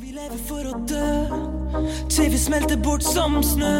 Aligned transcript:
Vi 0.00 0.10
lever 0.10 0.38
for 0.48 0.66
å 0.66 0.78
dø 0.90 1.88
Til 2.10 2.30
vi 2.32 2.38
smelter 2.40 2.78
bort 2.82 3.04
som 3.06 3.36
snø 3.46 3.74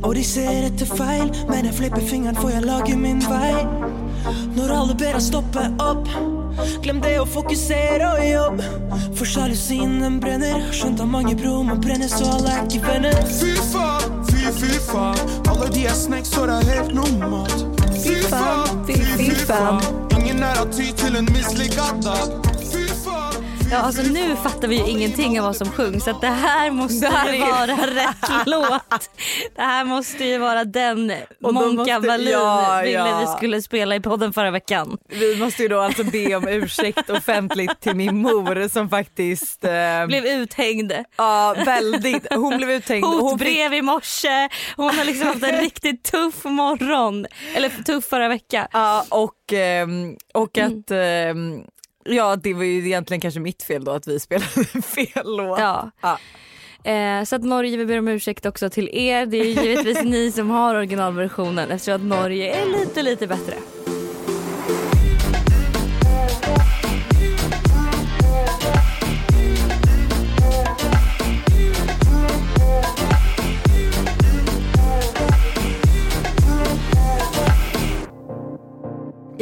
Og 0.00 0.16
de 0.16 0.24
ser 0.26 0.64
etter 0.66 0.88
feil. 0.90 1.28
Men 1.46 1.68
jeg 1.68 1.76
flipper 1.76 2.02
fingeren 2.02 2.38
for 2.40 2.50
jeg 2.50 2.64
lager 2.64 2.98
min 2.98 3.20
vei. 3.22 3.52
Når 4.56 4.72
alle 4.74 4.96
ber 4.98 5.14
deg 5.14 5.22
stoppe 5.22 5.68
opp. 5.84 6.10
Glem 6.82 6.98
det 7.04 7.12
å 7.20 7.28
fokusere 7.30 8.08
og 8.08 8.24
jobb. 8.26 8.64
For 9.18 9.28
sjalusien 9.36 10.00
den 10.02 10.18
brenner. 10.24 10.66
Skjønt 10.74 11.04
av 11.04 11.12
mange 11.12 11.36
bro, 11.38 11.60
man 11.68 11.78
brenner 11.84 12.10
så 12.10 12.32
alle 12.40 12.56
er 12.56 12.66
ikke 12.66 12.82
venner. 12.88 13.22
Fy 13.36 13.54
faen, 13.70 14.18
fy 14.32 14.50
fy 14.58 14.72
faen. 14.88 15.22
Alle 15.52 15.70
de 15.76 15.86
er 15.86 16.00
snacks 16.00 16.34
så 16.34 16.48
det 16.50 16.58
er 16.58 16.74
helt 16.74 16.98
normalt. 16.98 17.86
Fy 18.00 18.18
faen, 18.26 18.82
fy 18.90 18.98
fy 19.14 19.30
faen. 19.46 19.78
Ingen 20.18 20.42
er 20.42 20.64
av 20.64 20.74
ty 20.74 20.90
til 21.04 21.22
en 21.22 21.34
mislyckad 21.36 22.02
dag 22.08 22.55
Ja, 23.70 23.78
alltså 23.78 24.02
nu 24.02 24.36
fattar 24.36 24.68
vi 24.68 24.76
ju 24.76 24.90
ingenting 24.90 25.40
av 25.40 25.46
vad 25.46 25.56
som 25.56 25.70
sjungs 25.70 26.04
så 26.04 26.10
att 26.10 26.20
det 26.20 26.26
här 26.26 26.70
måste 26.70 27.06
Det 27.06 27.12
här 27.12 27.32
ju 27.32 27.40
vara 27.40 27.86
rätt 27.86 28.30
låt. 28.46 29.10
Det 29.56 29.62
här 29.62 29.84
måste 29.84 30.24
ju 30.24 30.38
vara 30.38 30.64
den 30.64 31.12
då 31.38 31.52
Monka 31.52 31.98
Wallin 31.98 32.32
ja, 32.32 32.80
ville 32.84 32.98
ja. 32.98 33.20
vi 33.20 33.26
skulle 33.26 33.62
spela 33.62 33.96
i 33.96 34.00
podden 34.00 34.32
förra 34.32 34.50
veckan. 34.50 34.98
Vi 35.08 35.36
måste 35.36 35.62
ju 35.62 35.68
då 35.68 35.80
alltså 35.80 36.04
be 36.04 36.34
om 36.34 36.48
ursäkt 36.48 37.10
offentligt 37.10 37.80
till 37.80 37.96
min 37.96 38.16
mor 38.16 38.68
som 38.68 38.88
faktiskt 38.88 39.64
eh, 39.64 40.06
Blev 40.06 40.26
uthängd. 40.26 40.92
Ja 41.16 41.54
väldigt, 41.64 42.34
hon 42.34 42.56
blev 42.56 42.70
uthängd 42.70 43.04
och 43.04 43.10
hon 43.10 43.38
fick, 43.38 43.48
Hotbrev 43.48 43.74
i 43.74 43.82
morse. 43.82 44.48
Hon 44.76 44.98
har 44.98 45.04
liksom 45.04 45.26
haft 45.26 45.42
en 45.42 45.60
riktigt 45.60 46.04
tuff 46.04 46.44
morgon. 46.44 47.26
Eller 47.54 47.68
tuff 47.68 48.04
förra 48.04 48.28
vecka. 48.28 48.68
ja, 48.72 49.04
och, 49.08 49.52
ehm, 49.52 50.16
och 50.34 50.58
att 50.58 50.90
ehm, 50.90 51.62
Ja 52.08 52.36
det 52.36 52.54
var 52.54 52.64
ju 52.64 52.86
egentligen 52.86 53.20
kanske 53.20 53.40
mitt 53.40 53.62
fel 53.62 53.84
då 53.84 53.92
att 53.92 54.06
vi 54.06 54.20
spelade 54.20 54.46
fel 54.82 55.36
låt. 55.36 55.58
Ja. 55.60 55.90
Ja. 56.00 56.18
Eh, 56.90 57.24
så 57.24 57.36
att 57.36 57.44
Norge, 57.44 57.76
vi 57.76 57.86
ber 57.86 57.98
om 57.98 58.08
ursäkt 58.08 58.46
också 58.46 58.70
till 58.70 58.88
er. 58.92 59.26
Det 59.26 59.36
är 59.36 59.44
ju 59.44 59.68
givetvis 59.68 60.02
ni 60.02 60.32
som 60.32 60.50
har 60.50 60.74
originalversionen 60.74 61.70
eftersom 61.70 61.94
att 61.94 62.20
Norge 62.20 62.62
är 62.62 62.66
lite, 62.66 63.02
lite 63.02 63.26
bättre. 63.26 63.54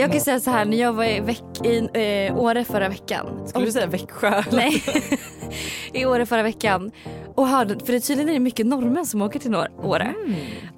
Jag 0.04 0.12
kan 0.12 0.20
säga 0.20 0.40
så 0.40 0.50
här, 0.50 0.64
när 0.64 0.76
jag 0.76 0.92
var 0.92 1.04
i, 1.04 1.20
veck- 1.20 1.66
i 1.66 2.28
eh, 2.28 2.36
Åre 2.38 2.64
förra 2.64 2.88
veckan. 2.88 3.26
Skulle 3.48 3.64
du 3.64 3.72
säga 3.72 3.86
Växjö? 3.86 4.42
Nej, 4.52 4.82
i 5.92 6.04
Åre 6.06 6.26
förra 6.26 6.42
veckan. 6.42 6.90
Och 7.34 7.48
hörde, 7.48 7.84
för 7.84 7.92
det 7.92 8.00
tydligen 8.00 8.28
är 8.28 8.32
det 8.32 8.40
mycket 8.40 8.66
norrmän 8.66 9.06
som 9.06 9.22
åker 9.22 9.38
till 9.40 9.54
Åre. 9.82 10.14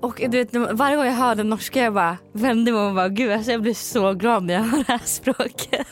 Och 0.00 0.22
du 0.28 0.44
vet, 0.44 0.54
varje 0.72 0.96
gång 0.96 1.06
jag 1.06 1.12
hörde 1.12 1.42
norska 1.42 1.82
jag 1.82 1.94
bara 1.94 2.16
vände 2.32 2.72
mig 2.72 2.80
om 2.80 2.86
och 2.88 2.94
bara 2.94 3.08
gud 3.08 3.32
alltså, 3.32 3.52
jag 3.52 3.62
blir 3.62 3.74
så 3.74 4.12
glad 4.12 4.42
när 4.42 4.54
jag 4.54 4.60
hör 4.62 4.78
det 4.78 4.84
här 4.92 5.00
språket. 5.04 5.86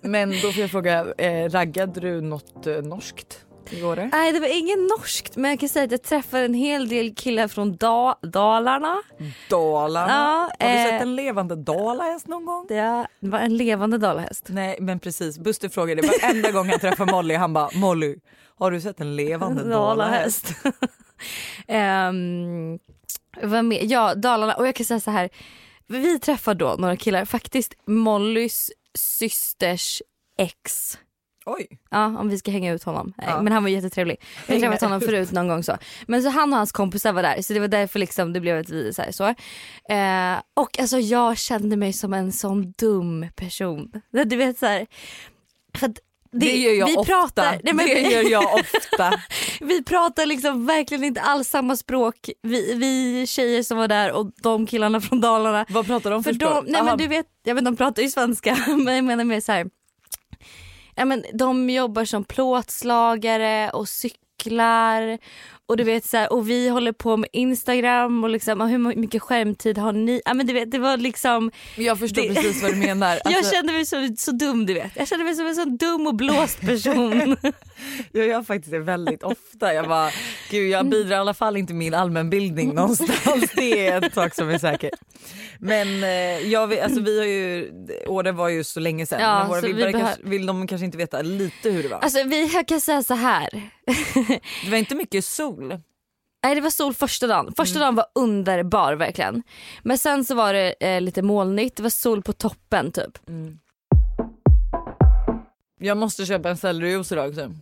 Men 0.00 0.30
då 0.30 0.36
får 0.52 0.60
jag 0.60 0.70
fråga, 0.70 1.06
eh, 1.18 1.50
raggade 1.50 2.00
du 2.00 2.20
något 2.20 2.66
eh, 2.66 2.74
norskt 2.74 3.38
i 3.72 3.82
Åre? 3.82 4.08
Nej 4.12 4.32
det 4.32 4.40
var 4.40 4.58
ingen 4.58 4.86
norskt 4.86 5.36
men 5.36 5.50
jag 5.50 5.60
kan 5.60 5.68
säga 5.68 5.84
att 5.84 5.90
jag 5.90 6.02
träffade 6.02 6.44
en 6.44 6.54
hel 6.54 6.88
del 6.88 7.14
killar 7.14 7.48
från 7.48 7.76
da- 7.76 8.18
Dalarna. 8.22 9.02
Dalarna? 9.50 10.12
Ja, 10.60 10.66
Har 10.66 10.72
du 10.72 10.78
eh, 10.80 10.84
sett 10.90 11.02
en 11.02 11.16
levande 11.16 11.56
dalahäst 11.56 12.26
någon 12.28 12.44
gång? 12.46 12.66
Det 12.68 13.06
var 13.20 13.38
en 13.38 13.56
levande 13.56 13.98
dalahäst. 13.98 14.44
Nej 14.48 14.78
men 14.80 14.98
precis, 15.00 15.38
Buster 15.38 15.68
frågade 15.68 16.02
varenda 16.02 16.50
gång 16.50 16.68
han 16.70 16.78
träffar 16.80 17.06
Molly 17.06 17.34
han 17.34 17.52
bara 17.52 17.70
Molly 17.74 18.16
har 18.58 18.70
du 18.70 18.80
sett 18.80 19.00
en 19.00 19.16
levande 19.16 19.64
dalahäst? 19.70 20.52
Vad 23.42 23.64
mer? 23.64 23.80
Ja, 23.82 24.14
Dalarna. 24.14 24.54
Och 24.54 24.66
jag 24.66 24.74
kan 24.74 24.86
säga 24.86 25.00
så 25.00 25.10
här. 25.10 25.28
Vi 25.86 26.18
träffar 26.18 26.54
då 26.54 26.76
några 26.78 26.96
killar, 26.96 27.24
faktiskt 27.24 27.74
Mollys 27.86 28.70
systers 28.98 30.02
ex. 30.38 30.98
Oj. 31.46 31.66
Ja, 31.90 32.04
om 32.18 32.28
vi 32.28 32.38
ska 32.38 32.50
hänga 32.50 32.72
ut 32.72 32.82
honom. 32.84 33.12
Nej, 33.16 33.26
Ja. 33.30 33.42
Men 33.42 33.52
han 33.52 33.62
var 33.62 33.70
jättetrevlig. 33.70 34.20
Jag 34.46 34.54
har 34.54 34.60
träffat 34.60 34.80
honom 34.80 35.00
förut 35.00 35.32
någon 35.32 35.48
gång 35.48 35.62
så. 35.62 35.76
Men 36.06 36.22
så 36.22 36.28
han 36.28 36.52
och 36.52 36.58
hans 36.58 36.72
kompisar 36.72 37.12
var 37.12 37.22
där 37.22 37.42
så 37.42 37.52
det 37.52 37.60
var 37.60 37.68
därför 37.68 37.98
liksom 37.98 38.32
det 38.32 38.40
blev 38.40 38.58
ett 38.58 38.70
vi 38.70 38.92
så. 38.92 39.02
Här, 39.02 39.12
så. 39.12 39.24
Eh, 39.92 40.42
och 40.54 40.80
alltså 40.80 40.98
jag 40.98 41.38
kände 41.38 41.76
mig 41.76 41.92
som 41.92 42.12
en 42.14 42.32
sån 42.32 42.72
dum 42.78 43.26
person. 43.36 43.92
Du 44.26 44.36
vet 44.36 44.58
så 44.58 44.66
här. 44.66 44.86
För 45.74 45.86
att 45.86 45.98
Det, 46.32 46.56
gör 46.56 46.72
jag 46.72 46.86
vi 46.86 46.96
ofta. 46.96 47.12
Pratar, 47.12 47.60
nej, 47.64 47.74
men, 47.74 47.86
det 47.86 48.00
gör 48.00 48.30
jag 48.30 48.54
ofta. 48.54 49.12
vi 49.60 49.84
pratar 49.84 50.26
liksom 50.26 50.66
verkligen 50.66 51.04
inte 51.04 51.20
alls 51.20 51.48
samma 51.48 51.76
språk. 51.76 52.30
Vi, 52.42 52.74
vi 52.74 53.26
tjejer 53.26 53.62
som 53.62 53.78
var 53.78 53.88
där 53.88 54.12
och 54.12 54.30
de 54.42 54.66
killarna 54.66 55.00
från 55.00 55.20
Dalarna. 55.20 55.66
Vad 55.68 55.86
pratar 55.86 56.10
de 56.10 56.24
för 56.24 56.32
För 56.32 56.38
de, 56.38 56.46
språk? 56.46 56.64
nej 56.66 56.80
Aha, 56.80 56.84
men 56.90 56.98
du 56.98 57.06
vet, 57.06 57.26
jag 57.44 57.54
vet 57.54 57.64
de 57.64 57.76
pratar 57.76 58.02
ju 58.02 58.08
svenska 58.08 58.56
men 58.84 58.94
jag 58.94 59.04
menar 59.04 59.24
mer 59.24 59.40
så 59.40 59.52
här. 59.52 59.66
Ja, 60.96 61.04
men 61.04 61.24
de 61.34 61.70
jobbar 61.70 62.04
som 62.04 62.24
plåtslagare 62.24 63.70
och 63.70 63.88
cyklar 63.88 65.18
och 65.66 65.76
du 65.76 65.84
vet 65.84 66.04
så 66.04 66.16
här, 66.16 66.32
och 66.32 66.50
vi 66.50 66.68
håller 66.68 66.92
på 66.92 67.16
med 67.16 67.28
Instagram 67.32 68.24
och 68.24 68.30
liksom 68.30 68.60
och 68.60 68.68
hur 68.68 68.78
mycket 68.78 69.22
skärmtid 69.22 69.78
har 69.78 69.92
ni? 69.92 70.22
Ja 70.24 70.34
men 70.34 70.46
du 70.46 70.52
vet 70.52 70.70
det 70.70 70.78
var 70.78 70.96
liksom 70.96 71.50
Jag 71.76 71.98
förstår 71.98 72.22
det- 72.22 72.34
precis 72.34 72.62
vad 72.62 72.70
du 72.72 72.76
menar. 72.76 73.18
jag 73.24 73.34
Alltså, 73.34 73.52
kände 73.54 73.72
mig 73.72 73.86
så, 73.86 74.08
så 74.18 74.32
dum 74.32 74.66
du 74.66 74.74
vet. 74.74 74.92
Jag 74.96 75.08
kände 75.08 75.24
mig 75.24 75.34
som 75.34 75.46
en 75.46 75.54
så 75.54 75.64
dum 75.64 76.06
och 76.06 76.14
blåst 76.14 76.60
person. 76.60 77.36
jag 78.12 78.26
gör 78.26 78.42
faktiskt 78.42 78.70
det 78.70 78.78
väldigt 78.78 79.22
ofta. 79.22 79.74
Jag 79.74 79.88
bara, 79.88 80.10
gud 80.50 80.68
jag 80.70 80.86
bidrar 80.88 81.16
i 81.16 81.18
alla 81.18 81.34
fall 81.34 81.56
inte 81.56 81.74
min 81.74 81.94
allmänbildning 81.94 82.74
någonstans. 82.74 83.50
Det 83.56 83.86
är 83.86 84.04
en 84.04 84.10
sak 84.10 84.34
som 84.34 84.48
är 84.50 84.58
säker. 84.58 84.90
Men 85.58 86.02
eh, 86.04 86.48
jag 86.52 86.78
alltså, 86.78 87.00
vi 87.00 87.18
har 87.18 87.26
ju, 87.26 87.72
Åre 88.06 88.32
var 88.32 88.48
ju 88.48 88.64
så 88.64 88.80
länge 88.80 89.06
sedan. 89.06 89.20
Ja, 89.20 89.38
men 89.38 89.48
våra 89.48 89.60
så 89.60 89.66
vi 89.66 89.72
vibbare 89.72 89.92
behö- 89.92 90.00
kanske, 90.00 90.22
vill 90.22 90.46
de 90.46 90.66
kanske 90.66 90.84
inte 90.84 90.98
veta 90.98 91.22
lite 91.22 91.70
hur 91.70 91.82
det 91.82 91.88
var. 91.88 91.98
alltså 91.98 92.22
vi 92.24 92.46
jag 92.54 92.68
kan 92.68 92.80
säga 92.80 93.02
så 93.02 93.14
här. 93.14 93.48
det 94.64 94.70
var 94.70 94.78
inte 94.78 94.94
mycket 94.94 95.24
sol. 95.24 95.80
Nej 96.44 96.54
det 96.54 96.60
var 96.60 96.70
sol 96.70 96.94
första 96.94 97.26
dagen. 97.26 97.52
Första 97.56 97.78
dagen 97.78 97.94
var 97.94 98.06
underbar 98.14 98.92
verkligen. 98.94 99.42
Men 99.82 99.98
sen 99.98 100.24
så 100.24 100.34
var 100.34 100.52
det 100.52 100.74
eh, 100.80 101.00
lite 101.00 101.22
molnigt, 101.22 101.76
det 101.76 101.82
var 101.82 101.90
sol 101.90 102.22
på 102.22 102.32
toppen 102.32 102.92
typ. 102.92 103.18
Jag 105.78 105.96
måste 105.96 106.26
köpa 106.26 106.50
en 106.50 106.56
sellerijuice 106.56 107.12
idag 107.12 107.28
också. 107.28 107.52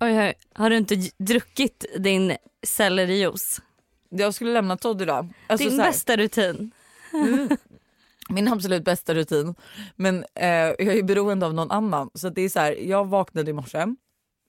Oj, 0.00 0.18
oj. 0.18 0.34
Har 0.52 0.70
du 0.70 0.76
inte 0.76 0.96
druckit 1.18 1.84
din 1.98 2.36
sellerijuice? 2.66 3.60
Jag 4.08 4.34
skulle 4.34 4.52
lämna 4.52 4.76
Todd 4.76 5.02
idag. 5.02 5.28
Alltså, 5.46 5.68
din 5.68 5.78
bästa 5.78 6.16
rutin. 6.16 6.70
Min 8.30 8.48
absolut 8.48 8.84
bästa 8.84 9.14
rutin. 9.14 9.54
Men 9.96 10.24
eh, 10.34 10.48
jag 10.48 10.80
är 10.80 10.94
ju 10.94 11.02
beroende 11.02 11.46
av 11.46 11.54
någon 11.54 11.70
annan. 11.70 12.10
Så 12.14 12.28
att 12.28 12.34
det 12.34 12.42
är 12.42 12.48
så 12.48 12.60
här, 12.60 12.72
jag 12.72 13.08
vaknade 13.08 13.50
i 13.50 13.54
morse 13.54 13.86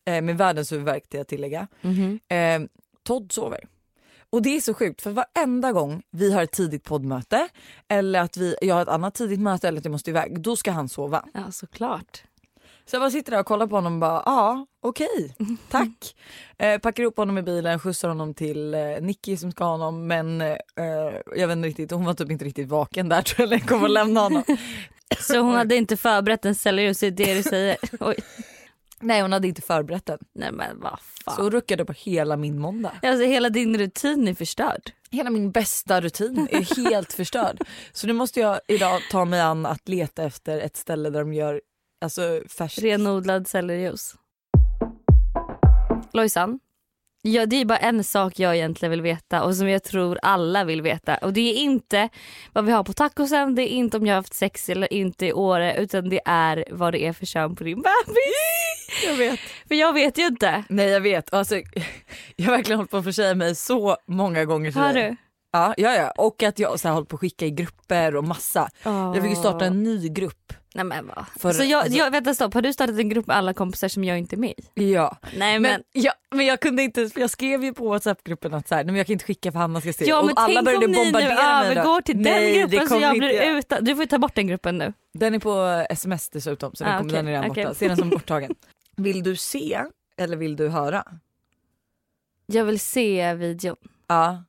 eh, 0.05 0.21
med 0.21 0.37
världens 0.37 0.71
huvudvärk 0.71 1.09
till 1.09 1.17
jag 1.17 1.27
tillägga. 1.27 1.67
Eh, 2.27 2.61
Todd 3.03 3.31
sover. 3.31 3.59
Och 4.29 4.41
det 4.41 4.49
är 4.55 4.61
så 4.61 4.73
sjukt 4.73 5.01
för 5.01 5.11
varenda 5.11 5.71
gång 5.71 6.03
vi 6.11 6.31
har 6.33 6.43
ett 6.43 6.51
tidigt 6.51 6.83
poddmöte 6.83 7.47
eller 7.87 8.19
att 8.19 8.37
vi, 8.37 8.55
jag 8.61 8.75
har 8.75 8.81
ett 8.81 8.87
annat 8.87 9.15
tidigt 9.15 9.39
möte 9.39 9.67
eller 9.67 9.77
att 9.77 9.85
jag 9.85 9.91
måste 9.91 10.09
iväg, 10.09 10.41
då 10.41 10.55
ska 10.55 10.71
han 10.71 10.89
sova. 10.89 11.25
Ja 11.33 11.51
såklart. 11.51 12.23
Så 12.89 12.95
jag 12.95 13.01
bara 13.01 13.11
sitter 13.11 13.31
där 13.31 13.39
och 13.39 13.45
kollar 13.45 13.67
på 13.67 13.75
honom 13.75 13.93
och 13.93 13.99
bara 13.99 14.23
ja 14.25 14.65
okej 14.81 15.35
tack. 15.69 16.15
Eh, 16.57 16.79
packar 16.79 17.03
upp 17.03 17.17
honom 17.17 17.37
i 17.37 17.41
bilen, 17.41 17.79
skjutsar 17.79 18.07
honom 18.09 18.33
till 18.33 18.73
eh, 18.73 18.81
Nicky 19.01 19.37
som 19.37 19.51
ska 19.51 19.63
ha 19.63 19.71
honom 19.71 20.07
men 20.07 20.41
eh, 20.41 20.57
jag 21.35 21.47
vet 21.47 21.55
inte 21.55 21.67
riktigt, 21.67 21.91
hon 21.91 22.05
var 22.05 22.13
typ 22.13 22.31
inte 22.31 22.45
riktigt 22.45 22.69
vaken 22.69 23.09
där 23.09 23.21
tror 23.21 23.41
jag 23.41 23.49
när 23.49 23.57
jag 23.57 23.67
kom 23.67 23.83
och 23.83 23.89
lämnade 23.89 24.25
honom. 24.25 24.43
Så 25.19 25.39
hon 25.39 25.55
hade 25.55 25.75
inte 25.75 25.97
förberett 25.97 26.45
en 26.45 26.55
det 26.63 27.07
är 27.07 27.11
det 27.11 27.33
du 27.33 27.43
säger? 27.43 27.77
Oj. 27.99 28.15
Nej 28.99 29.21
hon 29.21 29.33
hade 29.33 29.47
inte 29.47 29.61
förberett 29.61 30.05
den. 30.05 30.19
Nej 30.35 30.51
men 30.51 30.79
vad 30.79 30.99
fan. 31.25 31.35
Så 31.35 31.49
ruckade 31.49 31.85
på 31.85 31.93
hela 31.93 32.37
min 32.37 32.59
måndag. 32.59 32.91
Alltså 33.01 33.25
hela 33.25 33.49
din 33.49 33.77
rutin 33.77 34.27
är 34.27 34.33
förstörd. 34.33 34.91
Hela 35.11 35.29
min 35.29 35.51
bästa 35.51 36.01
rutin 36.01 36.47
är 36.51 36.89
helt 36.89 37.13
förstörd. 37.13 37.61
Så 37.91 38.07
nu 38.07 38.13
måste 38.13 38.39
jag 38.39 38.59
idag 38.67 39.01
ta 39.11 39.25
mig 39.25 39.41
an 39.41 39.65
att 39.65 39.89
leta 39.89 40.23
efter 40.23 40.59
ett 40.59 40.77
ställe 40.77 41.09
där 41.09 41.19
de 41.19 41.33
gör 41.33 41.61
alltså, 42.01 42.41
färskt. 42.57 42.83
Renodlad 42.83 43.47
sellerijuice. 43.47 44.15
Lojsan, 46.13 46.59
ja, 47.21 47.45
det 47.45 47.55
är 47.55 47.65
bara 47.65 47.77
en 47.77 48.03
sak 48.03 48.39
jag 48.39 48.55
egentligen 48.55 48.91
vill 48.91 49.01
veta 49.01 49.43
och 49.43 49.55
som 49.55 49.69
jag 49.69 49.83
tror 49.83 50.19
alla 50.21 50.63
vill 50.63 50.81
veta. 50.81 51.17
Och 51.17 51.33
det 51.33 51.41
är 51.41 51.53
inte 51.55 52.09
vad 52.53 52.65
vi 52.65 52.71
har 52.71 52.83
på 52.83 52.93
tacosen, 52.93 53.55
det 53.55 53.61
är 53.61 53.67
inte 53.73 53.97
om 53.97 54.05
jag 54.05 54.13
har 54.13 54.19
haft 54.19 54.33
sex 54.33 54.69
eller 54.69 54.93
inte 54.93 55.25
i 55.25 55.33
Åre 55.33 55.75
utan 55.77 56.09
det 56.09 56.21
är 56.25 56.65
vad 56.71 56.93
det 56.93 57.05
är 57.05 57.13
för 57.13 57.25
kön 57.25 57.55
på 57.55 57.63
din 57.63 57.77
bebis. 57.77 59.03
Jag 59.05 59.15
vet. 59.15 59.39
För 59.67 59.75
jag 59.75 59.93
vet 59.93 60.17
ju 60.17 60.27
inte. 60.27 60.63
Nej 60.69 60.89
jag 60.89 61.01
vet. 61.01 61.33
Alltså, 61.33 61.55
jag 62.35 62.45
har 62.45 62.51
verkligen 62.57 62.77
hållit 62.79 62.91
på 62.91 62.97
att 62.97 63.03
försäga 63.03 63.35
mig 63.35 63.55
så 63.55 63.97
många 64.07 64.45
gånger 64.45 64.71
till 64.71 64.81
Har 64.81 64.93
dig. 64.93 65.09
du? 65.09 65.15
Ja, 65.51 65.73
ja, 65.77 65.93
ja. 65.95 66.11
och 66.17 66.43
att 66.43 66.59
jag 66.59 66.79
så 66.79 66.87
här, 66.87 66.95
håller 66.95 67.05
på 67.05 67.15
att 67.15 67.19
skicka 67.19 67.45
i 67.45 67.51
grupper 67.51 68.15
och 68.15 68.23
massa. 68.23 68.69
Jag 68.83 69.15
fick 69.21 69.29
ju 69.29 69.35
starta 69.35 69.65
en 69.65 69.83
ny 69.83 70.09
grupp. 70.09 70.53
Nej 70.75 70.85
men 70.85 71.07
vad. 71.07 71.25
För- 71.37 71.51
så 71.53 71.63
jag, 71.63 71.81
alltså- 71.83 71.97
jag, 71.97 72.11
vänta 72.11 72.33
stopp, 72.33 72.53
har 72.53 72.61
du 72.61 72.73
startat 72.73 72.97
en 72.99 73.09
grupp 73.09 73.27
med 73.27 73.37
alla 73.37 73.53
kompisar 73.53 73.87
som 73.87 74.03
jag 74.03 74.17
inte 74.17 74.35
är 74.35 74.37
med 74.37 74.53
i? 74.75 74.93
Ja. 74.93 75.17
Nej 75.37 75.59
men, 75.59 75.61
Men, 75.71 75.83
ja, 75.91 76.11
men 76.31 76.45
jag 76.45 76.59
kunde 76.59 76.83
inte, 76.83 77.09
för 77.09 77.19
jag 77.21 77.29
skrev 77.29 77.63
ju 77.63 77.73
på 77.73 77.89
whatsapp-gruppen 77.89 78.53
att 78.53 78.67
så 78.67 78.75
här, 78.75 78.83
nej, 78.83 78.91
men 78.91 78.95
jag 78.95 79.07
kan 79.07 79.13
inte 79.13 79.25
skicka 79.25 79.51
för 79.51 79.59
Hanna 79.59 79.81
ska 79.81 79.93
se. 79.93 80.05
ja, 80.05 80.19
och 80.19 80.25
men 80.25 80.37
alla 80.37 80.61
tänk 80.63 80.83
om 80.83 80.91
ni 80.91 81.05
nu 81.05 81.11
mig 81.11 81.25
övergår 81.25 82.01
till 82.01 82.17
Nej, 82.17 82.53
den 82.59 82.69
gruppen 82.69 82.89
så 82.89 82.99
jag 82.99 83.17
blir 83.17 83.29
inte 83.31 83.45
utan. 83.45 83.83
Du 83.83 83.95
får 83.95 84.05
ta 84.05 84.17
bort 84.17 84.35
den 84.35 84.47
gruppen 84.47 84.77
nu. 84.77 84.93
Den 85.13 85.33
är 85.35 85.39
på 85.39 85.85
sms 85.89 86.29
dessutom 86.29 86.75
så 86.75 86.83
den, 86.83 86.93
Ah, 86.93 86.97
kommer, 86.97 87.09
okej, 87.11 87.17
den 87.17 87.27
är 87.27 87.31
redan 87.31 87.51
okej. 87.51 87.63
borta. 87.63 87.75
Se 87.75 87.87
den 87.87 87.97
som 87.97 88.09
borttagen. 88.09 88.55
Vill 88.97 89.23
du 89.23 89.35
se 89.35 89.81
eller 90.17 90.37
vill 90.37 90.55
du 90.55 90.67
höra? 90.69 91.03
Jag 92.45 92.65
vill 92.65 92.79
se 92.79 93.33
videon. 93.33 93.75
Ja. 94.07 94.43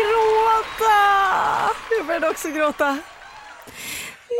Gråta! 0.00 0.96
Jag 1.98 2.06
började 2.06 2.28
också 2.28 2.48
gråta. 2.48 2.98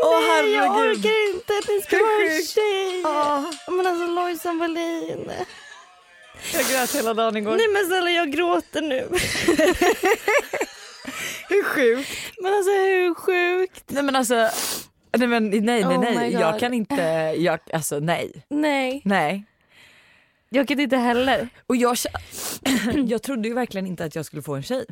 Åh 0.05 0.21
Nej 0.21 0.53
jag 0.53 0.63
herregud. 0.73 0.99
orkar 0.99 1.35
inte 1.35 1.53
ni 1.73 1.81
ska 1.83 1.97
vara 1.99 2.23
en 2.37 2.43
tjej. 2.43 3.03
Ah, 3.05 3.43
Men 3.71 3.87
alltså 3.87 4.07
Lojsan 4.07 4.59
Wallin. 4.59 5.31
jag 6.55 6.65
grät 6.65 6.95
hela 6.95 7.15
dagen 7.15 7.37
igår. 7.37 7.57
Nej 7.57 7.69
men 7.69 7.87
snälla 7.87 8.11
jag 8.11 8.33
gråter 8.33 8.83
nu. 8.83 9.09
Hur 11.49 11.63
sjukt? 11.65 12.11
Men 12.43 12.55
alltså 12.55 12.71
hur 12.71 13.15
sjukt? 13.15 13.85
Nej 13.87 14.03
men 14.03 14.17
alltså, 14.17 14.35
nej 15.17 15.29
men 15.29 15.51
nej 15.51 15.61
nej 15.61 15.85
Oh 15.85 16.01
nej. 16.15 16.33
Jag 16.33 16.61
kan 16.61 16.75
inte, 16.75 17.03
jag, 17.39 17.59
alltså 17.73 17.99
nej. 17.99 18.33
Nej, 18.49 19.03
Nej. 19.05 19.45
jag 20.49 20.69
kan 20.69 20.81
inte 20.81 20.97
heller. 20.97 21.49
Och 21.67 21.77
jag, 21.77 21.97
jag 23.07 23.23
trodde 23.23 23.49
ju 23.49 23.55
verkligen 23.55 23.87
inte 23.87 24.05
att 24.05 24.15
jag 24.15 24.27
skulle 24.27 24.43
få 24.43 24.55
en 24.55 24.63
tjej. 24.63 24.85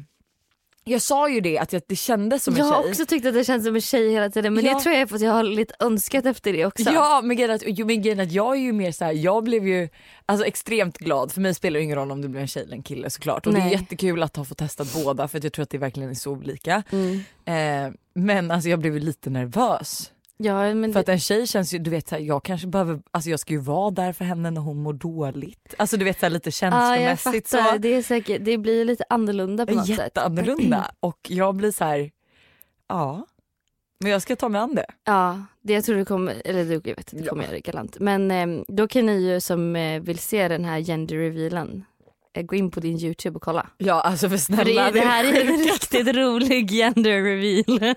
Jag 0.90 1.02
sa 1.02 1.28
ju 1.28 1.40
det 1.40 1.58
att 1.58 1.72
jag, 1.72 1.82
det 1.86 1.96
kändes 1.96 2.44
som 2.44 2.54
en 2.54 2.58
Jag 2.58 2.66
har 2.66 2.82
tjej. 2.82 2.90
också 2.90 3.06
tyckt 3.06 3.26
att 3.26 3.34
det 3.34 3.44
känns 3.44 3.64
som 3.64 3.74
en 3.74 3.80
tjej 3.80 4.10
hela 4.12 4.30
tiden 4.30 4.54
men 4.54 4.64
Ja. 4.64 4.74
det 4.74 4.80
tror 4.80 4.92
jag 4.94 5.02
är 5.02 5.06
för 5.06 5.14
att 5.16 5.20
jag 5.22 5.32
har 5.32 5.42
lite 5.42 5.74
önskat 5.80 6.26
efter 6.26 6.52
det 6.52 6.66
också. 6.66 6.90
Ja 6.90 7.20
men 7.24 7.36
grejen 7.36 7.50
att, 7.54 7.62
jo, 7.66 7.86
men 7.86 8.02
grejen 8.02 8.18
är 8.20 8.22
att 8.22 8.32
jag 8.32 8.56
är 8.56 8.60
ju 8.60 8.72
mer 8.72 8.92
så 8.92 9.04
här, 9.04 9.12
jag 9.12 9.44
blev 9.44 9.66
ju 9.68 9.88
alltså, 10.26 10.46
extremt 10.46 10.98
glad. 10.98 11.32
För 11.32 11.40
mig 11.40 11.54
spelar 11.54 11.78
det 11.78 11.84
ingen 11.84 11.96
roll 11.96 12.10
om 12.12 12.22
det 12.22 12.28
blir 12.28 12.40
en 12.40 12.46
tjej 12.48 12.62
eller 12.62 12.76
en 12.76 12.82
kille 12.82 13.10
såklart. 13.10 13.46
Och 13.46 13.52
det 13.52 13.58
är 13.58 13.64
Nej. 13.64 13.72
jättekul 13.72 14.22
att 14.22 14.36
ha 14.36 14.44
fått 14.44 14.58
testat 14.58 14.94
båda 15.04 15.28
för 15.28 15.38
att 15.38 15.44
jag 15.44 15.52
tror 15.52 15.62
att 15.62 15.70
det 15.70 15.78
verkligen 15.78 16.10
är 16.10 16.14
så 16.14 16.30
olika. 16.32 16.82
Mm. 16.92 17.20
Eh, 17.86 17.92
men 18.14 18.50
alltså 18.50 18.68
jag 18.68 18.78
blev 18.78 18.96
lite 18.98 19.30
nervös. 19.30 20.10
Ja, 20.40 20.74
men 20.74 20.92
För 20.92 21.00
att 21.00 21.08
en 21.08 21.20
tjej 21.20 21.46
känns 21.46 21.74
ju, 21.74 21.78
du 21.78 21.90
vet 21.90 22.10
här, 22.10 22.18
jag 22.18 22.44
kanske 22.44 22.66
behöver, 22.66 23.00
alltså 23.10 23.30
jag 23.30 23.40
ska 23.40 23.52
ju 23.52 23.58
vara 23.60 23.90
där 23.90 24.12
för 24.12 24.24
henne 24.24 24.50
när 24.50 24.60
hon 24.60 24.82
mår 24.82 24.92
dåligt. 24.92 25.74
Alltså 25.78 25.96
du 25.96 26.04
vet 26.04 26.22
här, 26.22 26.30
lite 26.30 26.50
ja, 26.60 26.96
jag 26.96 27.18
känslomässigt 27.18 27.48
fattar. 27.48 27.72
så. 27.72 27.78
Det, 27.78 27.88
är 27.88 28.02
säkert, 28.02 28.44
det 28.44 28.58
blir 28.58 28.84
lite 28.84 29.04
annorlunda 29.08 29.66
på 29.66 29.74
något 29.74 29.86
sätt. 29.86 29.98
Jätteannorlunda 29.98 30.90
och 31.00 31.18
jag 31.28 31.54
blir 31.54 31.72
så 31.72 31.84
här, 31.84 32.10
ja. 32.88 33.26
Men 34.00 34.12
jag 34.12 34.22
ska 34.22 34.36
ta 34.36 34.48
mig 34.48 34.60
an 34.60 34.74
det. 34.74 34.86
Ja, 35.04 35.42
det 35.60 35.72
jag 35.72 35.84
tror 35.84 35.96
du 35.96 36.04
kommer, 36.04 36.42
eller 36.44 36.64
du, 36.64 36.74
jag 36.74 36.96
vet 36.96 37.12
inte, 37.12 37.24
Ja. 37.24 37.30
kommer 37.30 37.42
göra 37.42 37.52
det 37.52 37.60
galant. 37.60 37.96
Men 38.00 38.30
eh, 38.30 38.62
då 38.68 38.88
kan 38.88 39.06
ni 39.06 39.12
ju 39.32 39.40
som 39.40 39.76
eh, 39.76 40.00
vill 40.02 40.18
se 40.18 40.48
den 40.48 40.64
här 40.64 40.80
gender 40.80 41.16
revealen 41.16 41.84
gå 42.34 42.56
in 42.56 42.70
på 42.70 42.80
din 42.80 42.98
youtube 42.98 43.36
och 43.36 43.42
kolla. 43.42 43.66
Ja 43.78 44.00
alltså 44.00 44.28
för 44.28 44.36
snälla. 44.36 44.64
För 44.64 44.92
det, 44.92 45.00
det 45.00 45.06
här 45.06 45.24
är 45.24 45.40
en 45.40 45.58
riktigt 45.58 46.16
rolig 46.16 46.70
gender 46.70 47.22
reveal. 47.22 47.94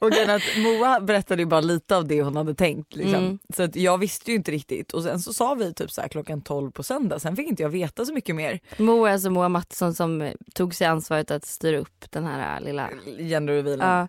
Och 0.00 0.12
är 0.12 0.28
att 0.36 0.42
Moa 0.58 1.00
berättade 1.00 1.42
ju 1.42 1.46
bara 1.46 1.60
lite 1.60 1.96
av 1.96 2.08
det 2.08 2.22
hon 2.22 2.36
hade 2.36 2.54
tänkt. 2.54 2.96
Liksom. 2.96 3.14
Mm. 3.14 3.38
Så 3.56 3.62
att 3.62 3.76
jag 3.76 3.98
visste 3.98 4.30
ju 4.30 4.36
inte 4.36 4.50
riktigt 4.50 4.92
och 4.92 5.02
sen 5.02 5.20
så 5.20 5.32
sa 5.32 5.54
vi 5.54 5.74
typ 5.74 5.90
så 5.90 6.00
här 6.00 6.08
klockan 6.08 6.42
12 6.42 6.70
på 6.70 6.82
söndag. 6.82 7.18
Sen 7.18 7.36
fick 7.36 7.48
inte 7.48 7.62
jag 7.62 7.70
veta 7.70 8.04
så 8.04 8.12
mycket 8.12 8.36
mer. 8.36 8.60
Moa 8.76 9.08
är 9.08 9.12
alltså 9.12 9.30
Moa 9.30 9.48
Mattsson 9.48 9.94
som 9.94 10.22
eh, 10.22 10.32
tog 10.54 10.74
sig 10.74 10.86
ansvaret 10.86 11.30
att 11.30 11.46
styra 11.46 11.78
upp 11.78 12.04
den 12.10 12.26
här 12.26 12.56
eh, 12.56 12.64
lilla... 12.64 12.90
Gender 13.18 13.54
revealen. 13.54 13.88
Ja, 13.88 14.08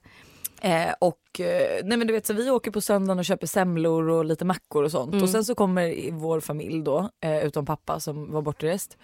Eh, 0.63 0.93
och 0.99 1.39
eh, 1.39 1.81
nej 1.83 1.97
men 1.97 2.07
du 2.07 2.13
vet 2.13 2.25
så 2.25 2.33
vi 2.33 2.49
åker 2.49 2.71
på 2.71 2.81
söndagen 2.81 3.19
och 3.19 3.25
köper 3.25 3.47
semlor 3.47 4.09
och 4.09 4.25
lite 4.25 4.45
mackor 4.45 4.83
och 4.83 4.91
sånt. 4.91 5.13
Mm. 5.13 5.23
Och 5.23 5.29
sen 5.29 5.45
så 5.45 5.55
kommer 5.55 6.11
vår 6.11 6.39
familj 6.39 6.83
då, 6.83 7.09
eh, 7.21 7.45
utom 7.45 7.65
pappa 7.65 7.99
som 7.99 8.31
var 8.31 8.41
bortrest. 8.41 8.97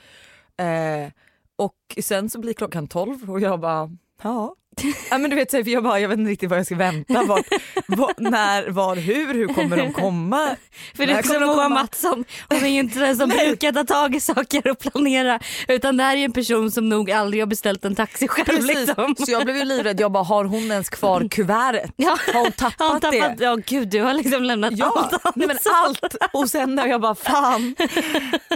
Eh, 0.57 1.11
och 1.55 1.97
sen 2.01 2.29
så 2.29 2.39
blir 2.39 2.53
klockan 2.53 2.87
12 2.87 3.31
och 3.31 3.39
jag 3.39 3.59
bara 3.59 3.91
ja. 4.21 4.55
ja 5.11 5.17
men 5.17 5.29
du 5.29 5.35
vet, 5.35 5.51
så 5.51 5.61
jag, 5.65 5.83
bara, 5.83 5.99
jag 5.99 6.09
vet 6.09 6.19
inte 6.19 6.31
riktigt 6.31 6.49
vad 6.49 6.59
jag 6.59 6.65
ska 6.65 6.75
vänta. 6.75 7.23
Vart, 7.23 7.45
var, 7.87 8.11
när, 8.17 8.69
var, 8.69 8.95
hur, 8.95 9.33
hur 9.33 9.47
kommer 9.47 9.77
de 9.77 9.93
komma? 9.93 10.55
För 10.95 11.05
det 11.05 11.13
är 11.13 11.21
kommer 11.21 11.39
de 11.39 11.45
Moa? 11.45 11.69
Mattsson, 11.69 12.25
hon 12.49 12.63
är 12.63 12.67
ju 12.67 12.79
inte 12.79 12.99
den 12.99 13.17
som 13.17 13.29
brukar 13.29 13.71
ta 13.71 13.83
tag 13.83 14.15
i 14.15 14.19
saker 14.19 14.71
och 14.71 14.79
planera 14.79 15.39
utan 15.67 15.97
det 15.97 16.03
här 16.03 16.13
är 16.13 16.17
ju 16.17 16.25
en 16.25 16.31
person 16.31 16.71
som 16.71 16.89
nog 16.89 17.11
aldrig 17.11 17.41
har 17.41 17.47
beställt 17.47 17.85
en 17.85 17.95
taxi 17.95 18.27
själv. 18.27 18.45
Precis, 18.45 18.67
Liksom. 18.87 19.15
så 19.25 19.31
jag 19.31 19.43
blev 19.45 19.57
ju 19.57 19.65
livrädd. 19.65 19.99
Jag 19.99 20.11
bara, 20.11 20.23
har 20.23 20.45
hon 20.45 20.71
ens 20.71 20.89
kvar 20.89 21.27
kuvertet? 21.29 21.91
Ja. 21.95 22.17
Har 22.33 22.39
hon 22.41 22.51
tappat, 22.51 22.79
Har 22.79 22.89
hon 22.89 23.01
tappat, 23.01 23.37
det? 23.37 23.43
ja 23.43 23.57
gud 23.65 23.87
du 23.89 24.01
har 24.01 24.13
liksom 24.13 24.43
lämnat 24.43 24.73
Ja, 24.75 25.09
allt 25.11 25.35
nej 25.35 25.47
men 25.47 25.57
allt. 25.85 26.15
Och 26.33 26.49
sen 26.49 26.75
när 26.75 26.87
jag 26.87 27.01
bara 27.01 27.15
fan. 27.15 27.75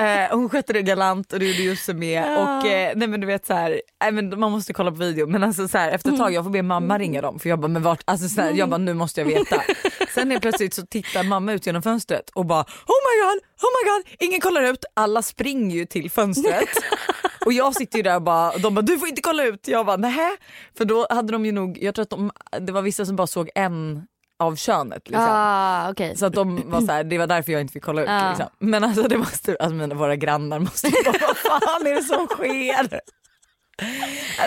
Eh, 0.01 0.35
hon 0.35 0.49
skötte 0.49 0.73
det 0.73 0.81
galant 0.81 1.33
och 1.33 1.39
det 1.39 1.45
gjorde 1.45 1.63
Josse 1.63 1.93
med. 1.93 2.23
Ja. 2.31 2.59
Och 2.59 2.67
eh, 2.67 2.91
nej 2.95 3.07
men 3.07 3.21
du 3.21 3.27
vet 3.27 3.45
så 3.45 3.53
här, 3.53 3.81
nej 4.03 4.11
men 4.11 4.39
man 4.39 4.51
måste 4.51 4.73
kolla 4.73 4.91
på 4.91 4.97
video 4.97 5.27
men 5.27 5.43
alltså 5.43 5.67
så 5.67 5.77
här, 5.77 5.91
efter 5.91 6.10
ett 6.13 6.19
tag 6.19 6.33
jag 6.33 6.43
får 6.43 6.51
be 6.51 6.61
mamma 6.61 6.97
ringa 6.97 7.21
dem 7.21 7.39
för 7.39 7.49
jag 7.49 7.59
bara 7.59 7.67
men 7.67 7.83
vart, 7.83 8.01
alltså 8.05 8.29
så 8.29 8.41
här, 8.41 8.51
jag 8.51 8.69
bara 8.69 8.77
nu 8.77 8.93
måste 8.93 9.21
jag 9.21 9.27
veta. 9.27 9.61
Sen 10.13 10.31
helt 10.31 10.41
plötsligt 10.41 10.73
så 10.73 10.85
tittar 10.85 11.23
mamma 11.23 11.53
ut 11.53 11.65
genom 11.65 11.81
fönstret 11.81 12.29
och 12.29 12.45
bara 12.45 12.61
oh 12.61 12.99
my 13.07 13.23
god, 13.23 13.43
oh 13.61 13.69
my 13.75 13.89
god, 13.91 14.27
ingen 14.29 14.41
kollar 14.41 14.63
ut. 14.63 14.85
Alla 14.93 15.21
springer 15.21 15.75
ju 15.75 15.85
till 15.85 16.11
fönstret. 16.11 16.69
Och 17.45 17.53
jag 17.53 17.75
sitter 17.75 17.97
ju 17.97 18.03
där 18.03 18.15
och 18.15 18.21
bara, 18.21 18.57
de 18.57 18.75
bara 18.75 18.81
du 18.81 18.99
får 18.99 19.07
inte 19.07 19.21
kolla 19.21 19.43
ut. 19.43 19.67
Jag 19.67 19.85
bara 19.85 19.97
nej. 19.97 20.37
För 20.77 20.85
då 20.85 21.07
hade 21.09 21.31
de 21.31 21.45
ju 21.45 21.51
nog, 21.51 21.77
jag 21.81 21.95
tror 21.95 22.03
att 22.03 22.09
de, 22.09 22.31
det 22.59 22.71
var 22.71 22.81
vissa 22.81 23.05
som 23.05 23.15
bara 23.15 23.27
såg 23.27 23.49
en 23.55 24.07
av 24.39 24.55
könet. 24.55 25.09
Liksom. 25.09 25.27
Ah, 25.29 25.91
okej. 25.91 26.17
Så 26.17 26.25
att 26.25 26.33
de 26.33 26.69
var 26.71 26.81
så 26.81 26.91
här, 26.91 27.03
det 27.03 27.17
var 27.17 27.27
därför 27.27 27.51
jag 27.51 27.61
inte 27.61 27.73
fick 27.73 27.83
kolla 27.83 28.01
ut. 28.01 28.09
Ja. 28.09 28.29
Liksom. 28.29 28.47
Men 28.59 28.83
alltså 28.83 29.03
det 29.07 29.17
måste, 29.17 29.57
alltså 29.59 29.75
mina, 29.75 29.95
våra 29.95 30.15
grannar 30.15 30.59
måste 30.59 30.87
ju 30.87 31.03
bara, 31.05 31.17
vad 31.27 31.37
fan 31.37 31.87
är 31.87 31.95
det 31.95 32.03
som 32.03 32.27
sker? 32.27 32.99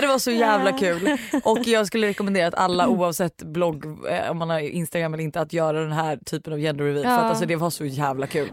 Det 0.00 0.06
var 0.06 0.18
så 0.18 0.30
jävla 0.30 0.72
kul 0.72 1.16
och 1.44 1.58
jag 1.66 1.86
skulle 1.86 2.06
rekommendera 2.08 2.46
att 2.48 2.54
alla 2.54 2.88
oavsett 2.88 3.42
blogg, 3.42 3.84
eh, 4.10 4.30
om 4.30 4.38
man 4.38 4.50
har 4.50 4.60
Instagram 4.60 5.14
eller 5.14 5.24
inte, 5.24 5.40
att 5.40 5.52
göra 5.52 5.80
den 5.80 5.92
här 5.92 6.16
typen 6.16 6.52
av 6.52 6.58
gender 6.58 6.84
reveal. 6.84 7.04
För 7.04 7.10
Ja. 7.10 7.16
att 7.18 7.24
alltså 7.24 7.46
det 7.46 7.56
var 7.56 7.70
så 7.70 7.84
jävla 7.84 8.26
kul. 8.26 8.48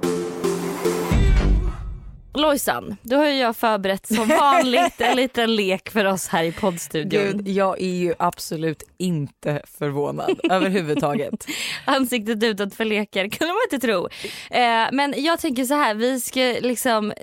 Lojsan, 2.33 2.95
då 3.01 3.15
har 3.17 3.25
jag 3.25 3.55
förberett 3.57 4.07
som 4.07 4.27
vanligt 4.27 5.01
en 5.01 5.15
liten 5.17 5.55
lek 5.55 5.89
för 5.89 6.05
oss 6.05 6.27
här 6.27 6.43
i 6.43 6.51
poddstudion. 6.51 7.23
Gud, 7.23 7.47
jag 7.47 7.81
är 7.81 7.93
ju 7.95 8.13
absolut 8.19 8.83
inte 8.97 9.61
förvånad 9.79 10.39
överhuvudtaget. 10.49 11.45
Ansiktet 11.85 12.43
utåt 12.43 12.75
för 12.75 12.85
lekar 12.85 13.27
kunde 13.27 13.53
man 13.53 13.61
inte 13.71 13.87
tro. 13.87 14.07
Eh, 14.51 14.87
men 14.91 15.13
jag 15.17 15.39
tänker 15.39 15.65
så 15.65 15.73
här, 15.73 15.93
vi 15.95 16.19
ska 16.19 16.39
liksom, 16.61 17.13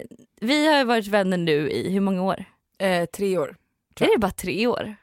vi 0.40 0.66
har 0.66 0.84
varit 0.84 1.06
vänner 1.06 1.36
nu 1.36 1.70
i 1.70 1.90
hur 1.92 2.00
många 2.00 2.22
år? 2.22 2.44
Eh, 2.78 3.04
tre 3.06 3.38
år. 3.38 3.56
Är 4.00 4.12
det 4.14 4.18
bara 4.18 4.30
tre 4.30 4.66
år? 4.66 4.96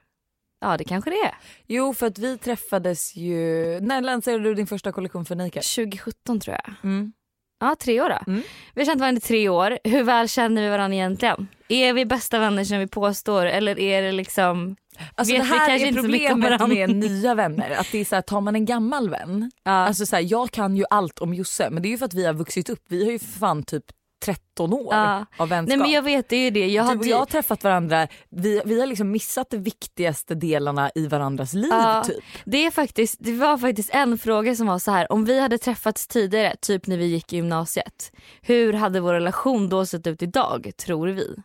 Ja 0.62 0.78
det 0.78 0.84
kanske 0.84 1.10
det 1.10 1.20
är. 1.20 1.36
Jo 1.68 1.94
för 1.94 2.08
att 2.08 2.18
vi 2.20 2.38
träffades 2.38 3.16
ju, 3.16 3.80
när 3.82 4.02
lanserade 4.02 4.44
du 4.44 4.54
din 4.54 4.68
första 4.68 4.92
kollektion 4.92 5.26
för 5.26 5.36
Nike? 5.36 5.62
2017 5.62 6.40
tror 6.40 6.58
jag. 6.66 6.74
Mm. 6.84 7.14
Ja 7.60 7.76
tre 7.80 8.02
år 8.02 8.10
då. 8.10 8.32
Mm. 8.32 8.42
Vi 8.74 8.82
har 8.82 8.86
känt 8.86 9.00
varandra 9.00 9.18
i 9.18 9.22
tre 9.22 9.50
år. 9.50 9.80
Hur 9.84 10.04
väl 10.04 10.30
känner 10.30 10.62
vi 10.62 10.70
varandra 10.70 10.96
egentligen? 10.96 11.48
Är 11.68 11.94
vi 11.94 12.06
bästa 12.06 12.40
vänner 12.40 12.64
som 12.64 12.80
vi 12.80 12.88
påstår 12.88 13.46
eller 13.46 13.80
är 13.80 14.02
det 14.02 14.12
liksom 14.12 14.76
Alltså 15.16 15.34
Vet 15.34 15.44
det 15.44 15.48
vi 15.54 15.60
här 15.60 15.68
kanske 15.68 15.86
är 15.86 15.88
inte 15.88 16.02
så 16.02 16.08
problemet 16.08 16.50
varandra. 16.50 16.68
med 16.68 16.96
nya 16.96 17.36
vänner. 17.36 17.70
Att 17.72 17.92
det 17.92 17.98
är 17.98 18.06
så 18.06 18.16
här, 18.16 18.22
tar 18.22 18.42
man 18.42 18.56
en 18.56 18.66
gammal 18.66 19.10
vän, 19.10 19.52
ja. 19.64 19.72
alltså 19.72 20.06
så 20.06 20.16
här, 20.16 20.24
jag 20.28 20.52
kan 20.52 20.76
ju 20.78 20.86
allt 20.90 21.20
om 21.20 21.34
Josse 21.34 21.70
men 21.70 21.84
det 21.84 21.88
är 21.88 21.92
ju 21.92 21.98
för 21.98 22.06
att 22.06 22.14
vi 22.14 22.26
har 22.26 22.34
vuxit 22.34 22.70
upp. 22.70 22.84
Vi 22.88 23.06
har 23.06 23.12
ju 23.12 23.20
fan 23.20 23.64
typ 23.64 23.84
13 24.26 24.74
år 24.74 24.94
Ja. 24.94 25.26
av 25.38 25.50
vänskap. 25.50 25.68
Nej 25.70 25.78
men 25.78 25.92
jag 25.92 26.02
vet 26.02 26.30
det 26.30 26.36
är 26.36 26.44
ju 26.44 26.50
det. 26.50 26.68
Jag 26.68 26.86
du 26.86 26.88
hade 26.90 27.00
och 27.00 27.06
jag 27.06 27.18
har 27.18 27.26
träffat 27.26 27.64
varandra, 27.64 28.08
vi, 28.30 28.62
vi 28.66 28.80
har 28.80 28.88
liksom 28.88 29.12
missat 29.12 29.50
de 29.50 29.58
viktigaste 29.58 30.36
delarna 30.36 30.92
i 30.96 31.08
varandras 31.08 31.54
liv 31.54 31.70
Ja. 31.72 32.04
typ. 32.08 32.24
Det, 32.46 32.66
är 32.66 32.72
faktiskt, 32.72 33.16
det 33.20 33.32
var 33.34 33.58
faktiskt 33.58 33.90
en 33.94 34.18
fråga 34.18 34.56
som 34.56 34.68
var 34.68 34.80
så 34.80 34.92
här. 34.92 35.12
om 35.12 35.26
vi 35.26 35.40
hade 35.40 35.58
träffats 35.58 36.08
tidigare, 36.08 36.56
typ 36.62 36.88
när 36.88 36.98
vi 36.98 37.06
gick 37.06 37.34
i 37.34 37.36
gymnasiet, 37.36 38.12
hur 38.42 38.74
hade 38.74 39.00
vår 39.00 39.14
relation 39.14 39.70
då 39.70 39.86
sett 39.86 40.08
ut 40.08 40.22
idag 40.22 40.72
tror 40.78 41.08
vi? 41.08 41.36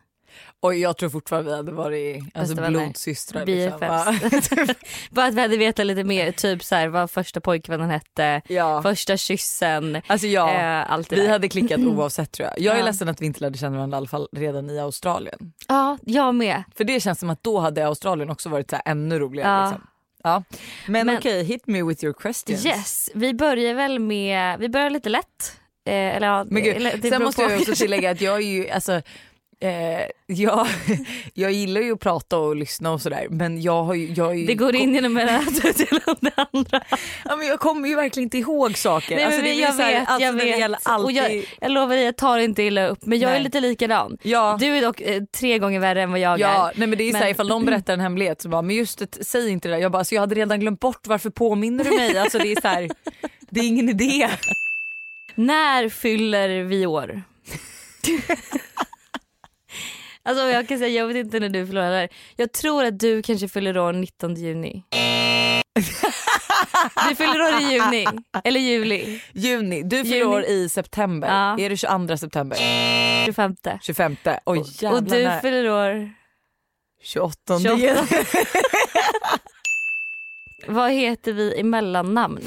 Och 0.63 0.75
jag 0.75 0.97
tror 0.97 1.09
fortfarande 1.09 1.49
vi 1.51 1.57
hade 1.57 1.71
varit 1.71 2.23
alltså, 2.33 2.55
Bästa 2.55 2.69
blodsystrar. 2.69 3.45
Liksom. 3.45 3.79
Bara 5.09 5.25
att 5.25 5.33
vi 5.33 5.41
hade 5.41 5.57
vetat 5.57 5.85
lite 5.85 6.03
mer, 6.03 6.31
typ 6.31 6.63
så 6.63 6.75
här, 6.75 6.87
vad 6.87 7.11
första 7.11 7.41
pojkvännen 7.41 7.89
hette, 7.89 8.41
ja. 8.47 8.81
första 8.81 9.17
kyssen, 9.17 10.01
Alltså 10.07 10.27
ja, 10.27 10.53
eh, 10.53 10.91
allt 10.91 11.09
det 11.09 11.15
vi 11.15 11.21
där. 11.21 11.29
hade 11.29 11.49
klickat 11.49 11.79
oavsett 11.79 12.31
tror 12.31 12.49
jag. 12.49 12.59
Jag 12.59 12.75
är 12.75 12.79
Ja. 12.79 12.85
ledsen 12.85 13.09
att 13.09 13.21
vi 13.21 13.25
inte 13.25 13.39
lärde 13.39 13.57
känna 13.57 13.75
varandra 13.77 13.95
i 13.95 13.97
alla 13.97 14.07
fall 14.07 14.27
redan 14.31 14.69
i 14.69 14.79
Australien. 14.79 15.53
Ja, 15.67 15.97
jag 16.05 16.35
med. 16.35 16.63
För 16.75 16.83
det 16.83 16.99
känns 16.99 17.19
som 17.19 17.29
att 17.29 17.43
då 17.43 17.59
hade 17.59 17.87
Australien 17.87 18.29
också 18.29 18.49
varit 18.49 18.69
så 18.69 18.75
här 18.75 18.83
ännu 18.85 19.19
roligare. 19.19 19.49
Ja. 19.51 19.65
Liksom. 19.69 19.87
Ja. 20.23 20.43
Men, 20.87 21.05
Men- 21.07 21.17
okej, 21.17 21.43
hit 21.43 21.67
me 21.67 21.83
with 21.83 22.03
your 22.03 22.13
questions. 22.13 22.65
Yes, 22.65 23.09
vi 23.13 23.33
börjar 23.33 23.73
väl 23.73 23.99
med, 23.99 24.59
vi 24.59 24.69
börjar 24.69 24.89
lite 24.89 25.09
lätt. 25.09 25.57
Eh, 25.85 25.93
eller 25.93 26.43
Men 26.43 26.63
gud, 26.63 26.75
eller, 26.75 27.09
sen 27.09 27.23
måste 27.23 27.43
på. 27.45 27.51
jag 27.51 27.59
också 27.61 27.73
tillägga 27.75 28.11
att 28.11 28.21
jag 28.21 28.35
är 28.35 28.39
ju, 28.47 28.69
alltså, 28.69 29.01
eh, 29.61 30.01
jag, 30.27 30.67
jag 31.33 31.51
gillar 31.51 31.81
ju 31.81 31.93
att 31.93 31.99
prata 31.99 32.37
och 32.37 32.55
lyssna 32.55 32.91
och 32.91 33.01
sådär 33.01 33.27
men 33.29 33.61
jag 33.61 33.83
har 33.83 33.93
ju, 33.93 34.13
jag 34.13 34.29
är 34.31 34.35
ju, 34.35 34.45
Det 34.45 34.55
går 34.55 34.75
in 34.75 34.93
genom 34.95 35.17
ena 35.17 35.31
örat 35.37 35.55
till 35.77 35.99
det 36.21 36.31
andra. 36.53 36.81
ja, 37.25 37.35
men 37.35 37.47
jag 37.47 37.59
kommer 37.59 37.89
ju 37.89 37.95
verkligen 37.95 38.25
inte 38.25 38.37
ihåg 38.37 38.77
saker. 38.77 39.15
Nej, 39.15 39.25
men 39.25 39.25
alltså, 39.25 39.41
det 39.41 39.49
är 39.49 39.61
jag 39.61 39.73
så 39.75 39.81
här, 39.81 39.99
vet, 39.99 40.09
alltså, 40.09 40.25
jag 40.25 40.35
det 40.37 40.43
vet. 40.45 40.59
gäller 40.59 40.77
Och 40.85 40.91
alltid, 40.91 41.15
jag, 41.15 41.45
jag 41.61 41.71
lovar 41.71 41.95
dig, 41.95 42.05
jag 42.05 42.17
tar 42.17 42.37
inte 42.39 42.63
illa 42.63 42.87
upp 42.87 43.05
men 43.05 43.19
jag 43.19 43.29
är 43.31 43.35
Nej. 43.35 43.43
lite 43.43 43.59
likadan. 43.59 44.17
ja, 44.23 44.57
Du 44.59 44.65
är 44.77 44.81
dock 44.81 45.01
eh, 45.01 45.21
tre 45.39 45.59
gånger 45.59 45.79
värre 45.79 46.01
än 46.01 46.11
vad 46.11 46.19
jag 46.19 46.39
Ja, 46.39 46.69
är. 46.69 46.79
nej 46.79 46.87
men 46.87 46.97
det 46.97 47.03
är 47.03 47.11
så 47.11 47.17
här, 47.17 47.23
Men- 47.23 47.31
ifall 47.31 47.47
någon 47.47 47.65
berättar 47.65 47.93
en 47.93 47.99
hemlighet 47.99 48.41
så 48.41 48.49
bara, 48.49 48.61
men 48.61 48.75
just 48.75 48.99
det, 48.99 49.25
säg 49.25 49.49
inte 49.49 49.67
det 49.69 49.75
där. 49.75 49.81
Jag 49.81 49.91
bara, 49.91 50.03
så 50.03 50.15
jag 50.15 50.21
hade 50.21 50.35
redan 50.35 50.59
glömt 50.59 50.79
bort, 50.79 51.07
varför 51.07 51.29
påminner 51.29 51.83
du 51.83 51.89
mig? 51.97 52.17
Alltså 52.17 52.37
det 52.39 52.51
är 52.51 52.61
så 52.61 52.67
här, 52.67 52.89
det 53.49 53.59
är 53.59 53.67
ingen 53.67 53.89
idé. 53.89 54.27
När 55.35 55.89
fyller 55.89 56.49
vi 56.63 56.85
år? 56.85 57.21
Alltså 60.23 60.43
jag 60.45 60.67
kan 60.67 60.77
säga, 60.79 60.89
jag 60.89 61.07
vet 61.07 61.17
inte 61.17 61.39
när 61.39 61.49
du 61.49 61.65
heller. 61.65 62.09
Jag 62.35 62.51
tror 62.51 62.85
att 62.85 62.99
du 62.99 63.21
kanske 63.21 63.47
fyller 63.47 63.77
år 63.77 63.93
19 63.93 64.35
juni. 64.35 64.83
Du 67.09 67.15
fyller 67.15 67.41
år 67.41 67.61
i 67.61 67.73
juni, 67.73 68.05
eller 68.43 68.59
juli, 68.59 69.21
Juni, 69.33 69.83
du 69.83 70.03
fyller 70.03 70.27
år 70.27 70.43
i 70.43 70.69
september. 70.69 71.27
Ja. 71.27 71.59
Är 71.65 71.69
det 71.69 71.77
22 71.77 72.17
september? 72.17 72.57
25. 73.25 73.55
25? 73.81 74.15
Oj 74.45 74.63
jävlar. 74.81 74.97
Och 74.97 75.03
du 75.03 75.39
fyller 75.41 75.69
år, 75.69 76.13
28. 77.01 77.59
28. 77.59 78.05
vad 80.67 80.91
heter 80.91 81.33
vi 81.33 81.55
i 81.55 81.63
mellannamn? 81.63 82.39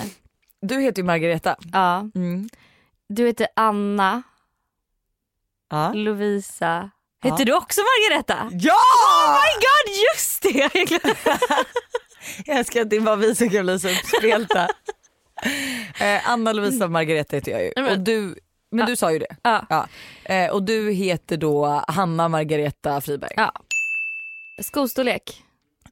Du 0.62 0.81
heter 0.81 1.02
ju 1.02 1.07
Margareta. 1.07 1.57
Ja, 1.73 2.11
Mm. 2.14 2.49
du 3.09 3.26
heter 3.26 3.47
Anna, 3.57 4.23
Ja. 5.71 5.93
Lovisa. 5.93 6.90
Heter 7.25 7.38
Ja. 7.38 7.45
du 7.45 7.54
också 7.54 7.81
Margareta? 7.81 8.50
ja! 8.52 8.75
Oh 8.75 9.33
my 9.33 9.52
god 9.66 10.04
just 10.14 10.43
det! 10.43 10.71
Jag 12.47 12.59
älskar 12.59 12.81
att 12.83 12.90
det 12.90 12.97
är 12.97 13.00
bara 13.00 13.16
vi 13.16 13.35
som 13.35 13.50
kan 13.50 13.64
bli 13.66 13.78
så 13.81 13.88
uppspelta. 13.88 14.62
eh, 16.00 16.31
Anna 16.31 16.52
Lovisa 16.52 16.88
Margareta 16.88 17.37
heter 17.37 17.52
jag 17.52 17.62
ju. 17.64 17.73
Men- 17.76 17.87
Och 17.93 17.99
du, 17.99 18.35
men 18.71 18.87
du 18.87 18.97
sa 18.97 19.12
ju 19.12 19.19
det. 19.19 19.37
Ja. 19.43 19.66
Ja. 19.69 19.88
Eh, 20.35 20.50
och 20.50 20.62
du 20.62 20.90
heter 20.93 21.37
då 21.37 21.85
Hanna 21.88 22.28
Margareta 22.28 23.00
Friberg. 23.00 23.33
Ja. 23.37 23.52
Skostorlek 24.62 25.43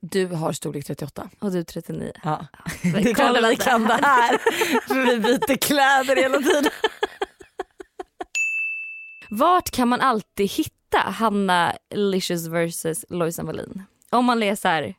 Du 0.01 0.27
har 0.27 0.53
storlek 0.53 0.87
38. 0.87 1.31
och 1.41 1.53
du 1.53 1.65
39. 1.65 2.13
Ja. 2.25 2.47
Men 2.83 2.93
Det 3.03 3.11
att 3.21 3.51
vi 3.51 3.57
kan 3.57 3.85
det 3.85 3.99
här. 4.03 4.39
För 4.89 5.07
vi 5.07 5.19
byter 5.21 5.57
kläder 5.57 6.17
hela 6.17 6.39
tiden. 6.39 6.71
Vart 9.31 9.71
kan 9.71 9.89
man 9.89 10.01
alltid 10.01 10.51
hitta 10.51 10.77
Hanna 10.99 11.73
Licious 11.95 12.47
vs 12.47 13.05
Lojsan 13.09 13.47
Wallin? 13.47 13.83
Om 14.11 14.25
man 14.25 14.41
läser 14.41 14.95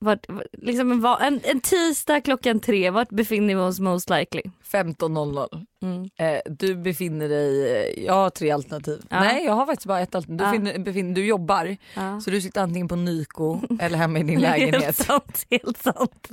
vart, 0.00 0.26
liksom 0.52 1.04
en, 1.20 1.40
en, 1.44 1.60
tisdag 1.60 2.20
klockan 2.20 2.60
tre, 2.60 2.90
vart 2.90 3.08
befinner 3.10 3.54
vi 3.54 3.60
oss 3.60 3.80
most 3.80 4.10
likely? 4.10 4.42
15.00. 4.72 5.66
Mm. 5.82 6.10
Eh, 6.18 6.40
du 6.46 6.74
befinner 6.74 7.28
dig, 7.28 7.76
eh, 7.76 8.04
jag 8.04 8.12
har 8.14 8.30
tre 8.30 8.50
alternativ. 8.50 9.02
Ja. 9.10 9.20
Nej 9.20 9.44
jag 9.44 9.52
har 9.52 9.66
faktiskt 9.66 9.86
bara 9.86 10.00
ett 10.00 10.14
alternativ. 10.14 10.60
Du, 10.60 10.68
Ja. 10.68 10.72
finner, 10.72 10.84
befinner, 10.84 11.14
du 11.14 11.26
jobbar 11.26 11.76
Ja. 11.94 12.20
så 12.20 12.30
du 12.30 12.40
sitter 12.40 12.60
antingen 12.60 12.88
på 12.88 12.96
Nyko 12.96 13.60
eller 13.80 13.98
hemma 13.98 14.18
i 14.18 14.22
din 14.22 14.44
Helt 14.44 14.60
lägenhet. 14.60 14.96
sant, 14.96 15.46
helt 15.50 15.78
sant. 15.82 16.28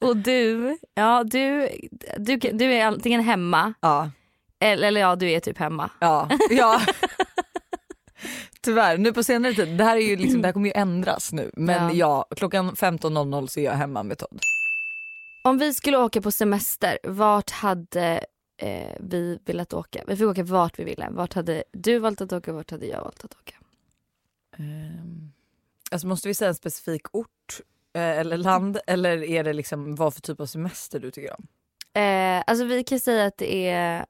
Och 0.00 0.16
du, 0.16 0.76
ja 0.94 1.24
du, 1.24 1.68
du, 2.18 2.36
du 2.36 2.64
är 2.64 2.86
antingen 2.86 3.20
hemma 3.20 3.74
eller, 4.60 4.88
eller 4.88 5.00
ja 5.00 5.16
du 5.16 5.30
är 5.30 5.40
typ 5.40 5.58
hemma. 5.58 5.90
Ja. 5.98 6.28
ja. 6.50 6.80
Tyvärr, 8.62 8.98
nu 8.98 9.12
på 9.12 9.22
senare 9.22 9.54
tid, 9.54 9.78
det 9.78 9.84
här, 9.84 9.96
är 9.96 10.00
ju 10.00 10.16
liksom, 10.16 10.42
det 10.42 10.48
här 10.48 10.52
kommer 10.52 10.68
ju 10.68 10.72
ändras 10.74 11.32
nu. 11.32 11.50
Men 11.56 11.96
ja, 11.96 12.26
klockan 12.36 12.72
15.00 12.72 13.46
så 13.46 13.60
är 13.60 13.64
jag 13.64 13.72
hemma 13.72 14.02
med 14.02 14.18
Todd. 14.18 14.40
Om 15.44 15.58
vi 15.58 15.74
skulle 15.74 15.98
åka 15.98 16.20
på 16.20 16.30
semester, 16.30 16.98
vart 17.02 17.50
hade 17.50 18.24
eh, 18.56 18.96
vi 19.00 19.38
velat 19.44 19.72
åka? 19.72 20.04
Vi 20.06 20.16
fick 20.16 20.26
åka 20.26 20.42
vart 20.42 20.78
vi 20.78 20.84
ville. 20.84 21.08
Vart 21.10 21.32
hade 21.32 21.64
du 21.72 21.98
valt 21.98 22.20
att 22.20 22.32
åka 22.32 22.52
vart 22.52 22.70
hade 22.70 22.86
jag 22.86 23.00
valt 23.00 23.24
att 23.24 23.34
åka? 23.34 23.54
Um, 24.58 25.32
alltså 25.90 26.06
måste 26.06 26.28
vi 26.28 26.34
säga 26.34 26.48
en 26.48 26.54
specifik 26.54 27.14
ort 27.14 27.60
eh, 27.94 28.02
eller 28.02 28.36
land 28.36 28.78
eller 28.86 29.22
är 29.22 29.44
det 29.44 29.52
liksom 29.52 29.94
vad 29.94 30.14
för 30.14 30.20
typ 30.20 30.40
av 30.40 30.46
semester 30.46 31.00
du 31.00 31.10
tycker 31.10 31.34
om? 31.38 31.46
Eh, 32.02 32.42
alltså 32.46 32.64
vi 32.64 32.84
kan 32.84 33.00
säga 33.00 33.26
att 33.26 33.36
det 33.36 33.68
är 33.68 34.06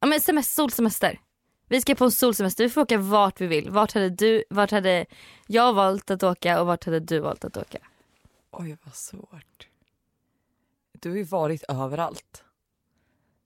ja, 0.00 0.06
men 0.06 0.20
semester, 0.20 0.54
solsemester. 0.54 1.20
Vi 1.68 1.80
ska 1.80 1.94
på 1.94 2.04
en 2.04 2.10
solsemester, 2.12 2.64
vi 2.64 2.70
får 2.70 2.80
åka 2.80 2.98
vart 2.98 3.40
vi 3.40 3.46
vill. 3.46 3.70
Vart 3.70 3.92
hade, 3.92 4.10
du, 4.10 4.44
vart 4.50 4.70
hade 4.70 5.06
jag 5.46 5.72
valt 5.72 6.10
att 6.10 6.22
åka 6.22 6.60
och 6.60 6.66
vart 6.66 6.84
hade 6.84 7.00
du 7.00 7.18
valt 7.18 7.44
att 7.44 7.56
åka? 7.56 7.78
Oj 8.50 8.76
vad 8.84 8.94
svårt. 8.94 9.68
Du 10.92 11.10
har 11.10 11.16
ju 11.16 11.22
varit 11.24 11.62
överallt. 11.68 12.42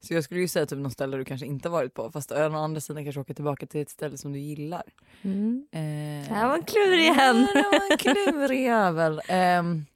Så 0.02 0.14
jag 0.14 0.24
skulle 0.24 0.40
ju 0.40 0.48
säga 0.48 0.66
typ 0.66 0.78
något 0.78 0.92
ställe 0.92 1.16
du 1.16 1.24
kanske 1.24 1.46
inte 1.46 1.68
varit 1.68 1.94
på 1.94 2.10
fast 2.10 2.32
å 2.32 2.34
andra 2.56 2.80
sidan 2.80 3.04
kanske 3.04 3.20
åka 3.20 3.34
tillbaka 3.34 3.66
till 3.66 3.80
ett 3.82 3.90
ställe 3.90 4.18
som 4.18 4.32
du 4.32 4.38
gillar. 4.38 4.82
Mm. 5.22 5.66
Eh, 5.72 6.28
Det 6.28 6.34
här 6.34 6.48
var 6.48 6.54
en 6.54 6.64
klurig. 6.64 7.06
Ja, 7.06 7.32
det 7.32 7.62
var 7.72 7.90
en 7.92 7.98
klurig 7.98 8.62
jävel. 8.62 9.20
Um, 9.64 9.86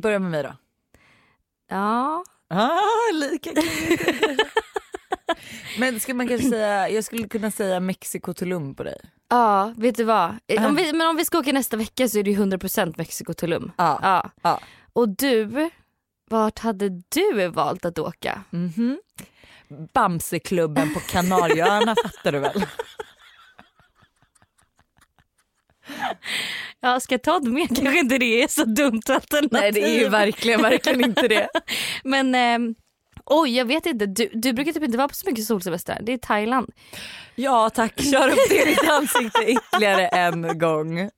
börja 0.00 0.18
med 0.18 0.30
mig 0.30 0.42
då. 0.42 0.56
Ja, 1.68 2.24
Ah, 2.52 3.12
lika 3.12 3.50
klurigt. 3.52 4.02
Men 5.78 6.00
ska 6.00 6.14
man 6.14 6.28
kanske 6.28 6.48
säga, 6.48 6.88
jag 6.88 7.04
skulle 7.04 7.28
kunna 7.28 7.50
säga 7.50 7.80
Mexiko 7.80 8.34
Tulum 8.34 8.74
på 8.74 8.82
dig. 8.82 9.00
ja 9.30 9.74
vet 9.76 9.96
du 9.96 10.04
vad? 10.04 10.36
Eh. 10.46 10.66
Om 10.66 10.74
vi, 10.74 10.92
men 10.92 11.08
om 11.08 11.16
vi 11.16 11.24
ska 11.24 11.38
åka 11.38 11.52
nästa 11.52 11.76
vecka 11.76 12.08
så 12.08 12.18
är 12.18 12.22
det 12.22 12.30
ju 12.30 12.36
100% 12.36 12.94
Mexiko 12.96 13.34
Tulum. 13.34 13.72
Ja. 13.76 13.98
Ja. 14.02 14.30
Ja. 14.42 14.60
Och 14.92 15.08
du, 15.08 15.70
vart 16.30 16.58
hade 16.58 16.88
du 16.88 17.48
valt 17.48 17.84
att 17.84 17.98
åka? 17.98 18.42
Mhm. 18.50 19.00
Bamseklubben 19.94 20.94
på 20.94 21.00
Kanarieöarna 21.00 21.94
fattar 22.04 22.32
du 22.32 22.38
väl? 22.38 22.64
Ja, 26.80 27.00
ska 27.00 27.18
Todd 27.18 27.44
med 27.48 27.68
kanske 27.68 27.98
inte 27.98 28.18
det 28.18 28.42
är 28.42 28.48
så 28.48 28.64
dumt 28.64 29.02
alternativ. 29.08 29.48
Nej 29.52 29.72
det 29.72 29.80
är 29.82 30.00
ju 30.00 30.08
verkligen, 30.08 30.62
verkligen 30.62 31.04
inte 31.04 31.28
det. 31.28 31.48
Men 32.04 32.34
ehm, 32.34 32.74
oj 33.30 33.56
jag 33.56 33.64
vet 33.64 33.86
inte, 33.86 34.06
du, 34.06 34.30
du 34.32 34.52
brukar 34.52 34.72
typ 34.72 34.82
inte 34.82 34.98
vara 34.98 35.08
på 35.08 35.14
så 35.14 35.26
mycket 35.30 35.44
solsemester. 35.44 35.98
Det 36.02 36.12
är 36.12 36.18
Thailand. 36.18 36.70
Ja 37.34 37.70
tack, 37.70 38.00
kör 38.02 38.28
upp 38.28 38.38
det 38.48 38.62
i 38.62 38.66
mitt 38.66 38.88
ansikte 38.90 39.44
ytterligare 39.46 40.06
en 40.08 40.58
gång. 40.58 41.10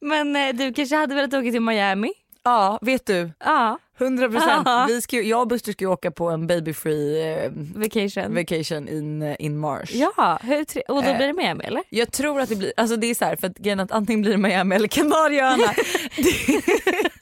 Men 0.00 0.36
eh, 0.36 0.54
du 0.54 0.72
kanske 0.74 0.96
hade 0.96 1.14
velat 1.14 1.34
åka 1.34 1.50
till 1.50 1.60
Miami? 1.60 2.12
Ja 2.44 2.78
vet 2.82 3.06
du, 3.06 3.30
Ja, 3.44 3.78
100 3.98 4.28
procent. 4.28 5.12
Jag 5.12 5.40
och 5.40 5.48
Buster 5.48 5.72
ska 5.72 5.84
ju 5.84 5.90
åka 5.90 6.10
på 6.10 6.28
en 6.30 6.46
baby 6.46 6.72
free 6.74 7.32
eh, 7.32 7.50
vacation. 7.74 8.34
vacation 8.34 8.88
in, 8.88 9.22
eh, 9.22 9.36
in 9.38 9.58
March. 9.58 9.90
ja, 9.94 10.38
hur 10.42 10.64
och 10.88 11.02
då 11.02 11.08
Eh. 11.10 11.16
blir 11.16 11.26
det 11.26 11.32
Miami 11.32 11.64
eller? 11.64 11.82
Jag 11.88 12.12
tror 12.12 12.40
att 12.40 12.48
det 12.48 12.56
blir, 12.56 12.72
alltså 12.76 12.96
det 12.96 13.06
är 13.06 13.14
så 13.14 13.24
här, 13.24 13.36
för 13.36 13.46
att 13.46 13.80
att 13.80 13.92
antingen 13.92 14.22
blir 14.22 14.32
det 14.32 14.38
Miami 14.38 14.76
eller 14.76 14.88
Kanarieöarna. 14.88 15.74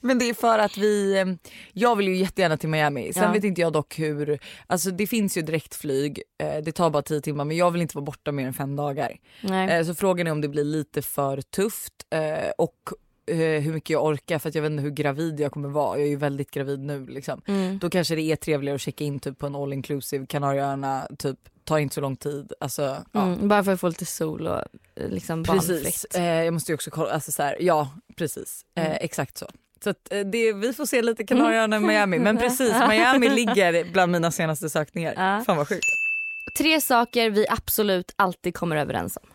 Men 0.00 0.18
det 0.18 0.28
är 0.28 0.34
för 0.34 0.58
att 0.58 0.76
vi, 0.78 1.18
eh, 1.18 1.26
jag 1.72 1.96
vill 1.96 2.08
ju 2.08 2.16
jättegärna 2.16 2.56
till 2.56 2.68
Miami. 2.68 3.12
Sen 3.12 3.22
Ja. 3.22 3.32
vet 3.32 3.44
inte 3.44 3.60
jag 3.60 3.72
dock 3.72 3.98
hur, 3.98 4.38
alltså 4.66 4.90
det 4.90 5.06
finns 5.06 5.36
ju 5.36 5.42
direktflyg, 5.42 6.22
eh, 6.38 6.62
det 6.64 6.72
tar 6.72 6.90
bara 6.90 7.02
10 7.02 7.20
timmar 7.20 7.44
men 7.44 7.56
jag 7.56 7.70
vill 7.70 7.82
inte 7.82 7.96
vara 7.96 8.04
borta 8.04 8.32
mer 8.32 8.46
än 8.46 8.54
fem 8.54 8.76
dagar. 8.76 9.16
Nej. 9.42 9.70
Eh, 9.70 9.84
så 9.84 9.94
frågan 9.94 10.26
är 10.26 10.30
om 10.30 10.40
det 10.40 10.48
blir 10.48 10.64
lite 10.64 11.02
för 11.02 11.40
tufft 11.40 11.92
och 12.58 12.76
hur 13.26 13.72
mycket 13.72 13.90
jag 13.90 14.04
orkar 14.04 14.38
för 14.38 14.48
att 14.48 14.54
jag 14.54 14.62
vet 14.62 14.70
inte 14.70 14.82
hur 14.82 14.90
gravid 14.90 15.40
jag 15.40 15.52
kommer 15.52 15.68
vara. 15.68 15.98
Jag 15.98 16.06
är 16.06 16.10
ju 16.10 16.16
väldigt 16.16 16.50
gravid 16.50 16.80
nu 16.80 17.06
liksom. 17.06 17.42
Mm. 17.46 17.78
Då 17.78 17.90
kanske 17.90 18.14
det 18.14 18.22
är 18.22 18.36
trevligare 18.36 18.74
att 18.74 18.80
checka 18.80 19.04
in 19.04 19.20
typ 19.20 19.38
på 19.38 19.46
en 19.46 19.54
all 19.56 19.72
inclusive 19.72 20.26
Kanarieöarna, 20.26 21.08
typ 21.18 21.38
tar 21.64 21.78
inte 21.78 21.94
så 21.94 22.00
lång 22.00 22.16
tid. 22.16 22.52
Alltså, 22.60 23.04
ja. 23.12 23.22
Mm, 23.22 23.48
bara 23.48 23.64
för 23.64 23.72
att 23.72 23.80
få 23.80 23.88
lite 23.88 24.06
sol 24.06 24.46
och 24.46 24.62
eh, 24.94 25.08
liksom 25.08 25.44
Precis. 25.44 26.04
Eh, 26.04 26.44
jag 26.44 26.54
måste 26.54 26.72
ju 26.72 26.74
också 26.74 26.90
kolla, 26.90 27.10
alltså 27.10 27.32
så 27.32 27.42
här, 27.42 27.56
ja 27.60 27.90
precis. 28.16 28.64
Eh, 28.76 28.84
Mm. 28.86 28.98
exakt 29.00 29.38
så. 29.38 29.46
Så 29.84 29.90
att, 29.90 30.12
eh, 30.12 30.20
det, 30.20 30.52
vi 30.52 30.72
får 30.72 30.86
se 30.86 31.02
lite 31.02 31.24
Kanarieöarna 31.24 31.76
och 31.76 31.82
Miami. 31.82 32.18
Men 32.18 32.38
precis, 32.38 32.72
Miami 32.88 33.28
ligger 33.28 33.92
bland 33.92 34.12
mina 34.12 34.30
senaste 34.30 34.70
sökningar. 34.70 35.14
Ja. 35.16 35.42
Fan 35.46 35.56
vad 35.56 35.68
sjukt. 35.68 35.86
Tre 36.58 36.80
saker 36.80 37.30
vi 37.30 37.46
absolut 37.48 38.12
alltid 38.16 38.54
kommer 38.54 38.76
överens 38.76 39.16
om. 39.22 39.28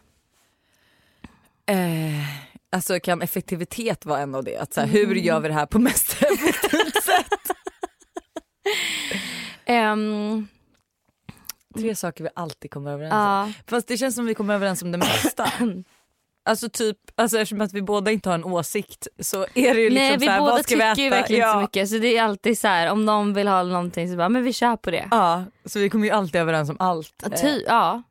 Eh, 1.75 2.25
alltså 2.71 2.99
kan 2.99 3.21
effektivitet 3.21 4.05
vara 4.05 4.19
en 4.19 4.35
av 4.35 4.43
det? 4.43 4.57
Att 4.57 4.73
så 4.73 4.81
här, 4.81 4.87
hur 4.87 5.15
gör 5.15 5.39
vi 5.39 5.47
det 5.47 5.53
här 5.53 5.65
på 5.65 5.79
mest 5.79 6.11
effektivt 6.21 7.03
sätt? 7.03 7.57
Ehm, 9.65 10.47
Tre 11.77 11.95
saker 11.95 12.23
vi 12.23 12.29
alltid 12.35 12.71
kommer 12.71 12.91
överens 12.91 13.13
om. 13.13 13.53
Fast 13.67 13.87
det 13.87 13.97
känns 13.97 14.15
som 14.15 14.25
vi 14.25 14.33
kommer 14.33 14.53
överens 14.53 14.81
om 14.81 14.91
det 14.91 14.97
mesta. 14.97 15.51
Alltså 16.47 16.69
typ, 16.69 16.97
alltså 17.15 17.39
eftersom 17.39 17.61
att 17.61 17.73
vi 17.73 17.81
båda 17.81 18.11
inte 18.11 18.29
har 18.29 18.35
en 18.35 18.43
åsikt 18.43 19.07
så 19.19 19.45
är 19.53 19.73
det 19.73 19.81
ju 19.81 19.89
liksom 19.89 20.07
Nej 20.07 20.17
vi 20.17 20.25
så 20.25 20.31
här, 20.31 20.39
båda 20.39 20.51
vad 20.51 20.63
ska 20.63 20.75
vi 20.75 20.81
tycker 20.81 20.91
äta? 20.91 21.01
ju 21.01 21.09
verkligen 21.09 21.41
ja. 21.41 21.47
inte 21.47 21.57
så 21.57 21.61
mycket 21.61 21.89
så 21.89 21.97
det 21.97 22.17
är 22.17 22.23
alltid 22.23 22.59
så 22.59 22.67
här 22.67 22.91
om 22.91 23.05
någon 23.05 23.33
vill 23.33 23.47
ha 23.47 23.63
någonting 23.63 24.09
så 24.11 24.17
bara 24.17 24.29
men 24.29 24.43
vi 24.43 24.53
kör 24.53 24.75
på 24.75 24.91
det. 24.91 25.07
Ja, 25.11 25.43
så 25.65 25.79
vi 25.79 25.89
kommer 25.89 26.05
ju 26.05 26.11
alltid 26.11 26.41
överens 26.41 26.69
om 26.69 26.77
allt. 26.79 27.23
Ty, 27.41 27.63
ja. 27.67 28.03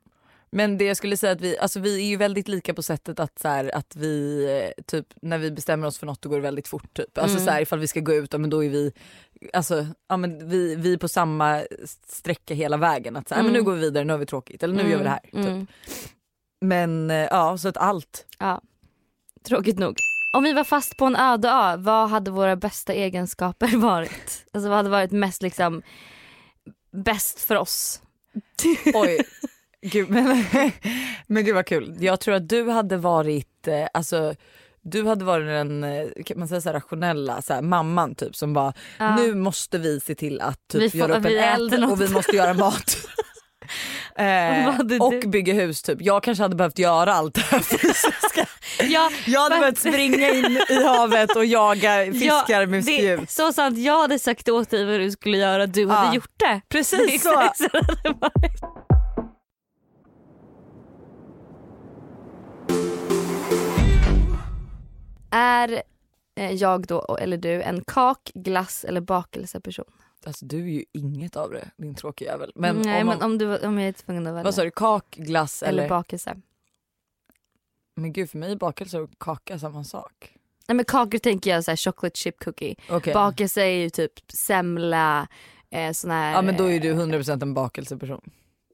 Men 0.49 0.77
det 0.77 0.85
jag 0.85 0.97
skulle 0.97 1.17
säga 1.17 1.31
att 1.33 1.41
vi, 1.41 1.57
alltså 1.57 1.79
vi 1.79 2.01
är 2.01 2.05
ju 2.09 2.15
väldigt 2.17 2.47
lika 2.47 2.73
på 2.73 2.83
sättet 2.83 3.19
att, 3.19 3.39
så 3.39 3.47
här, 3.47 3.75
att 3.75 3.95
vi 3.95 4.45
eh, 4.77 4.83
typ 4.83 5.05
när 5.21 5.37
vi 5.37 5.51
bestämmer 5.51 5.87
oss 5.87 5.97
för 5.97 6.05
något 6.05 6.21
då 6.21 6.29
går 6.29 6.35
det 6.35 6.41
väldigt 6.41 6.67
fort. 6.67 6.93
Typ. 6.93 7.17
Alltså 7.17 7.37
Mm. 7.37 7.45
så 7.45 7.51
här, 7.51 7.61
ifall 7.61 7.79
vi 7.79 7.87
ska 7.87 7.99
gå 7.99 8.13
ut, 8.13 8.33
ja, 8.33 8.39
men 8.39 8.49
då 8.49 8.63
är 8.63 8.69
vi, 8.69 8.91
alltså, 9.53 9.87
ja, 10.09 10.17
men 10.17 10.49
vi, 10.49 10.75
vi 10.75 10.93
är 10.93 10.97
på 10.97 11.07
samma 11.07 11.63
sträcka 12.07 12.53
hela 12.53 12.77
vägen. 12.77 13.15
Att 13.15 13.27
så 13.29 13.35
här, 13.35 13.39
ja, 13.39 13.43
men 13.43 13.53
nu 13.53 13.59
Mm. 13.59 13.65
går 13.65 13.73
vi 13.73 13.79
vidare, 13.81 14.03
nu 14.03 14.13
har 14.13 14.17
vi 14.17 14.25
tråkigt 14.25 14.63
eller 14.63 14.75
nu 14.83 14.89
gör 14.89 14.97
vi 14.97 15.03
det 15.03 15.09
här. 15.09 15.19
Typ. 15.19 15.33
Mm. 15.35 15.67
Men 16.61 17.11
eh, 17.11 17.17
ja, 17.17 17.57
så 17.57 17.67
att 17.67 17.77
allt. 17.77 18.25
Ja. 18.39 18.61
Tråkigt 19.43 19.79
nog. 19.79 19.97
Om 20.33 20.43
vi 20.43 20.53
var 20.53 20.63
fast 20.63 20.97
på 20.97 21.05
en 21.05 21.15
öde 21.15 21.47
ö, 21.49 21.75
vad 21.77 22.09
hade 22.09 22.31
våra 22.31 22.55
bästa 22.55 22.93
egenskaper 22.93 23.67
varit? 23.77 24.45
Alltså 24.51 24.69
vad 24.69 24.77
hade 24.77 24.89
varit 24.89 25.11
mest 25.11 25.41
liksom 25.41 25.81
bäst 26.91 27.39
för 27.41 27.55
oss? 27.55 28.01
Oj. 28.93 29.19
Gud, 29.91 30.09
men, 30.09 30.43
men 31.27 31.45
gud 31.45 31.55
vad 31.55 31.65
kul. 31.65 31.95
Jag 31.99 32.19
tror 32.19 32.35
att 32.35 32.49
du 32.49 32.69
hade 32.69 32.97
varit, 32.97 33.67
eh, 33.67 33.87
alltså 33.93 34.33
du 34.81 35.05
hade 35.07 35.25
varit 35.25 35.47
den 35.47 35.83
eh, 35.83 36.07
kan 36.25 36.39
man 36.39 36.47
säga 36.47 36.61
så 36.61 36.69
här, 36.69 36.73
rationella 36.73 37.41
så 37.41 37.53
här, 37.53 37.61
mamman 37.61 38.15
typ 38.15 38.35
som 38.35 38.53
bara 38.53 38.73
Ja. 38.99 39.15
nu 39.15 39.35
måste 39.35 39.77
vi 39.77 39.99
se 39.99 40.15
till 40.15 40.41
att 40.41 40.67
typ, 40.71 40.81
Vi 40.81 40.89
får- 40.89 40.99
göra 40.99 41.17
upp 41.19 41.25
en 41.25 41.37
eld 41.37 41.83
och 41.91 42.01
vi 42.01 42.09
måste 42.09 42.35
göra 42.35 42.53
mat. 42.53 42.97
Eh, 44.15 44.67
och 44.79 44.85
du? 44.85 45.27
bygga 45.27 45.53
hus 45.53 45.81
typ. 45.83 46.01
Jag 46.01 46.23
kanske 46.23 46.43
hade 46.43 46.55
behövt 46.55 46.79
göra 46.79 47.13
allt 47.13 47.33
det 47.35 47.41
här 47.41 47.59
fysiska. 47.59 48.47
Ja, 48.89 49.09
Jag 49.25 49.41
hade 49.41 49.55
Men- 49.55 49.59
behövt 49.61 49.77
springa 49.79 50.29
in 50.29 50.57
i 50.69 50.83
havet 50.83 51.35
och 51.35 51.45
jaga 51.45 52.05
fiskar 52.13 52.65
med 52.65 52.79
det, 52.79 52.83
spjut. 52.83 53.29
Så 53.31 53.53
sant, 53.53 53.77
jag 53.77 54.01
hade 54.01 54.19
sagt 54.19 54.49
åt 54.49 54.69
dig 54.69 54.85
vad 54.85 54.99
du 54.99 55.11
skulle 55.11 55.37
göra, 55.37 55.65
du 55.67 55.81
Ja. 55.81 55.89
hade 55.91 56.15
gjort 56.15 56.31
det. 56.39 56.61
Precis 56.69 57.23
så 57.23 57.29
Är 65.29 65.83
eh, 66.35 66.51
jag 66.51 66.87
då, 66.87 67.17
eller 67.19 67.37
du, 67.37 67.61
en 67.63 67.83
kak, 67.87 68.31
glass 68.33 68.83
eller 68.85 69.01
bakelseperson? 69.01 69.85
Alltså 70.25 70.45
du 70.45 70.57
är 70.57 70.67
ju 70.71 70.83
inget 70.93 71.35
av 71.35 71.51
det 71.51 71.71
din 71.77 71.95
tråkiga 71.95 72.31
jävel. 72.31 72.51
Men, 72.55 72.75
Nej 72.75 73.01
om, 73.01 73.07
man, 73.07 73.17
men 73.17 73.25
om, 73.25 73.37
du, 73.37 73.57
om 73.57 73.77
jag 73.79 73.87
är 73.87 73.93
tvungen 73.93 74.27
att 74.27 74.33
välja. 74.33 74.43
vad 74.43 74.55
sa 74.55 74.63
du, 74.63 74.71
kak, 74.71 75.15
glass 75.15 75.63
eller, 75.63 75.79
eller? 75.83 75.89
bakelse. 75.89 76.35
Men 77.95 78.13
gud 78.13 78.29
för 78.29 78.37
mig 78.37 78.51
är 78.51 78.55
bakelse 78.55 78.99
och 78.99 79.09
kaka 79.17 79.59
samma 79.59 79.83
sak. 79.83 80.33
Nej 80.67 80.75
men 80.75 80.85
kakor 80.85 81.17
tänker 81.17 81.49
jag 81.49 81.63
så 81.63 81.71
här 81.71 81.75
chocolate 81.75 82.17
chip 82.17 82.39
cookie. 82.43 82.75
Okej. 82.89 83.13
Bakelse 83.13 83.61
är 83.61 83.71
ju 83.77 83.89
typ 83.89 84.11
semla, 84.31 85.27
eh, 85.69 85.91
sån 85.91 86.11
här. 86.11 86.33
Ja 86.33 86.41
men 86.41 86.57
då 86.57 86.71
är 86.71 86.79
du 86.79 86.93
100% 86.93 87.41
en 87.41 87.53
bakelseperson. 87.53 88.21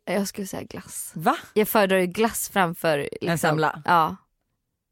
eh, 0.05 0.15
Jag 0.15 0.27
skulle 0.27 0.48
säga 0.48 0.63
glass. 0.63 1.12
Va? 1.15 1.38
Jag 1.53 1.67
föredrar 1.67 1.98
ju 1.98 2.05
glass 2.05 2.50
framför 2.50 2.98
liksom, 3.12 3.29
En 3.29 3.38
semla? 3.38 3.81
Ja. 3.86 4.15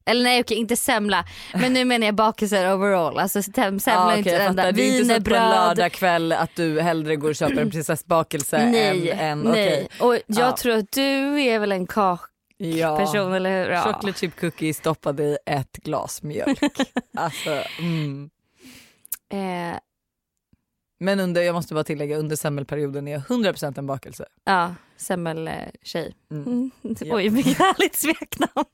Eller 0.05 0.23
nej 0.23 0.41
okej 0.41 0.57
inte 0.57 0.75
semla 0.75 1.25
men 1.53 1.73
nu 1.73 1.85
menar 1.85 2.05
jag 2.05 2.15
bakelser 2.15 2.73
overall. 2.73 3.19
Alltså 3.19 3.39
sem- 3.39 3.79
semla 3.79 4.01
Ja, 4.01 4.13
är 4.13 4.17
inte 4.17 4.37
enda. 4.37 4.61
fattar. 4.63 4.71
Det 4.71 4.81
är 4.81 4.99
inte 5.01 5.15
så 5.15 5.21
på 5.21 5.35
en 5.35 5.49
lördagkväll 5.49 6.31
att 6.31 6.55
du 6.55 6.81
hellre 6.81 7.15
går 7.15 7.29
och 7.29 7.35
köper 7.35 7.61
en 7.61 7.71
prinsessbakelse 7.71 8.65
Nej, 8.65 9.09
än 9.11 9.19
en... 9.19 9.39
nej. 9.39 9.51
okej. 9.73 9.87
Och 10.07 10.13
jag 10.15 10.23
Ja. 10.47 10.55
tror 10.57 10.77
att 10.77 10.91
du 10.91 11.41
är 11.43 11.59
väl 11.59 11.71
en 11.71 11.87
kakperson 11.87 13.13
Ja. 13.29 13.35
eller 13.35 13.63
hur? 13.65 13.71
Ja. 13.71 13.81
Chocolate 13.81 14.19
chip 14.19 14.39
cookie 14.39 14.73
stoppade 14.73 15.23
i 15.23 15.37
ett 15.45 15.71
glas 15.83 16.23
mjölk. 16.23 16.59
alltså, 17.17 17.63
mm. 17.79 18.29
Eh, 19.33 19.77
Men 21.03 21.19
under, 21.19 21.41
jag 21.41 21.53
måste 21.53 21.73
bara 21.73 21.83
tillägga, 21.83 22.17
under 22.17 22.35
semmelperioden 22.35 23.07
är 23.07 23.11
jag 23.11 23.21
100% 23.21 23.79
en 23.79 23.87
bakelse. 23.87 24.25
ja, 24.45 24.75
semmeltjej. 24.97 26.15
Mm. 26.31 26.71
Mm. 26.83 26.95
Oj 27.01 27.29
vilket 27.29 27.57
härligt 27.57 27.95
smeknamn. 27.95 28.65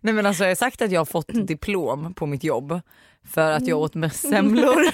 Nej 0.00 0.14
men 0.14 0.26
alltså 0.26 0.44
jag 0.44 0.50
har 0.50 0.54
sagt 0.54 0.82
att 0.82 0.90
jag 0.92 1.00
har 1.00 1.04
fått 1.04 1.28
diplom 1.46 2.14
på 2.14 2.26
mitt 2.26 2.44
jobb 2.44 2.80
för 3.34 3.50
att 3.52 3.66
jag 3.66 3.78
åt 3.78 3.94
mest 3.94 4.28
semlor 4.28 4.84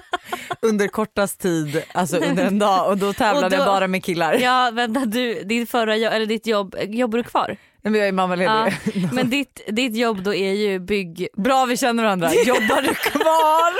under 0.62 0.88
kortast 0.88 1.40
tid, 1.40 1.82
alltså 1.94 2.16
under 2.16 2.46
en 2.46 2.58
dag 2.58 2.88
och 2.90 2.98
då 2.98 3.12
tävlade 3.12 3.46
Och 3.46 3.50
då- 3.50 3.56
jag 3.56 3.66
bara 3.66 3.88
med 3.88 4.04
killar. 4.04 4.34
Ja 4.34 4.70
vänta 4.74 5.00
du, 5.06 5.42
ditt 5.42 5.70
förra 5.70 5.96
jobb, 5.96 6.12
eller 6.12 6.26
ditt 6.26 6.46
jobb, 6.46 6.76
jobbar 6.88 7.18
du 7.18 7.24
kvar? 7.24 7.46
Nej, 7.82 7.90
men 7.90 7.94
jag 7.94 8.08
är 8.08 8.12
mammaledig. 8.12 8.50
Ja, 8.50 8.70
men 9.12 9.30
ditt, 9.30 9.60
ditt 9.68 9.96
jobb 9.96 10.22
då 10.22 10.34
är 10.34 10.52
ju 10.52 10.78
bygg... 10.78 11.28
Bra 11.36 11.64
vi 11.64 11.76
känner 11.76 12.02
varandra, 12.02 12.34
jobbar 12.46 12.82
du 12.82 12.94
kvar? 12.94 13.72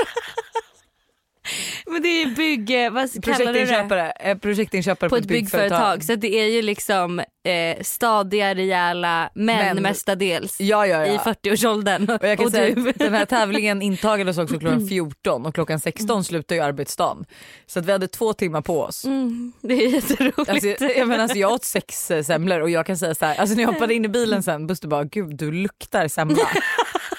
Men 1.87 2.03
det 2.03 2.09
är 2.09 2.27
ju 2.27 2.35
bygg... 2.35 2.93
Vad 2.93 3.25
kallar 3.25 3.53
du 3.53 3.65
det? 3.65 4.39
Projektinköpare, 4.41 5.07
eh, 5.07 5.11
På 5.11 5.17
ett 5.17 5.27
byggföretag. 5.27 6.05
Så 6.05 6.15
det 6.15 6.41
är 6.41 6.47
ju 6.47 6.63
liksom 6.63 7.19
eh, 7.19 7.83
stadiga, 7.83 8.55
rejäla 8.55 9.31
män, 9.35 9.75
Män. 9.75 9.83
mestadels 9.83 10.61
Ja 10.61 10.87
ja 10.87 11.07
i 11.07 11.15
ja. 11.15 11.23
40-årsåldern. 11.25 12.11
Och 12.11 12.29
jag 12.29 12.39
kan 12.39 12.51
säga 12.51 12.75
du. 12.75 12.89
att 12.91 12.99
den 12.99 13.15
här 13.15 13.25
tävlingen 13.25 13.83
intagades 13.93 14.39
också 14.39 14.59
klockan 14.59 14.89
14 14.89 15.47
och 15.47 15.55
klockan 15.55 15.81
16 15.81 16.25
slutar 16.25 16.57
ju 16.57 16.63
arbetsdagen. 16.63 17.25
Så 17.67 17.79
att 17.79 17.87
vi 17.87 17.93
hade 17.93 18.09
två 18.09 18.33
timmar 18.33 18.61
på 18.61 18.81
oss. 18.81 19.05
Mm, 19.05 19.53
det 19.61 19.75
är 19.75 19.89
jätteroligt. 19.89 20.49
Alltså, 20.49 20.85
jag, 20.85 21.09
menar, 21.09 21.23
alltså, 21.23 21.39
jag 21.39 21.53
åt 21.53 21.65
sex 21.65 22.11
eh, 22.11 22.23
semlor 22.23 22.61
och 22.61 22.71
jag 22.71 22.87
kan 22.87 22.97
säga 22.97 23.15
så 23.15 23.27
här, 23.27 23.37
alltså 23.37 23.57
när 23.57 23.63
jag 23.63 23.73
hoppade 23.73 23.95
in 23.95 24.05
i 24.05 24.09
bilen 24.09 24.43
sen, 24.43 24.67
Buster 24.67 24.89
bara 24.89 25.05
gud 25.05 25.37
du 25.37 25.53
luktar 25.53 26.09
semla. 26.09 26.37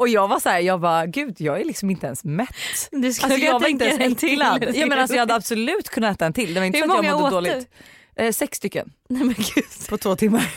och 0.00 0.08
jag 0.08 0.28
var 0.28 0.40
så 0.40 0.48
här, 0.48 0.60
jag 0.60 0.80
bara 0.80 1.06
gud 1.06 1.40
jag 1.40 1.60
är 1.60 1.64
liksom 1.64 1.90
inte 1.90 2.06
ens 2.06 2.24
mätt. 2.24 2.48
du 2.90 3.12
skulle 3.12 3.34
Alltså, 3.34 3.46
jag 3.46 3.60
var 3.60 3.68
inte 3.68 3.84
ens 3.84 4.00
en 4.00 4.14
till. 4.14 4.38
Jag, 4.38 4.88
menar, 4.88 4.96
alltså, 4.96 5.14
jag 5.14 5.22
hade 5.22 5.34
absolut 5.34 5.88
kunnat 5.88 6.16
äta 6.16 6.26
en 6.26 6.32
till. 6.32 6.54
Det 6.54 6.60
var 6.60 6.66
inte 6.66 6.78
Hur 6.78 6.86
så 6.86 6.98
att 6.98 7.04
jag 7.04 7.12
mådde 7.20 7.24
åt 7.24 7.30
dåligt. 7.30 7.68
Eh, 8.16 8.32
sex 8.32 8.58
stycken 8.58 8.92
Nej, 9.08 9.24
men 9.24 9.34
gud. 9.34 9.64
på 9.88 9.98
två 9.98 10.16
timmar. 10.16 10.54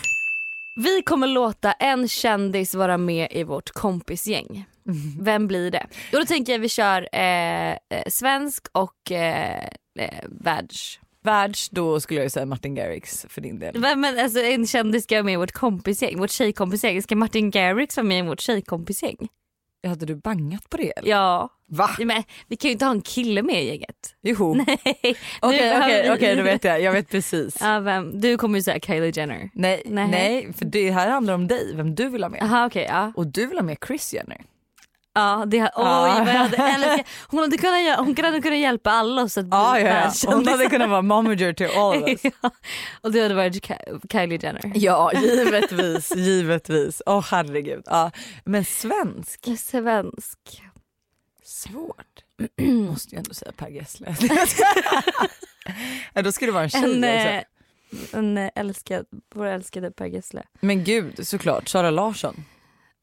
Vi 0.76 1.02
kommer 1.02 1.28
låta 1.28 1.72
en 1.72 2.08
kändis 2.08 2.76
vara 2.76 2.98
med 2.98 3.28
i 3.32 3.44
vårt 3.44 3.70
kompisgäng. 3.70 4.66
Mm. 4.88 5.24
Vem 5.24 5.48
blir 5.48 5.72
det? 5.72 5.88
Jo, 6.12 6.20
då 6.20 6.26
tänker 6.26 6.52
jag 6.52 6.60
vi 6.60 6.70
kör 6.70 7.10
eh, 7.12 7.72
eh, 7.72 7.78
svensk 8.08 8.68
och 8.72 9.12
eh, 9.12 9.64
eh, 10.00 10.24
världs. 10.30 11.00
Världs, 11.24 11.70
då 11.70 12.00
skulle 12.00 12.22
jag 12.22 12.32
säga 12.32 12.46
Martin 12.46 12.76
Garrix 12.76 13.26
för 13.30 13.42
din 13.42 13.60
del. 13.60 13.80
Men, 13.80 14.00
men 14.02 14.20
alltså, 14.20 14.40
en 14.40 14.68
kändis 14.68 15.04
ska 15.04 15.24
med 15.24 15.34
i 15.34 15.38
vårt 15.38 15.52
kompisgäng, 15.52 16.20
vårt 16.20 16.30
tjejkompisgäng. 16.32 17.02
Ska 17.02 17.16
Martin 17.16 17.52
Garrix 17.52 17.98
vara 17.98 18.08
med 18.08 18.20
i 18.20 18.22
vårt 18.28 18.40
tjejkompisgäng? 18.42 19.18
Hade 19.88 20.06
du 20.06 20.16
bangat 20.16 20.70
på 20.70 20.78
det? 20.78 20.92
Eller? 20.98 21.10
Ja. 21.10 21.50
Va? 21.68 21.90
Men, 22.00 22.24
vi 22.48 22.56
kan 22.56 22.68
ju 22.70 22.72
inte 22.72 22.86
ha 22.86 22.92
en 22.92 23.02
kille 23.02 23.42
med 23.44 23.64
i 23.64 23.68
gänget. 23.68 24.16
Jo. 24.22 24.54
Nej. 24.68 24.78
Okej 24.84 25.16
okej 25.42 25.70
har 25.74 25.88
vi- 25.90 26.10
okej 26.18 26.36
då 26.36 26.44
vet 26.44 26.64
jag, 26.64 26.82
jag 26.82 26.92
vet 26.92 27.10
precis. 27.10 27.58
Ja, 27.62 27.80
vem? 27.80 28.22
Du 28.22 28.38
kommer 28.38 28.58
ju 28.60 28.64
säga 28.64 28.80
Kylie 28.80 29.12
Jenner. 29.16 29.50
Nej, 29.54 29.84
Nej. 29.86 30.08
nej. 30.08 30.54
för 30.54 30.66
det 30.66 30.92
här 30.92 31.10
handlar 31.10 31.34
om 31.34 31.48
dig, 31.48 31.76
vem 31.76 31.96
du 31.96 32.10
vill 32.10 32.24
ha 32.24 32.30
med. 32.30 32.40
Jaha 32.42 32.66
okej 32.66 32.86
ja. 32.90 33.12
Och 33.16 33.28
du 33.28 33.46
vill 33.48 33.58
ha 33.58 33.64
med 33.64 33.78
Chris 33.88 34.14
Jenner. 34.14 34.42
Ja, 35.16 35.44
det, 35.48 35.58
oj, 35.62 35.70
Ja. 35.76 36.24
vad 36.26 36.28
jag 36.28 36.40
hade, 36.40 37.04
hon, 37.28 37.40
hade 37.40 37.58
kunnat, 37.58 37.98
hon 37.98 38.16
hade 38.26 38.42
kunnat 38.42 38.60
hjälpa 38.60 38.92
alla 38.92 39.22
oss 39.22 39.38
att 39.38 39.46
bli 39.46 39.58
Ja, 39.58 39.80
ja, 39.80 40.12
ja. 40.24 40.32
Hon 40.34 40.48
hade 40.48 40.66
kunnat 40.70 40.90
vara 40.90 41.02
momager 41.02 41.54
till 41.54 41.68
all 41.78 42.04
of 42.04 42.10
us. 42.10 42.22
ja. 42.42 42.52
Och 43.02 43.12
du 43.12 43.22
hade 43.22 43.34
varit 43.36 43.64
Ky- 43.64 44.00
Kylie 44.12 44.40
Jenner. 44.42 44.72
Ja, 44.76 45.12
givetvis, 45.14 46.16
givetvis. 46.16 47.02
Åh 47.06 47.18
oh, 47.20 47.26
herregud. 47.32 47.84
Ja. 47.86 48.12
Men 48.46 48.66
svensk, 48.66 49.48
Svensk. 49.60 50.62
svårt. 51.44 52.08
Måste 52.62 53.16
ju 53.16 53.18
ändå 53.18 53.34
säga 53.34 53.52
Per 53.58 53.68
Gessle. 53.70 54.16
ja, 56.14 56.22
då 56.22 56.32
skulle 56.32 56.48
det 56.52 56.54
vara 56.54 56.64
en 56.64 56.70
tjej 56.70 56.84
En, 56.84 57.04
eh, 57.04 57.42
en 58.12 58.50
älskad, 58.56 59.06
vår 59.36 59.46
älskade 59.46 59.92
Per 59.92 60.06
Gessle. 60.06 60.44
Men 60.60 60.84
gud, 60.84 61.28
såklart. 61.28 61.68
Sara 61.70 61.90
Larsson. 61.90 62.46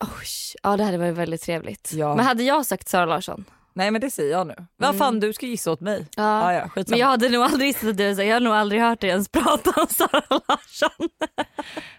Oj, 0.00 0.26
ja 0.62 0.76
det 0.76 0.84
hade 0.84 0.98
varit 0.98 1.14
väldigt 1.14 1.42
trevligt. 1.42 1.92
Ja. 1.92 2.14
Men 2.16 2.24
hade 2.26 2.42
jag 2.42 2.66
sagt 2.66 2.88
Sara 2.88 3.04
Larsson? 3.06 3.44
Nej 3.74 3.90
men 3.90 4.00
det 4.00 4.10
säger 4.10 4.30
jag 4.30 4.46
nu. 4.46 4.54
Vad 4.76 4.98
fan 4.98 5.20
du 5.20 5.32
ska 5.32 5.46
gissa 5.46 5.70
åt 5.72 5.80
mig. 5.80 6.06
Ja, 6.16 6.52
Ja. 6.52 6.68
ja. 6.76 6.84
Men 6.88 6.98
jag 6.98 7.06
hade 7.06 7.28
nog 7.28 7.42
aldrig 7.42 7.66
gissat 7.68 7.88
att 7.88 7.96
du 7.96 8.04
jag 8.04 8.34
har 8.34 8.40
nog 8.40 8.54
aldrig 8.54 8.80
hört 8.82 9.00
dig 9.00 9.10
ens 9.10 9.28
prata 9.32 9.80
om 9.80 9.86
Sara 9.86 10.22
Larsson. 10.30 11.08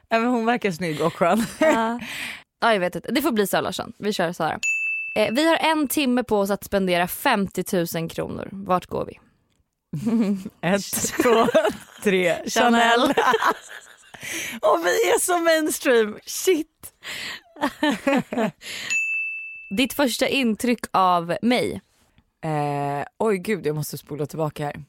ja, 0.09 0.19
men 0.19 0.25
hon 0.25 0.45
verkar 0.45 0.71
snygg 0.71 1.01
och 1.01 1.13
skön. 1.15 1.45
ja. 1.59 1.99
ja 2.61 2.73
jag 2.73 2.79
vet 2.79 2.95
inte, 2.95 3.11
det 3.11 3.21
får 3.21 3.31
bli 3.31 3.47
Sara 3.47 3.61
Larsson. 3.61 3.93
Vi 3.97 4.13
kör 4.13 4.31
Sara. 4.33 4.59
Eh, 5.15 5.33
vi 5.33 5.47
har 5.47 5.55
en 5.57 5.87
timme 5.87 6.23
på 6.23 6.39
oss 6.39 6.49
att 6.49 6.63
spendera 6.63 7.07
50 7.07 7.63
000 7.97 8.09
kronor. 8.09 8.49
Vart 8.51 8.85
går 8.85 9.05
vi? 9.05 9.19
Ett, 10.67 10.83
två, 11.23 11.47
tre. 12.03 12.49
Chanel. 12.49 13.01
Och 14.61 14.79
vi 14.85 14.89
är 15.09 15.19
så 15.19 15.37
mainstream. 15.37 16.19
Shit. 16.25 16.93
Ditt 19.77 19.93
första 19.93 20.27
intryck 20.27 20.85
av 20.91 21.37
mig? 21.41 21.81
Eh, 22.43 23.05
oj 23.17 23.37
gud 23.37 23.65
jag 23.65 23.75
måste 23.75 23.97
spola 23.97 24.25
tillbaka 24.25 24.65
här. 24.65 24.83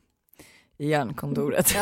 Hjärnkontoret. 0.78 1.74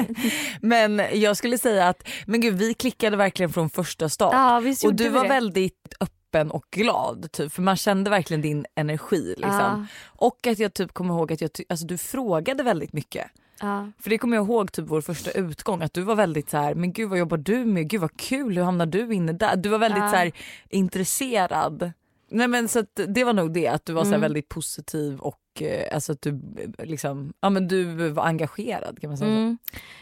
men 0.60 1.02
jag 1.12 1.36
skulle 1.36 1.58
säga 1.58 1.88
att 1.88 2.08
men 2.26 2.40
gud, 2.40 2.54
vi 2.54 2.74
klickade 2.74 3.16
verkligen 3.16 3.52
från 3.52 3.70
första 3.70 4.08
start. 4.08 4.32
Ja, 4.32 4.62
och 4.84 4.94
du 4.94 5.08
var 5.08 5.22
det. 5.22 5.28
väldigt 5.28 5.94
öppen 6.00 6.50
och 6.50 6.64
glad 6.70 7.32
typ, 7.32 7.52
för 7.52 7.62
man 7.62 7.76
kände 7.76 8.10
verkligen 8.10 8.42
din 8.42 8.66
energi. 8.74 9.34
Liksom. 9.36 9.86
Och 10.04 10.46
att 10.46 10.58
jag 10.58 10.74
typ 10.74 10.92
kommer 10.92 11.14
ihåg 11.14 11.32
att 11.32 11.40
jag 11.40 11.50
alltså, 11.68 11.86
du 11.86 11.98
frågade 11.98 12.62
väldigt 12.62 12.92
mycket. 12.92 13.30
Ja. 13.60 13.88
För 13.98 14.10
det 14.10 14.18
kommer 14.18 14.36
jag 14.36 14.44
ihåg 14.46 14.72
typ 14.72 14.84
vår 14.88 15.00
första 15.00 15.30
utgång 15.30 15.82
att 15.82 15.92
du 15.94 16.02
var 16.02 16.14
väldigt 16.14 16.50
så 16.50 16.56
här, 16.56 16.74
men 16.74 16.92
gud 16.92 17.08
vad 17.10 17.18
jobbar 17.18 17.36
du 17.36 17.64
med? 17.64 17.88
Gud 17.88 18.00
vad 18.00 18.16
kul, 18.16 18.56
hur 18.56 18.64
hamnar 18.64 18.86
du 18.86 19.14
inne 19.14 19.32
där? 19.32 19.56
Du 19.56 19.68
var 19.68 19.78
väldigt 19.78 20.02
Ja. 20.02 20.10
så 20.10 20.16
här 20.16 20.32
intresserad. 20.68 21.92
Nej 22.30 22.48
men 22.48 22.68
så 22.68 22.78
att 22.78 23.00
det 23.08 23.24
var 23.24 23.32
nog 23.32 23.52
det 23.52 23.68
att 23.68 23.86
du 23.86 23.92
var 23.92 24.02
så 24.02 24.08
Mm. 24.08 24.20
väldigt 24.20 24.48
positiv 24.48 25.18
och 25.20 25.38
eh, 25.62 25.94
alltså 25.94 26.12
att 26.12 26.22
du 26.22 26.30
eh, 26.78 26.84
liksom, 26.86 27.32
ja 27.40 27.50
men 27.50 27.68
du 27.68 28.08
var 28.08 28.22
engagerad 28.24 29.00
kan 29.00 29.10
man 29.10 29.16
säga. 29.18 29.30
Mm. 29.30 29.58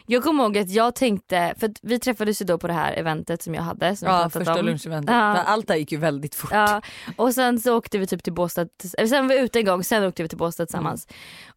Jag 0.07 0.23
kommer 0.23 0.45
ihåg 0.45 0.59
att 0.59 0.71
jag 0.71 0.95
tänkte, 0.95 1.55
för 1.59 1.71
vi 1.83 1.99
träffades 1.99 2.43
ju 2.43 2.47
då 2.47 2.59
på 2.59 2.67
det 2.67 2.73
här 2.73 2.93
eventet 2.93 3.43
som 3.43 3.55
jag 3.55 3.63
hade. 3.63 3.97
Som 3.97 4.09
jag 4.09 4.15
Ja 4.15 4.19
pratat 4.19 4.33
första 4.33 4.61
om. 4.61 4.67
luncheventet. 4.67 5.15
Ja. 5.15 5.37
Allt 5.37 5.69
där 5.69 5.75
gick 5.77 5.93
ju 5.93 5.99
väldigt 5.99 6.35
fort. 6.35 6.51
Ja, 6.53 6.83
och 7.17 7.35
sen 7.35 7.61
så 7.61 7.77
åkte 7.77 7.99
vi 7.99 8.07
typ 8.07 8.23
till 8.23 8.33
Båstad, 8.33 8.67
sen 9.09 9.29
var 9.29 9.35
vi 9.35 9.41
ute 9.41 9.59
en 9.59 9.65
gång, 9.65 9.85
sen 9.85 10.05
åkte 10.05 10.23
vi 10.23 10.29
till 10.29 10.39
Båstad 10.39 10.67
tillsammans. 10.67 11.09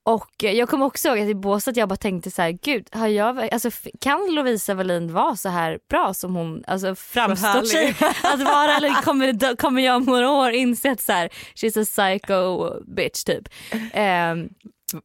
Och 0.04 0.44
eh, 0.44 0.52
jag 0.52 0.70
kommer 0.70 0.86
också 0.86 1.08
ihåg 1.08 1.20
att 1.20 1.30
i 1.30 1.36
Båstad 1.36 1.72
jag 1.76 1.90
bara 1.90 1.96
tänkte 1.96 2.32
så 2.32 2.42
här, 2.42 2.52
gud, 2.52 2.88
har 2.92 3.08
jag, 3.08 3.54
alltså, 3.54 3.70
kan 4.02 4.36
Lovisa 4.36 4.74
Wallin 4.74 5.14
vara 5.14 5.36
så 5.36 5.50
här 5.50 5.80
bra 5.90 6.14
som 6.14 6.36
hon 6.36 6.64
alltså, 6.68 6.96
framstår 6.96 7.64
sig 7.64 7.96
att 8.24 8.44
vara? 8.44 8.76
Eller 8.78 9.02
kommer, 9.02 9.56
kommer 9.56 9.82
jag 9.82 9.96
om 9.96 10.04
några 10.04 10.30
år 10.32 10.50
inse 10.52 10.92
att 10.92 11.02
så 11.02 11.12
här, 11.12 11.30
she's 11.56 11.82
a 11.82 11.86
psycho 11.86 12.70
bitch 12.96 13.24
typ. 13.24 13.50
Ehm, 13.94 14.50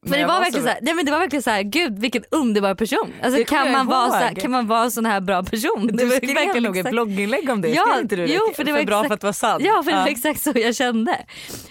Men 0.02 0.10
det 0.20 0.26
var, 0.26 0.34
så 0.34 0.40
verkligen 0.40 0.64
så 0.64 0.70
här, 0.70 0.78
nej 0.82 0.94
men 0.94 1.04
det 1.04 1.12
var 1.12 1.18
verkligen 1.18 1.42
så 1.42 1.50
här, 1.50 1.62
gud 1.62 1.98
vilken 1.98 2.24
underbar 2.30 2.74
person. 2.74 3.12
Alltså, 3.22 3.44
kan, 3.44 3.72
man 3.72 3.86
vara 3.86 4.08
så 4.10 4.14
här, 4.14 4.30
ihåg. 4.30 4.40
kan 4.40 4.50
man 4.50 4.66
vara 4.66 4.82
en 4.82 4.90
sån 4.90 5.06
här 5.06 5.20
bra 5.20 5.42
person? 5.42 5.86
Du 5.92 6.04
var 6.06 6.16
skrev 6.16 6.34
verkligen 6.34 6.62
nog 6.62 6.76
ett 6.76 6.90
blogginlägg 6.90 7.50
om 7.50 7.60
det, 7.60 7.68
Ja, 7.68 7.82
skrev 7.86 8.02
inte 8.02 8.16
du 8.16 8.24
jo, 8.26 8.40
för 8.56 8.64
det 8.64 8.72
var 8.72 8.82
bra 8.84 8.96
exakt- 8.96 9.08
för 9.08 9.14
att 9.14 9.22
vara 9.22 9.32
sant. 9.32 9.64
Ja 9.64 9.82
för 9.82 9.90
det 9.90 9.96
var 9.96 10.06
exakt 10.06 10.40
så 10.42 10.52
jag 10.54 10.74
kände. 10.74 11.24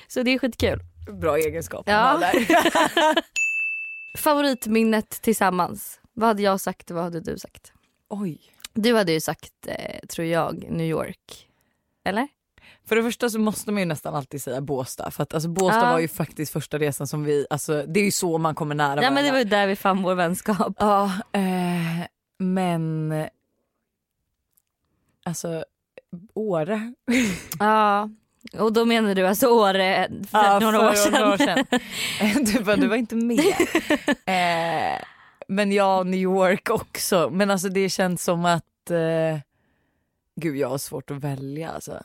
Så 0.08 0.23
det 0.23 0.34
är 0.34 0.39
skitkul. 0.39 0.80
Bra 1.21 1.38
egenskap 1.38 1.84
Ja. 1.89 2.21
Favoritminnet 4.17 5.10
tillsammans. 5.21 5.99
Vad 6.13 6.28
hade 6.28 6.41
jag 6.41 6.60
sagt 6.62 6.89
och 6.89 6.95
vad 6.95 7.04
hade 7.04 7.19
du 7.19 7.38
sagt? 7.38 7.71
Oj. 8.10 8.41
Du 8.73 8.95
hade 8.95 9.12
ju 9.12 9.19
sagt, 9.21 9.54
eh, 9.67 9.99
tror 10.08 10.28
jag, 10.28 10.65
New 10.69 10.88
York. 10.88 11.47
Eller? 12.06 12.28
För 12.86 12.96
det 12.96 13.04
första 13.04 13.30
så 13.30 13.39
måste 13.39 13.72
man 13.72 13.80
ju 13.82 13.86
nästan 13.86 14.15
alltid 14.15 14.41
säga 14.41 14.62
Båstad 14.62 15.12
för 15.12 15.24
att 15.24 15.34
alltså 15.34 15.50
Båstad 15.50 15.80
Ja. 15.86 15.91
var 15.91 16.00
ju 16.00 16.08
faktiskt 16.08 16.54
första 16.54 16.80
resan 16.80 17.08
som 17.08 17.24
vi, 17.24 17.48
alltså 17.50 17.84
det 17.88 18.00
är 18.00 18.04
ju 18.04 18.12
så 18.12 18.38
man 18.38 18.56
kommer 18.56 18.76
nära 18.76 18.88
Ja 18.89 18.96
men 18.96 19.04
det 19.04 19.10
varandra. 19.13 19.32
var 19.32 19.39
ju 19.39 19.43
där 19.46 19.67
vi 19.67 19.76
fann 19.76 20.04
vår 20.04 20.15
vänskap. 20.15 20.76
Ja, 20.80 21.12
eh, 21.32 22.08
men 22.38 23.13
alltså 25.26 25.65
Åre. 26.34 26.93
Ja. 27.60 28.10
Och 28.60 28.74
då 28.74 28.86
menar 28.86 29.15
du 29.15 29.28
alltså 29.28 29.48
Åre 29.48 30.10
för 30.32 30.38
Ja, 30.43 30.60
några 30.60 30.78
för 30.80 30.89
år 30.89 30.93
sedan? 30.93 31.12
några 31.13 31.34
år 31.34 31.38
sedan. 31.38 31.65
du, 32.46 32.63
bara, 32.63 32.76
du 32.76 32.88
var 32.88 32.96
inte 32.96 33.15
med. 33.15 33.39
eh, 34.26 35.02
men 35.48 35.72
ja, 35.72 36.04
New 36.04 36.19
York 36.19 36.69
också. 36.69 37.30
Men 37.34 37.52
alltså 37.52 37.69
det 37.69 37.89
känns 37.89 38.24
som 38.24 38.46
att 38.46 38.91
eh, 38.91 39.39
Gud 40.36 40.56
jag 40.58 40.69
har 40.69 40.78
svårt 40.78 41.12
att 41.12 41.17
välja 41.17 41.69
alltså. 41.72 42.04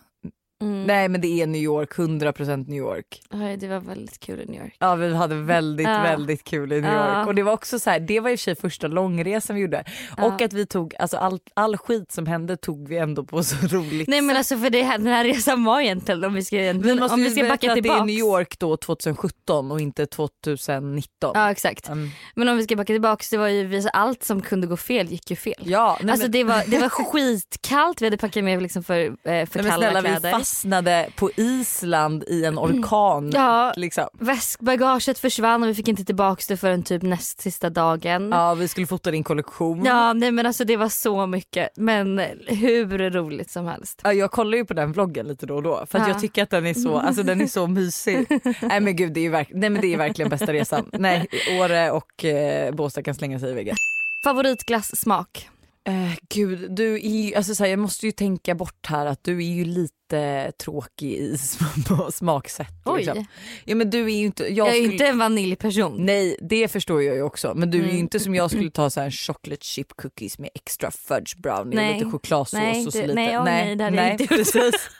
Mm. 0.61 0.85
Nej 0.85 1.09
men 1.09 1.21
det 1.21 1.43
är 1.43 1.47
New 1.47 1.63
York, 1.63 1.93
100% 1.97 2.57
New 2.69 2.79
York. 2.79 3.23
Oj, 3.31 3.57
det 3.57 3.69
var 3.69 3.81
väldigt 3.81 4.21
kul 4.21 4.41
i 4.41 4.47
New 4.47 4.61
York. 4.63 4.77
Ja 4.79 4.95
vi 4.95 5.15
hade 5.15 5.35
väldigt 5.35 5.87
Ja. 5.89 6.03
väldigt 6.03 6.45
kul 6.45 6.73
i 6.73 6.81
New 6.81 6.93
Ja. 6.93 7.19
York 7.19 7.27
och 7.29 7.35
det 7.35 7.43
var 7.43 7.53
också 7.53 7.79
så 7.79 7.91
här, 7.91 8.01
det 8.01 8.21
var 8.21 8.31
i 8.31 8.35
och 8.35 8.39
för 8.39 8.43
sig 8.45 8.57
första 8.57 8.87
långresan 8.87 9.57
vi 9.57 9.63
gjorde 9.63 9.85
och 10.19 10.35
Ja. 10.39 10.45
att 10.45 10.53
vi 10.53 10.67
tog, 10.67 10.95
alltså 10.99 11.17
all, 11.17 11.39
all 11.55 11.77
skit 11.77 12.13
som 12.13 12.27
hände 12.27 12.57
tog 12.57 12.89
vi 12.89 12.97
ändå 12.99 13.25
på 13.25 13.43
så 13.43 13.57
roligt 13.77 14.09
Nej 14.09 14.21
men 14.21 14.37
alltså 14.37 14.59
för 14.59 14.71
det 14.71 14.83
här, 14.83 14.99
den 14.99 15.07
här 15.07 15.25
resan 15.25 15.65
var 15.65 15.81
egentligen 15.81 16.25
om 16.25 16.35
vi 16.35 16.45
ska, 16.45 16.57
Vi 16.57 16.95
måste 16.95 17.15
om 17.15 17.23
vi 17.23 17.31
ska 17.31 17.43
backa 17.43 17.53
att 17.55 17.77
det 17.77 17.83
tillbaks. 17.83 18.01
är 18.01 18.05
New 18.05 18.19
York 18.19 18.59
då 18.59 18.77
2017 18.77 19.71
och 19.73 19.81
inte 19.81 20.07
2019. 20.07 21.33
Ja 21.35 21.51
exakt. 21.51 21.89
Mm. 21.89 22.11
Men 22.35 22.49
om 22.49 22.57
vi 22.57 22.63
ska 22.65 22.77
backa 22.77 22.93
tillbaks, 22.93 23.31
det 23.31 23.37
var 23.39 23.49
ju 23.49 23.83
allt 23.93 24.25
som 24.25 24.43
kunde 24.43 24.67
gå 24.67 24.77
fel 24.77 25.07
gick 25.07 25.31
ju 25.31 25.37
fel. 25.37 25.55
Ja, 25.65 25.99
nej, 26.03 26.11
alltså 26.11 26.25
men, 26.25 26.33
det 26.33 26.45
var, 26.45 26.63
det 26.67 26.79
var 26.79 26.89
skitkallt, 27.13 28.01
vi 28.03 28.07
hade 28.07 28.17
packat 28.17 28.45
med 28.45 28.63
liksom 28.63 28.83
för, 28.83 28.99
eh, 29.05 29.11
för 29.23 29.33
nej, 29.33 29.47
kalla 29.53 29.73
snälla 29.77 30.01
kläder. 30.01 30.31
Fastnade 30.53 31.09
på 31.17 31.31
Island 31.37 32.25
i 32.29 32.45
en 32.45 32.59
orkan. 32.59 33.31
Ja, 33.35 33.73
Liksom. 33.77 34.09
väskbagaget 34.19 35.19
försvann 35.19 35.63
och 35.63 35.69
vi 35.69 35.75
fick 35.75 35.89
inte 35.89 36.05
tillbaks 36.05 36.47
det 36.47 36.57
förrän 36.57 36.83
typ 36.83 37.03
näst 37.03 37.41
sista 37.41 37.71
dagen. 37.71 38.29
Ja 38.31 38.55
vi 38.55 38.69
skulle 38.69 38.87
fota 38.87 39.11
din 39.11 39.25
kollektion. 39.25 39.85
Ja 39.85 40.13
nej 40.13 40.31
men 40.33 40.47
alltså 40.47 40.65
det 40.65 40.77
var 40.77 40.89
så 40.89 41.27
mycket 41.27 41.69
men 41.77 42.19
hur 42.47 43.11
roligt 43.11 43.51
som 43.51 43.67
helst. 43.67 44.01
Ja, 44.05 44.13
jag 44.13 44.31
kollar 44.31 44.59
ju 44.59 44.65
på 44.65 44.75
den 44.75 44.93
vloggen 44.93 45.27
lite 45.29 45.47
då 45.47 45.57
och 45.57 45.63
då 45.63 45.87
för 45.91 45.99
att 45.99 46.05
Ja. 46.09 46.13
jag 46.13 46.21
tycker 46.21 46.43
att 46.43 46.51
den 46.51 46.67
är 46.67 46.75
så, 46.75 46.99
alltså, 46.99 47.23
den 47.23 47.41
är 47.41 47.47
så 47.47 47.67
mysig. 47.67 48.27
Nej 48.63 48.81
men 48.81 48.97
gud 48.97 49.13
det 49.13 49.21
är, 49.21 49.23
ju 49.23 49.31
verk- 49.31 49.51
nej, 49.55 49.71
men 49.71 49.83
det 49.83 49.93
är 49.95 49.99
verkligen 49.99 50.29
bästa 50.29 50.53
resan. 50.53 50.91
Nej 50.93 51.27
Åre 51.61 51.91
och 51.91 52.25
eh, 52.25 52.75
Båstad 52.75 53.03
kan 53.03 53.15
slänga 53.15 53.39
sig 53.41 53.51
i 53.51 53.55
väggen. 53.55 53.77
Favoritglassmak? 54.25 55.49
Eh, 55.85 56.13
gud 56.29 56.71
du 56.75 56.95
är 57.07 57.37
alltså, 57.37 57.55
så 57.55 57.65
här, 57.65 57.71
jag 57.71 57.79
måste 57.79 58.07
ju 58.07 58.13
tänka 58.13 58.55
bort 58.55 58.87
här 58.87 59.07
att 59.07 59.25
du 59.25 59.37
är 59.45 59.49
ju 59.55 59.65
lite 59.65 60.53
tråkig 60.65 61.13
i 61.13 61.33
sm- 61.37 62.11
smaksätt. 62.11 62.69
Oj, 62.85 62.97
Liksom. 63.05 63.25
Ja 63.65 63.75
men 63.75 63.91
du 63.91 64.05
är 64.05 64.09
ju 64.17 64.25
inte, 64.27 64.43
jag, 64.43 64.53
jag 64.53 64.69
är 64.69 64.73
skulle, 64.73 64.93
inte 64.93 65.07
en 65.07 65.19
vaniljperson. 65.19 65.97
Nej 65.99 66.37
det 66.41 66.69
förstår 66.69 67.03
jag 67.03 67.15
ju 67.17 67.23
också 67.23 67.53
men 67.55 67.71
du 67.71 67.79
är 67.79 67.83
ju 67.83 67.89
Mm. 67.89 68.01
inte 68.01 68.21
som 68.21 68.35
jag 68.35 68.51
skulle 68.51 68.71
ta 68.75 68.91
så 68.91 69.01
här 69.01 69.05
en 69.07 69.13
chocolate 69.13 69.65
chip 69.65 69.93
cookies 69.97 70.39
med 70.39 70.51
extra 70.55 70.91
fudge 70.91 71.37
brownie 71.37 71.77
Nej. 71.77 71.89
och 71.91 71.95
lite 71.99 72.11
chokladsås 72.11 72.53
Nej, 72.53 72.87
och 72.87 72.93
så 72.93 73.01
lite. 73.03 73.15
nej, 73.15 73.39
åh, 73.39 73.45
nej, 73.45 73.77
det 73.77 73.85
hade 73.85 73.97
jag 73.97 74.11
inte 74.13 74.27
precis. 74.27 74.91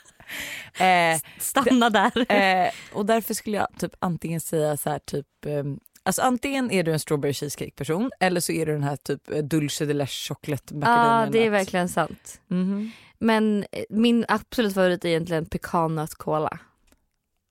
eh, 0.79 1.19
Stanna 1.39 1.89
där. 1.89 2.31
Eh, 2.31 2.69
och 2.93 3.05
därför 3.05 3.33
skulle 3.33 3.57
jag 3.57 3.67
typ 3.79 3.91
antingen 3.99 4.41
säga 4.41 4.77
så 4.77 4.89
här 4.89 4.99
typ 4.99 5.27
ehm, 5.45 5.79
Alltså 6.09 6.21
antingen 6.21 6.71
är 6.71 6.83
du 6.83 6.91
en 6.93 6.99
strawberry 6.99 7.33
cheesecake 7.33 7.71
person 7.71 8.11
eller 8.19 8.41
så 8.41 8.51
är 8.51 8.65
du 8.65 8.71
den 8.71 8.83
här 8.83 8.95
typ 8.95 9.31
eh, 9.31 9.37
dulce 9.37 9.85
de 9.85 9.93
leche 9.93 10.27
chocolate 10.33 10.63
Ja 10.73 10.77
macadamia 10.79 11.29
det 11.31 11.45
är 11.45 11.49
verkligen 11.49 11.89
sant. 11.89 12.41
Mhm. 12.47 12.91
Men 13.19 13.65
eh, 13.71 13.83
min 13.89 14.25
absolut 14.27 14.73
favorit 14.73 15.05
är 15.05 15.09
egentligen 15.09 15.45
pekannöt 15.45 16.15
cola. 16.15 16.59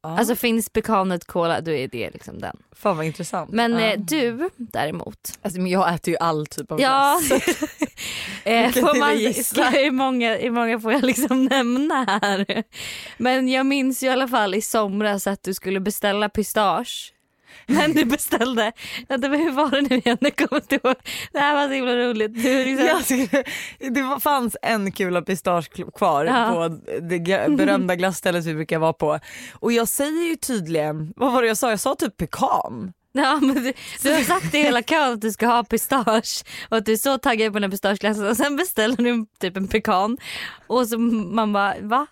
Ja. 0.03 0.18
Alltså 0.18 0.35
finns 0.37 0.71
pekannöt 0.71 1.25
cola 1.25 1.61
då 1.61 1.71
är 1.71 1.88
det 1.88 2.11
liksom 2.11 2.38
den. 2.38 2.57
Fan 2.73 2.97
vad 2.97 3.07
intressant. 3.07 3.51
Men 3.51 3.73
Ja. 3.73 3.81
eh, 3.81 4.01
du 4.01 4.51
däremot. 4.57 5.38
alltså, 5.42 5.61
men 5.61 5.71
jag 5.71 5.94
äter 5.94 6.12
ju 6.12 6.18
all 6.18 6.47
typ 6.47 6.73
av 6.73 6.81
Ja. 6.81 7.21
glass. 7.29 7.40
eh, 8.44 8.71
får 8.73 8.90
till 8.92 9.01
man, 9.01 9.18
gissla. 9.18 9.71
hur, 9.71 9.90
många, 9.90 10.37
hur 10.37 10.51
många 10.51 10.81
får 10.81 10.92
jag 10.92 11.03
liksom 11.05 11.44
nämna 11.51 12.05
här? 12.23 12.62
Men 13.18 13.49
jag 13.49 13.66
minns 13.66 14.03
ju 14.03 14.07
i 14.07 14.11
alla 14.11 14.29
fall 14.29 14.55
i 14.55 14.61
somras 14.61 15.27
att 15.27 15.42
du 15.42 15.55
skulle 15.55 15.81
beställa 15.81 16.29
pistage. 16.29 17.12
Men 17.67 17.93
du 17.95 18.05
beställde, 18.05 18.73
vänta 19.09 19.29
hur 19.29 19.51
var 19.53 19.71
det 19.71 19.81
nu 19.81 19.97
igen? 19.97 20.17
Jag 20.21 20.37
kommer 20.37 20.63
inte 20.63 20.75
ihåg. 20.75 20.95
Det 21.33 21.39
här 21.39 21.55
var 21.55 21.67
så 21.67 21.73
himla 21.73 21.97
roligt. 21.97 22.43
Du 22.43 22.65
liksom, 22.65 23.03
tycker- 23.05 23.45
det 24.15 24.21
fanns 24.21 24.57
en 24.63 24.93
kula 24.93 25.23
pistage 25.23 25.71
kvar 25.97 26.25
Ja. 26.25 26.53
på 26.53 26.69
det 27.01 27.19
berömda 27.57 27.97
glassstället 27.97 28.45
vi 28.45 28.55
brukar 28.55 28.79
vara 28.79 28.93
på 28.93 29.19
och 29.55 29.73
jag 29.73 29.89
säger 29.89 30.29
ju 30.29 30.37
tydligen, 30.37 31.13
vad 31.17 31.33
var 31.33 31.43
det 31.43 31.49
jag 31.49 31.57
sa? 31.57 31.71
Jag 31.71 31.81
sa 31.81 31.95
typ 31.95 32.17
pekan. 32.17 32.93
Ja, 33.12 33.38
men 33.42 33.55
du, 33.55 33.73
du 34.03 34.12
har 34.12 34.23
sagt 34.23 34.55
i 34.55 34.59
hela 34.59 34.83
kön 34.83 35.12
att 35.12 35.21
du 35.21 35.31
ska 35.33 35.47
ha 35.47 35.64
pistage 35.64 36.44
och 36.68 36.77
att 36.77 36.87
du 36.87 36.92
är 36.92 36.97
så 36.97 37.18
taggad 37.18 37.53
på 37.53 37.59
den 37.59 37.62
här 37.62 37.71
pistageglassen 37.71 38.27
och 38.27 38.37
sen 38.37 38.57
beställer 38.57 38.97
du 38.97 39.27
typ 39.40 39.57
en 39.57 39.68
pekan 39.68 40.18
och 40.66 40.88
så 40.88 40.99
man 40.99 41.53
bara 41.53 41.75
va? 41.81 42.07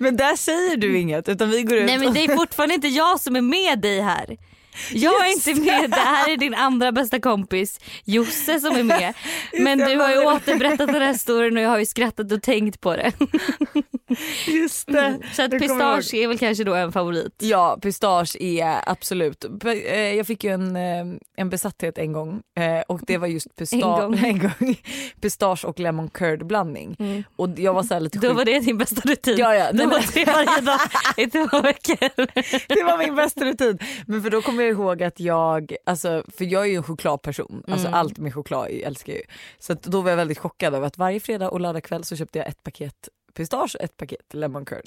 Men 0.00 0.16
där 0.16 0.36
säger 0.36 0.76
du 0.76 0.98
inget 0.98 1.28
utan 1.28 1.50
vi 1.50 1.62
går 1.62 1.78
ut 1.78 1.86
Nej 1.86 1.98
men 1.98 2.14
det 2.14 2.24
är 2.24 2.36
fortfarande 2.36 2.74
inte 2.74 2.88
jag 2.88 3.20
som 3.20 3.36
är 3.36 3.40
med 3.40 3.80
dig 3.80 4.00
här. 4.00 4.36
Jag 4.92 5.26
är 5.26 5.30
Just 5.30 5.48
inte 5.48 5.60
med, 5.60 5.90
det 5.90 5.96
här 5.96 6.30
är 6.32 6.36
din 6.36 6.54
andra 6.54 6.92
bästa 6.92 7.20
kompis 7.20 7.80
Josse 8.04 8.60
som 8.60 8.76
är 8.76 8.82
med. 8.82 9.14
Men 9.58 9.78
det, 9.78 9.84
du 9.94 9.96
har 10.00 10.10
ju 10.10 10.18
återberättat 10.18 10.86
den 10.92 11.02
här 11.02 11.12
historien 11.12 11.56
och 11.56 11.62
jag 11.62 11.70
har 11.70 11.78
ju 11.78 11.86
skrattat 11.86 12.32
och 12.32 12.42
tänkt 12.42 12.80
på 12.80 12.96
det. 12.96 13.12
Just 14.46 14.86
det. 14.86 15.18
Så 15.32 15.42
att 15.42 15.50
pistage 15.50 16.14
är 16.14 16.28
väl 16.28 16.38
kanske 16.38 16.64
då 16.64 16.74
en 16.74 16.92
favorit. 16.92 17.34
Ja, 17.38 17.78
pistage 17.82 18.36
är 18.40 18.80
absolut. 18.86 19.44
Eh, 19.64 19.98
Jag 19.98 20.26
fick 20.26 20.44
ju 20.44 20.50
en, 20.50 20.76
eh, 20.76 21.16
en 21.36 21.50
besatthet 21.50 21.98
en 21.98 22.12
gång 22.12 22.42
eh, 22.58 22.80
och 22.88 23.00
det 23.06 23.18
var 23.18 23.26
just 23.26 23.56
pistage, 23.56 24.18
en 24.24 24.38
gång. 24.38 24.76
pistage 25.20 25.64
och 25.64 25.80
lemon 25.80 26.08
curd 26.10 26.46
blandning. 26.46 26.96
Mm. 26.98 27.24
Och 27.36 27.48
jag 27.56 27.74
var 27.74 27.82
så 27.82 27.98
lite 27.98 28.18
Då 28.18 28.32
var 28.32 28.44
det 28.44 28.58
din 28.60 28.78
bästa 28.78 29.00
rutin. 29.04 29.36
Ja, 29.38 29.54
ja, 29.54 29.68
nej, 29.72 29.86
var 29.86 30.04
det 30.14 30.24
varje 30.24 30.60
dag 30.60 30.80
i 31.16 31.26
två 31.30 31.60
veckor. 31.60 32.26
Det 32.74 32.82
var 32.82 32.98
min 32.98 33.14
bästa 33.14 33.44
rutin. 33.44 33.78
Men 34.06 34.22
för 34.22 34.30
då 34.30 34.42
kommer 34.42 34.62
jag 34.62 34.63
ihåg 34.68 35.02
att 35.02 35.20
jag, 35.20 35.76
alltså, 35.86 36.24
för 36.36 36.44
jag 36.44 36.62
är 36.62 36.68
ju 36.68 36.76
en 36.76 36.82
chokladperson, 36.82 37.62
alltså 37.68 37.86
Mm. 37.88 37.98
allt 38.00 38.18
med 38.18 38.34
choklad 38.34 38.68
älskar 38.70 39.12
jag 39.12 39.20
ju. 39.20 39.26
Så 39.58 39.74
då 39.82 40.00
var 40.00 40.10
jag 40.10 40.16
väldigt 40.16 40.38
chockad 40.38 40.74
över 40.74 40.86
att 40.86 40.98
varje 40.98 41.20
fredag 41.20 41.50
och 41.50 41.60
lördagkväll 41.60 42.04
så 42.04 42.16
köpte 42.16 42.38
jag 42.38 42.48
ett 42.48 42.62
paket 42.62 43.08
pistage 43.34 43.76
och 43.78 43.84
ett 43.84 43.96
paket 43.96 44.34
lemon 44.34 44.64
curd. 44.64 44.82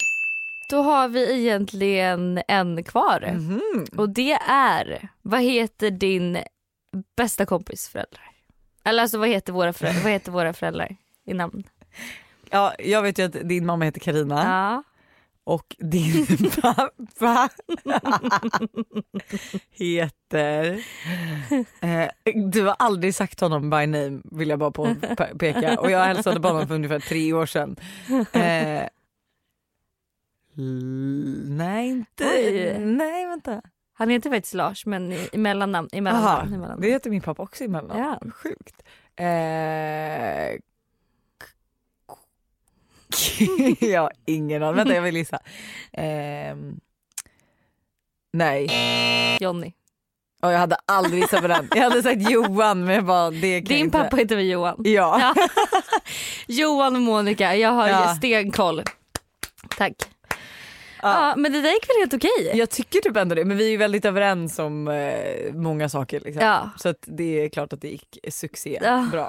Då 0.70 0.82
har 0.82 1.08
vi 1.08 1.40
egentligen 1.40 2.42
en 2.48 2.84
kvar. 2.84 3.30
Mhm. 3.34 3.86
Och 3.96 4.08
det 4.10 4.32
är, 4.48 5.08
vad 5.22 5.40
heter 5.40 5.90
din 5.90 6.38
bästa 7.16 7.46
kompis 7.46 7.88
föräldrar? 7.88 8.30
Eller 8.84 9.02
alltså 9.02 9.18
vad 9.18 9.28
heter 9.28 9.52
våra 9.52 9.72
föräldrar, 9.72 10.02
vad 10.02 10.12
heter 10.12 10.32
våra 10.32 10.52
föräldrar 10.52 10.96
i 11.26 11.34
namn? 11.34 11.64
Ja, 12.50 12.74
jag 12.78 13.02
vet 13.02 13.18
ju 13.18 13.22
att 13.22 13.32
din 13.48 13.66
mamma 13.66 13.84
heter 13.84 14.00
Karina 14.00 14.42
Ja. 14.44 14.82
Och 15.48 15.76
din 15.78 16.26
pappa 16.62 17.48
heter... 19.70 20.80
Eh, 21.80 22.08
du 22.50 22.62
har 22.62 22.76
aldrig 22.78 23.14
sagt 23.14 23.40
honom 23.40 23.70
by 23.70 23.86
name 23.86 24.20
vill 24.24 24.48
jag 24.48 24.58
bara 24.58 24.70
påpeka 24.70 25.80
och 25.80 25.90
jag 25.90 26.04
hälsade 26.04 26.40
på 26.40 26.48
honom 26.48 26.68
för 26.68 26.74
ungefär 26.74 27.00
tre 27.00 27.32
år 27.32 27.46
sedan. 27.46 27.76
Eh, 28.32 28.88
nej 31.48 31.88
inte, 31.88 32.24
Oj. 32.24 32.78
nej 32.78 33.26
vänta. 33.26 33.62
Han 33.92 34.10
heter 34.10 34.30
faktiskt 34.30 34.54
Lars 34.54 34.86
men 34.86 35.12
i, 35.12 35.28
i 35.32 35.38
mellannamn. 35.38 35.88
I 35.92 36.00
mellannamn, 36.00 36.48
i 36.48 36.56
mellannamn. 36.56 36.80
det 36.82 36.88
heter 36.88 37.10
min 37.10 37.20
pappa 37.20 37.42
också 37.42 37.64
emellan. 37.64 37.98
Ja. 37.98 38.30
Sjukt. 38.30 38.82
Eh, 39.16 40.58
jag 43.80 44.00
har 44.00 44.12
ingen 44.26 44.62
aning. 44.62 44.76
Vänta 44.76 44.94
jag 44.94 45.02
vill 45.02 45.16
gissa. 45.16 45.38
Ehm, 45.92 46.80
nej, 48.32 48.68
Johnny. 49.40 49.72
och 50.42 50.52
jag 50.52 50.58
hade 50.58 50.76
aldrig 50.86 51.22
gissat 51.22 51.40
på 51.42 51.48
den. 51.48 51.68
Jag 51.74 51.82
hade 51.82 52.02
sagt 52.02 52.30
Johan 52.30 52.84
men 52.84 52.94
jag 52.94 53.04
bara 53.04 53.30
det 53.30 53.60
kan 53.60 53.68
Din 53.68 53.84
inte. 53.84 53.98
pappa 53.98 54.16
heter 54.16 54.36
väl 54.36 54.46
Johan? 54.50 54.76
Ja. 54.84 55.32
Ja. 55.36 55.48
Johan 56.46 56.96
och 56.96 57.02
Monica, 57.02 57.56
jag 57.56 57.70
har 57.70 57.88
Ja. 57.88 58.14
stenkoll. 58.14 58.82
Tack. 59.76 59.92
Ja. 61.02 61.28
Ja. 61.28 61.34
men 61.36 61.52
det 61.52 61.60
där 61.62 61.70
gick 61.72 61.88
väl 61.88 61.96
helt 62.00 62.14
okej? 62.14 62.50
Jag 62.58 62.70
tycker 62.70 63.00
typ 63.00 63.16
ändå 63.16 63.34
det 63.34 63.44
men 63.44 63.56
vi 63.56 63.66
är 63.66 63.70
ju 63.70 63.76
väldigt 63.76 64.04
överens 64.04 64.58
om 64.58 64.88
eh, 64.88 65.52
många 65.54 65.88
saker. 65.88 66.20
Liksom. 66.20 66.44
Ja. 66.44 66.70
Så 66.76 66.94
det 67.06 67.44
är 67.44 67.48
klart 67.48 67.72
att 67.72 67.80
det 67.80 67.88
gick 67.88 68.18
succé. 68.30 68.78
Bra. 69.12 69.28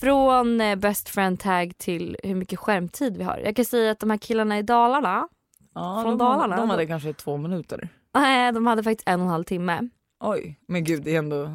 Från 0.00 0.60
eh, 0.60 0.76
best 0.76 1.08
friend 1.08 1.40
tag 1.40 1.72
till 1.78 2.16
hur 2.22 2.34
mycket 2.34 2.58
skärmtid 2.58 3.16
vi 3.16 3.24
har. 3.24 3.38
Jag 3.38 3.56
kan 3.56 3.64
säga 3.64 3.90
att 3.90 3.98
de 3.98 4.10
här 4.10 4.18
killarna 4.18 4.58
i 4.58 4.62
Dalarna, 4.62 5.28
Ja, 5.74 6.02
Från 6.02 6.18
de, 6.18 6.24
Dalarna. 6.24 6.56
De 6.56 6.70
hade 6.70 6.86
kanske 6.86 7.12
två 7.12 7.36
minuter. 7.36 7.88
nej 8.14 8.52
de 8.52 8.66
hade 8.66 8.82
faktiskt 8.82 9.08
en 9.08 9.20
och 9.20 9.26
en 9.26 9.30
halv 9.30 9.44
timme. 9.44 9.88
Oj, 10.20 10.58
men 10.66 10.84
gud 10.84 11.02
det 11.02 11.14
är 11.14 11.18
ändå... 11.18 11.52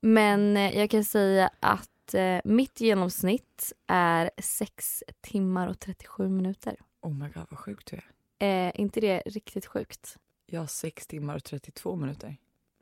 Men 0.00 0.56
eh, 0.56 0.78
jag 0.78 0.90
kan 0.90 1.04
säga 1.04 1.50
att 1.60 2.14
eh, 2.14 2.38
mitt 2.44 2.80
genomsnitt 2.80 3.72
är 3.86 4.30
6 4.38 5.04
timmar 5.20 5.68
och 5.68 5.78
37 5.78 6.28
minuter. 6.28 6.76
Oh 7.02 7.14
my 7.14 7.28
god 7.28 7.46
vad 7.50 7.58
sjukt 7.58 7.90
du 7.90 7.96
är. 7.96 8.66
Eh, 8.66 8.80
inte 8.80 9.00
det 9.00 9.22
riktigt 9.26 9.66
sjukt? 9.66 10.16
Jag 10.46 10.60
har 10.60 10.66
6 10.66 11.06
timmar 11.06 11.36
och 11.36 11.44
32 11.44 11.96
minuter. 11.96 12.36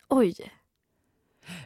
Oj. 0.08 0.34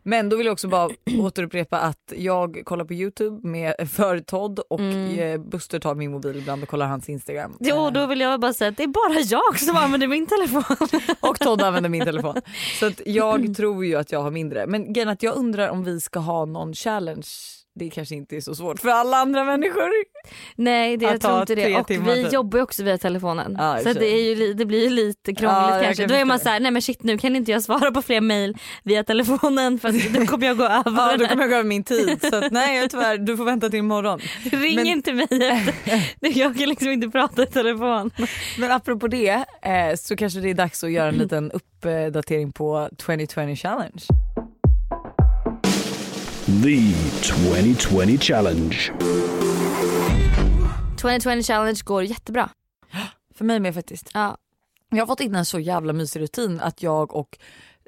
Men 0.02 0.28
då 0.28 0.36
vill 0.36 0.46
jag 0.46 0.52
också 0.52 0.68
bara 0.68 0.90
återupprepa 1.20 1.78
att 1.80 2.12
jag 2.16 2.62
kollar 2.64 2.84
på 2.84 2.94
Youtube 2.94 3.48
med 3.48 3.74
för 3.90 4.18
Todd 4.18 4.58
och 4.70 4.80
Mm. 4.80 5.18
eh, 5.18 5.38
Buster 5.50 5.78
tar 5.80 5.94
min 5.94 6.10
mobil 6.10 6.36
ibland 6.36 6.62
och 6.62 6.68
kollar 6.68 6.86
hans 6.86 7.08
Instagram. 7.08 7.56
Jo, 7.60 7.76
Eh, 7.86 7.92
då 7.92 8.06
vill 8.06 8.20
jag 8.20 8.40
bara 8.40 8.52
säga 8.52 8.68
att 8.70 8.76
det 8.76 8.82
är 8.82 8.86
bara 8.88 9.20
jag 9.20 9.58
som 9.58 9.76
använder 9.76 10.06
min 10.06 10.26
telefon. 10.26 10.76
och 11.20 11.38
Todd 11.40 11.62
använder 11.62 11.90
min 11.90 12.04
telefon. 12.04 12.34
Så 12.80 12.86
att 12.86 13.00
jag 13.06 13.54
tror 13.56 13.84
ju 13.84 13.94
att 13.96 14.12
jag 14.12 14.22
har 14.22 14.30
mindre. 14.30 14.66
Men 14.66 14.92
grejen 14.92 15.08
att 15.08 15.22
jag 15.22 15.36
undrar 15.36 15.68
om 15.68 15.84
vi 15.84 16.00
ska 16.00 16.18
ha 16.18 16.44
någon 16.44 16.74
challenge. 16.74 17.26
Det 17.80 17.90
kanske 17.90 18.14
inte 18.14 18.36
är 18.36 18.40
så 18.40 18.54
svårt 18.54 18.80
för 18.80 18.88
alla 18.88 19.16
andra 19.16 19.44
människor. 19.44 19.90
Nej, 20.56 20.96
det, 20.96 21.04
jag 21.04 21.20
tror 21.20 21.40
inte 21.40 21.54
det. 21.54 21.76
Och 21.76 21.90
vi 21.90 22.24
typ. 22.24 22.32
jobbar 22.32 22.58
ju 22.58 22.62
också 22.62 22.82
via 22.82 22.98
telefonen. 22.98 23.56
Och 23.56 23.82
så 23.82 23.92
det, 23.92 24.06
är 24.06 24.34
ju, 24.34 24.54
det 24.54 24.66
blir 24.66 24.84
ju 24.84 24.90
lite 24.90 25.34
krångligt 25.34 25.74
jag 25.74 25.84
kanske. 25.84 26.02
kan 26.02 26.08
Då 26.08 26.14
är 26.14 26.24
man 26.24 26.38
så 26.38 26.48
här, 26.48 26.60
nej 26.60 26.70
men 26.70 26.82
shit 26.82 27.02
nu 27.02 27.18
kan 27.18 27.36
inte 27.36 27.50
jag 27.52 27.62
svara 27.62 27.90
på 27.90 28.02
fler 28.02 28.20
mail 28.20 28.56
via 28.82 29.04
telefonen 29.04 29.78
för 29.78 30.18
då 30.18 30.26
kommer 30.26 30.46
jag 30.46 30.56
gå 30.56 30.64
över 30.64 30.82
Ja, 30.84 31.16
då 31.16 31.26
kommer 31.26 31.42
jag 31.42 31.50
gå 31.50 31.56
över 31.56 31.68
min 31.68 31.84
tid. 31.84 32.26
Så 32.30 32.36
att, 32.36 32.52
nej 32.52 32.88
tyvärr, 32.88 33.18
du 33.18 33.36
får 33.36 33.44
vänta 33.44 33.68
till 33.70 33.78
imorgon. 33.78 34.20
Ring 34.52 34.76
Men- 34.76 34.86
inte 34.86 35.12
mig 35.12 35.26
efter. 35.30 35.74
Jag 36.38 36.58
kan 36.58 36.68
liksom 36.68 36.88
inte 36.88 37.08
prata 37.08 37.42
i 37.42 37.46
telefon. 37.46 38.10
Men 38.58 38.72
apropå 38.72 39.08
det 39.08 39.44
eh, 39.62 39.96
så 39.98 40.16
kanske 40.16 40.40
det 40.40 40.50
är 40.50 40.54
dags 40.54 40.84
att 40.84 40.90
göra 40.90 41.08
en 41.08 41.14
liten 41.14 41.50
uppdatering 41.50 42.52
på 42.52 42.88
2020 42.98 43.56
challenge. 43.56 44.02
The 46.50 46.92
2020 47.22 48.18
Challenge. 48.18 48.92
2020 51.00 51.42
challenge 51.42 51.80
går 51.84 52.02
jättebra. 52.04 52.50
För 53.34 53.44
mig 53.44 53.60
med 53.60 53.74
faktiskt. 53.74 54.10
Ja. 54.14 54.36
Jag 54.90 54.98
har 54.98 55.06
fått 55.06 55.20
in 55.20 55.34
en 55.34 55.44
så 55.44 55.58
jävla 55.58 55.92
mysig 55.92 56.20
rutin 56.20 56.60
att 56.60 56.82
jag 56.82 57.14
och 57.14 57.38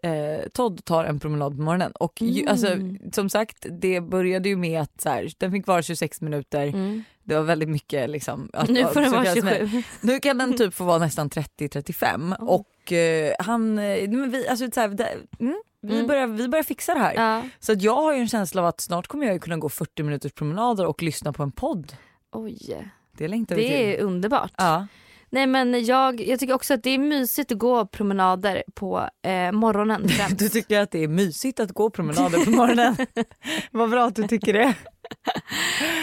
eh, 0.02 0.48
Todd 0.52 0.84
tar 0.84 1.04
en 1.04 1.20
promenad 1.20 1.56
på 1.56 1.62
morgonen. 1.62 1.92
Och 1.92 2.22
ju, 2.22 2.40
Mm. 2.42 2.52
alltså, 2.52 2.76
som 3.12 3.30
sagt 3.30 3.66
det 3.80 4.00
började 4.00 4.48
ju 4.48 4.56
med 4.56 4.80
att 4.80 5.00
så 5.00 5.08
här, 5.08 5.30
den 5.38 5.52
fick 5.52 5.66
vara 5.66 5.82
26 5.82 6.20
minuter. 6.20 6.66
Mm. 6.66 7.02
Det 7.24 7.34
var 7.34 7.42
väldigt 7.42 7.68
mycket 7.68 8.10
liksom. 8.10 8.50
Att, 8.52 8.68
Nu 8.68 8.84
får 8.86 9.00
den 9.00 9.12
vara 9.12 9.24
kallas 9.24 9.44
med. 9.44 9.56
27. 9.58 9.82
Nu 10.00 10.20
kan 10.20 10.38
den 10.38 10.56
typ 10.58 10.74
få 10.74 10.84
vara 10.84 10.98
nästan 10.98 11.30
30-35 11.30 12.36
och 12.40 12.92
eh, 12.92 13.32
han, 13.38 13.78
eh, 13.78 14.08
men 14.08 14.30
vi, 14.30 14.48
alltså, 14.48 14.70
så 14.74 14.80
här, 14.80 14.88
det, 14.88 15.08
mm, 15.40 15.62
vi, 15.82 15.94
Mm. 15.94 16.06
börjar, 16.06 16.26
vi 16.26 16.48
börjar 16.48 16.62
fixa 16.62 16.94
det 16.94 17.00
här. 17.00 17.14
Ja. 17.14 17.42
Så 17.60 17.72
att 17.72 17.82
jag 17.82 17.94
har 17.96 18.12
ju 18.14 18.18
en 18.20 18.28
känsla 18.28 18.62
av 18.62 18.68
att 18.68 18.80
snart 18.80 19.06
kommer 19.06 19.26
jag 19.26 19.42
kunna 19.42 19.56
gå 19.56 19.68
40 19.68 20.02
minuters 20.02 20.32
promenader 20.32 20.86
och 20.86 21.02
lyssna 21.02 21.32
på 21.32 21.42
en 21.42 21.52
podd. 21.52 21.96
Oj, 22.32 22.90
Det 23.12 23.28
längtar 23.28 23.56
vi 23.56 23.62
det 23.62 23.68
till. 23.68 23.78
är 23.78 24.00
underbart. 24.00 24.52
Ja. 24.56 24.86
Nej 25.32 25.46
men 25.46 25.84
jag, 25.84 26.20
jag 26.20 26.40
tycker 26.40 26.54
också 26.54 26.74
att 26.74 26.82
det 26.82 26.90
är 26.90 26.98
mysigt 26.98 27.52
att 27.52 27.58
gå 27.58 27.86
promenader 27.86 28.62
på 28.74 29.08
eh, 29.22 29.52
morgonen 29.52 30.08
främst. 30.08 30.38
Du 30.38 30.48
tycker 30.48 30.80
att 30.80 30.90
det 30.90 30.98
är 31.04 31.08
mysigt 31.08 31.60
att 31.60 31.72
gå 31.72 31.90
promenader 31.90 32.44
på 32.44 32.50
morgonen. 32.50 32.96
Vad 33.70 33.90
bra 33.90 34.04
att 34.06 34.14
du 34.16 34.28
tycker 34.28 34.52
det. 34.52 34.74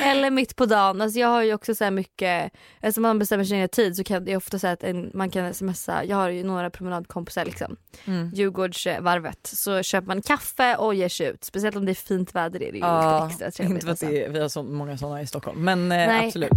Eller 0.03 0.31
mitt 0.31 0.55
på 0.55 0.65
dagen. 0.65 1.01
Alltså 1.01 1.19
jag 1.19 1.27
har 1.27 1.43
ju 1.43 1.53
också 1.53 1.75
så 1.75 1.83
här 1.83 1.91
mycket, 1.91 2.53
eftersom 2.79 3.01
man 3.01 3.19
bestämmer 3.19 3.43
sin 3.43 3.57
egen 3.57 3.69
tid 3.69 3.95
så 3.95 4.03
kan 4.03 4.25
det 4.25 4.31
är 4.31 4.37
ofta 4.37 4.59
så 4.59 4.67
att 4.67 4.83
en, 4.83 5.11
man 5.13 5.29
kan 5.29 5.53
smsa, 5.53 6.03
jag 6.05 6.17
har 6.17 6.29
ju 6.29 6.43
några 6.43 6.69
promenadkompisar 6.69 7.45
liksom. 7.45 7.75
Mm. 8.05 8.31
Djurgårdsvarvet. 8.33 9.39
Så 9.43 9.83
köper 9.83 10.07
man 10.07 10.21
kaffe 10.21 10.75
och 10.75 10.95
ger 10.95 11.09
sig 11.09 11.27
ut. 11.27 11.43
Speciellt 11.43 11.75
om 11.75 11.85
det 11.85 11.91
är 11.91 11.93
fint 11.93 12.35
väder 12.35 12.63
är 12.63 12.71
det 12.71 12.77
ju 12.77 12.83
Ja, 12.83 13.27
extra 13.29 13.51
trevligt. 13.51 13.73
inte 13.73 13.85
för 13.85 13.91
att 13.91 14.03
alltså. 14.03 14.05
det 14.05 14.25
är, 14.25 14.29
vi 14.29 14.39
har 14.39 14.49
så 14.49 14.63
många 14.63 14.97
sådana 14.97 15.21
i 15.21 15.27
Stockholm 15.27 15.63
men 15.63 15.91
eh, 15.91 16.25
absolut. 16.25 16.51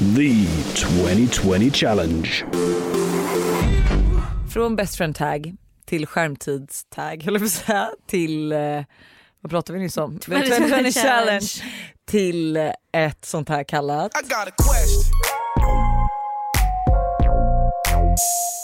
The 0.00 0.46
2020 0.74 1.70
Challenge. 1.70 2.44
Från 4.52 4.76
best 4.76 4.96
friend 4.96 5.16
tag 5.16 5.54
till 5.86 6.06
skärmtidstag 6.06 7.22
höll 7.22 7.34
jag 7.34 7.40
på 7.40 7.46
att 7.46 7.50
säga 7.50 7.90
till 8.06 8.52
eh, 8.52 8.84
vad 9.40 9.50
pratar 9.50 9.74
vi 9.74 9.80
nyss 9.80 9.96
om? 9.96 10.18
2020 10.24 10.92
challenge. 10.92 11.48
till 12.10 12.56
eh, 12.56 12.70
ett 12.92 13.24
sånt 13.24 13.48
här 13.48 13.64
kallat 13.64 14.12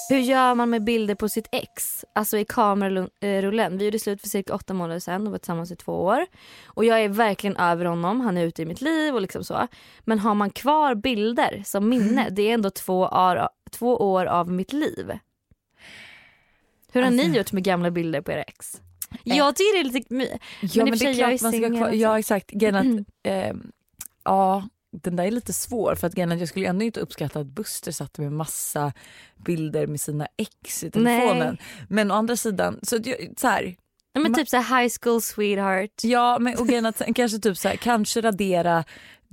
Hur 0.09 0.19
gör 0.19 0.55
man 0.55 0.71
med 0.71 0.85
bilder 0.85 1.15
på 1.15 1.29
sitt 1.29 1.49
ex? 1.53 2.05
Alltså 2.13 2.39
i 2.39 2.45
kamerarullen. 2.45 3.79
Vi 3.79 3.85
gjorde 3.85 3.99
slut 3.99 4.21
för 4.21 4.29
cirka 4.29 4.55
åtta 4.55 4.75
månader 4.75 5.01
sedan 5.01 5.27
och 5.27 5.33
var 5.33 5.39
tillsammans 5.39 5.71
i 5.71 5.77
två 5.77 5.93
år. 6.05 6.27
Och 6.67 6.85
jag 6.85 7.05
är 7.05 7.09
verkligen 7.09 7.57
över 7.57 7.85
honom, 7.85 8.21
han 8.21 8.37
är 8.37 8.45
ute 8.45 8.63
i 8.63 8.67
mitt 8.67 8.81
liv 8.81 9.15
och 9.15 9.21
liksom 9.21 9.45
så. 9.45 9.69
Men 10.05 10.19
har 10.19 10.35
man 10.35 10.51
kvar 10.51 10.95
bilder 10.95 11.63
som 11.67 11.89
minne, 11.89 12.29
det 12.31 12.43
är 12.51 12.55
ändå 12.55 12.71
två 12.71 13.01
år, 13.01 13.49
två 13.71 13.97
år 13.97 14.27
av 14.27 14.51
mitt 14.51 14.73
liv. 14.73 15.13
Hur 16.93 17.01
har 17.03 17.07
Alltså- 17.09 17.29
ni 17.29 17.37
gjort 17.37 17.53
med 17.53 17.65
gamla 17.65 17.91
bilder 17.91 18.21
på 18.21 18.33
era 18.33 18.43
ex? 18.43 18.81
Jag 19.23 19.57
tycker 19.57 19.75
det 19.83 19.89
är 19.89 19.93
lite 19.93 20.15
my- 20.15 20.29
Ja 20.61 20.69
Men 20.85 20.85
men 20.91 20.99
det 20.99 21.05
är 21.07 21.15
klart 21.15 21.43
man 21.43 21.53
ska 21.53 21.69
kvar, 21.77 21.91
ja 21.91 22.19
exakt, 22.19 22.51
grejen 22.51 22.75
att, 22.77 23.07
ehm, 23.23 23.71
ja 24.25 24.69
den 25.03 25.17
där 25.17 25.25
är 25.25 25.31
lite 25.31 25.53
svår 25.53 25.95
för 25.95 26.07
att 26.07 26.15
grejen 26.15 26.39
jag 26.39 26.49
skulle 26.49 26.69
ändå 26.69 26.85
inte 26.85 27.01
uppskatta 27.01 27.41
att 27.41 27.47
Buster 27.47 27.93
satt 27.93 28.19
med 28.19 28.33
massa 28.33 28.93
bilder 29.37 29.87
med 29.87 30.01
sina 30.01 30.29
ex 30.37 30.85
i 30.85 30.91
telefonen. 30.91 31.59
Men 31.89 32.11
å 32.11 32.15
andra 32.15 32.37
sidan, 32.37 32.79
så, 32.83 32.99
så 33.37 33.49
här, 33.49 33.77
Nej, 34.17 34.23
men 34.23 34.35
typ 34.35 34.49
så 34.49 34.57
high 34.57 34.89
school 35.01 35.23
sweetheart. 35.23 35.91
Ja 36.03 36.39
men 36.39 36.59
och 36.59 36.69
grejen 36.69 36.87
att 36.87 37.03
kanske 37.15 37.39
typ 37.39 37.59
så 37.59 37.69
här, 37.69 37.77
kanske 37.77 38.21
radera 38.21 38.85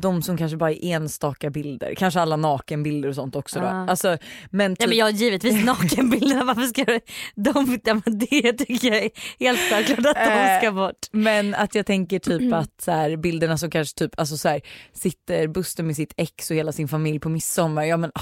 de 0.03 0.21
som 0.21 0.37
kanske 0.37 0.57
bara 0.57 0.71
är 0.71 0.85
enstaka 0.85 1.49
bilder, 1.49 1.95
kanske 1.95 2.19
alla 2.19 2.35
nakenbilder 2.35 3.09
och 3.09 3.15
sånt 3.15 3.35
också 3.35 3.59
då. 3.59 3.65
Alltså, 3.65 4.17
men 4.49 4.71
Ja 4.71 4.75
typ, 4.75 4.89
men 4.89 4.97
jag 4.97 5.05
har 5.05 5.11
givetvis 5.11 5.65
nakenbilderna, 5.65 6.43
varför 6.43 6.61
ska 6.61 6.83
du, 6.83 6.99
de, 7.35 7.79
ja, 7.83 8.01
det 8.05 8.53
tycker 8.53 8.87
jag 8.87 9.03
är 9.03 9.09
helt 9.39 9.59
självklart 9.59 9.99
att 9.99 10.15
de 10.15 10.33
Eh, 10.33 10.59
ska 10.59 10.71
bort. 10.71 11.07
Men 11.11 11.55
att 11.55 11.75
jag 11.75 11.85
tänker 11.85 12.19
typ 12.19 12.53
att 12.53 12.81
så 12.81 12.91
här, 12.91 13.17
bilderna 13.17 13.57
som 13.57 13.69
kanske 13.69 13.97
typ, 13.97 14.19
alltså 14.19 14.37
så 14.37 14.49
här, 14.49 14.61
sitter 14.93 15.47
Buster 15.47 15.83
med 15.83 15.95
sitt 15.95 16.13
ex 16.17 16.51
och 16.51 16.57
hela 16.57 16.71
sin 16.71 16.87
familj 16.87 17.19
på 17.19 17.29
midsommar, 17.29 17.83
ja 17.83 17.97
men 17.97 18.11
ah, 18.15 18.21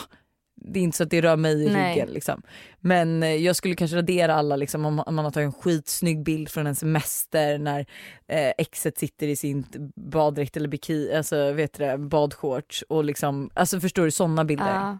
det 0.63 0.79
är 0.79 0.83
inte 0.83 0.97
så 0.97 1.03
att 1.03 1.09
det 1.09 1.21
rör 1.21 1.35
mig 1.35 1.63
i 1.63 1.69
Nej. 1.69 1.91
ryggen 1.91 2.09
liksom. 2.13 2.41
Men 2.79 3.23
eh, 3.23 3.35
jag 3.35 3.55
skulle 3.55 3.75
kanske 3.75 3.97
radera 3.97 4.35
alla 4.35 4.55
liksom, 4.55 4.85
om 4.85 5.15
man 5.15 5.25
har 5.25 5.31
tagit 5.31 5.47
en 5.47 5.61
skitsnygg 5.61 6.23
bild 6.23 6.49
från 6.49 6.67
en 6.67 6.75
semester 6.75 7.57
när 7.57 7.79
eh, 8.27 8.51
exet 8.57 8.97
sitter 8.97 9.27
i 9.27 9.35
sin 9.35 9.65
baddräkt 9.95 10.57
eller 10.57 10.67
bikini, 10.67 11.15
alltså 11.15 11.51
vet 11.51 11.73
du 11.73 11.83
det, 11.83 11.97
badshorts 11.97 12.83
och 12.89 13.03
liksom, 13.03 13.49
alltså 13.53 13.79
förstår 13.79 14.05
du 14.05 14.11
sådana 14.11 14.45
bilder. 14.45 14.75
Ja, 14.75 14.99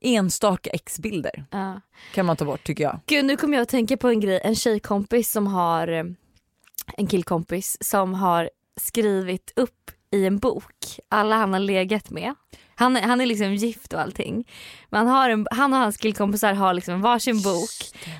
Enstaka 0.00 0.70
exbilder 0.70 1.44
ja. 1.50 1.80
kan 2.14 2.26
man 2.26 2.36
ta 2.36 2.44
bort 2.44 2.64
tycker 2.64 2.84
jag. 2.84 3.00
Gud 3.06 3.24
nu 3.24 3.36
kommer 3.36 3.56
jag 3.56 3.62
att 3.62 3.68
tänka 3.68 3.96
på 3.96 4.08
en 4.08 4.20
grej, 4.20 4.40
en 4.44 4.54
tjejkompis 4.54 5.30
som 5.32 5.46
har, 5.46 5.88
eh, 5.88 6.04
en 6.96 7.06
killkompis 7.06 7.76
som 7.80 8.14
har 8.14 8.50
skrivit 8.80 9.52
upp 9.56 9.90
i 10.10 10.26
en 10.26 10.38
bok 10.38 10.98
alla 11.08 11.36
han 11.36 11.52
har 11.52 11.60
legat 11.60 12.10
med. 12.10 12.34
Han, 12.78 12.96
är- 12.96 13.02
han 13.02 13.20
är 13.20 13.26
liksom 13.26 13.54
gift 13.54 13.92
och 13.92 14.00
allting. 14.00 14.48
Men 14.90 14.98
han, 15.06 15.16
har 15.16 15.30
en, 15.30 15.46
han 15.50 15.72
och 15.72 15.78
hans 15.78 15.96
killkompisar 15.96 16.52
har 16.54 16.74
liksom 16.74 17.00
varsin 17.02 17.42
bok 17.42 17.70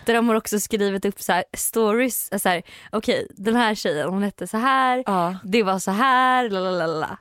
där 0.06 0.14
de 0.14 0.28
har 0.28 0.34
också 0.36 0.60
skrivit 0.60 1.04
upp 1.04 1.20
så 1.22 1.32
här 1.32 1.44
stories. 1.56 2.42
Så 2.42 2.48
här, 2.48 2.62
Okej 2.92 3.26
den 3.30 3.56
här 3.56 3.74
tjejen 3.74 4.08
hon 4.08 4.22
hette 4.22 4.46
så 4.46 4.56
här, 4.56 5.02
Ja. 5.06 5.36
det 5.44 5.62
var 5.62 5.78
så 5.78 5.90
här, 5.90 6.50
la 6.50 6.60
la 6.60 6.70
la 6.70 6.86
la. 6.86 7.18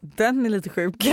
Den 0.00 0.46
är 0.46 0.50
lite 0.50 0.68
sjuk. 0.70 0.94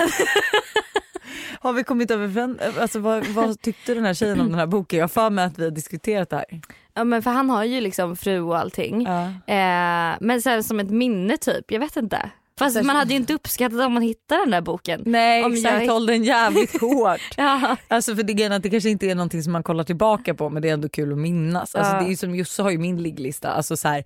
Har 1.62 1.74
vi 1.74 1.84
kommit 1.84 2.12
över, 2.12 2.56
alltså 2.82 3.00
vad, 3.00 3.28
vad 3.28 3.62
tyckte 3.62 3.94
den 3.94 4.06
här 4.06 4.14
tjejen 4.14 4.40
om 4.40 4.50
den 4.50 4.60
här 4.60 4.68
boken? 4.68 5.00
Jag 5.00 5.04
har 5.04 5.10
för 5.10 5.30
mig 5.30 5.46
att 5.46 5.60
vi 5.60 5.64
har 5.64 5.72
diskuterat 5.72 6.30
det 6.30 6.36
här. 6.36 6.46
Ja 6.94 7.04
men 7.04 7.22
för 7.24 7.32
han 7.32 7.50
har 7.50 7.64
ju 7.64 7.82
liksom 7.82 8.16
fru 8.16 8.40
och 8.42 8.58
allting. 8.58 9.02
Ja. 9.02 9.24
Eh, 9.54 10.18
men 10.20 10.42
så 10.42 10.50
här, 10.50 10.62
som 10.62 10.80
ett 10.80 10.90
minne 10.90 11.38
typ, 11.38 11.72
jag 11.72 11.80
vet 11.80 11.98
inte. 11.98 12.30
Fast 12.60 12.84
man 12.84 12.96
hade 12.96 13.10
ju 13.14 13.16
inte 13.20 13.34
uppskattat 13.34 13.80
om 13.80 13.94
man 13.94 14.04
hittade 14.04 14.42
den 14.42 14.52
där 14.52 14.62
boken. 14.62 15.04
Nej 15.06 15.44
Om 15.44 15.54
exakt, 15.54 15.86
jag- 15.86 15.94
håll 15.94 16.06
den 16.06 16.24
jävligt 16.24 16.82
hårt. 16.82 17.20
Ja. 17.38 17.76
Alltså 17.88 18.16
för 18.16 18.24
det, 18.24 18.60
det 18.60 18.70
kanske 18.70 18.90
inte 18.90 19.06
är 19.06 19.16
någonting 19.16 19.44
som 19.44 19.54
man 19.54 19.64
kollar 19.64 19.84
tillbaka 19.84 20.34
på 20.34 20.50
men 20.50 20.62
det 20.62 20.70
är 20.70 20.74
ändå 20.74 20.90
kul 20.90 21.12
att 21.12 21.18
minnas. 21.18 21.76
Alltså 21.76 21.94
Ja. 21.96 22.02
det 22.02 22.12
är 22.12 22.16
som 22.16 22.36
Josse 22.36 22.62
har 22.64 22.70
ju 22.72 22.78
min 22.78 23.04
ligglista. 23.04 23.50
Alltså 23.50 23.78
så 23.78 23.88
här, 23.88 24.04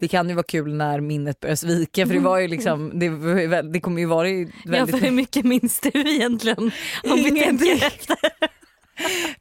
det 0.00 0.08
kan 0.08 0.28
ju 0.28 0.34
vara 0.34 0.44
kul 0.48 0.74
när 0.74 1.00
minnet 1.00 1.40
börjar 1.40 1.56
svika 1.56 2.06
för 2.06 2.14
det 2.14 2.20
var 2.20 2.38
ju 2.38 2.48
liksom, 2.48 2.90
det, 2.98 3.62
det 3.62 3.80
kommer 3.80 4.00
ju 4.00 4.06
vara 4.06 4.28
ju 4.28 4.42
ja 4.64 4.70
väldigt 4.70 4.96
för 4.98 5.04
hur 5.06 5.12
mycket 5.12 5.44
minns 5.44 5.80
du 5.80 5.90
egentligen? 6.14 6.58
Om 6.58 6.70
vi 7.16 7.28
Ingenting. 7.28 7.76
efter. 7.76 8.16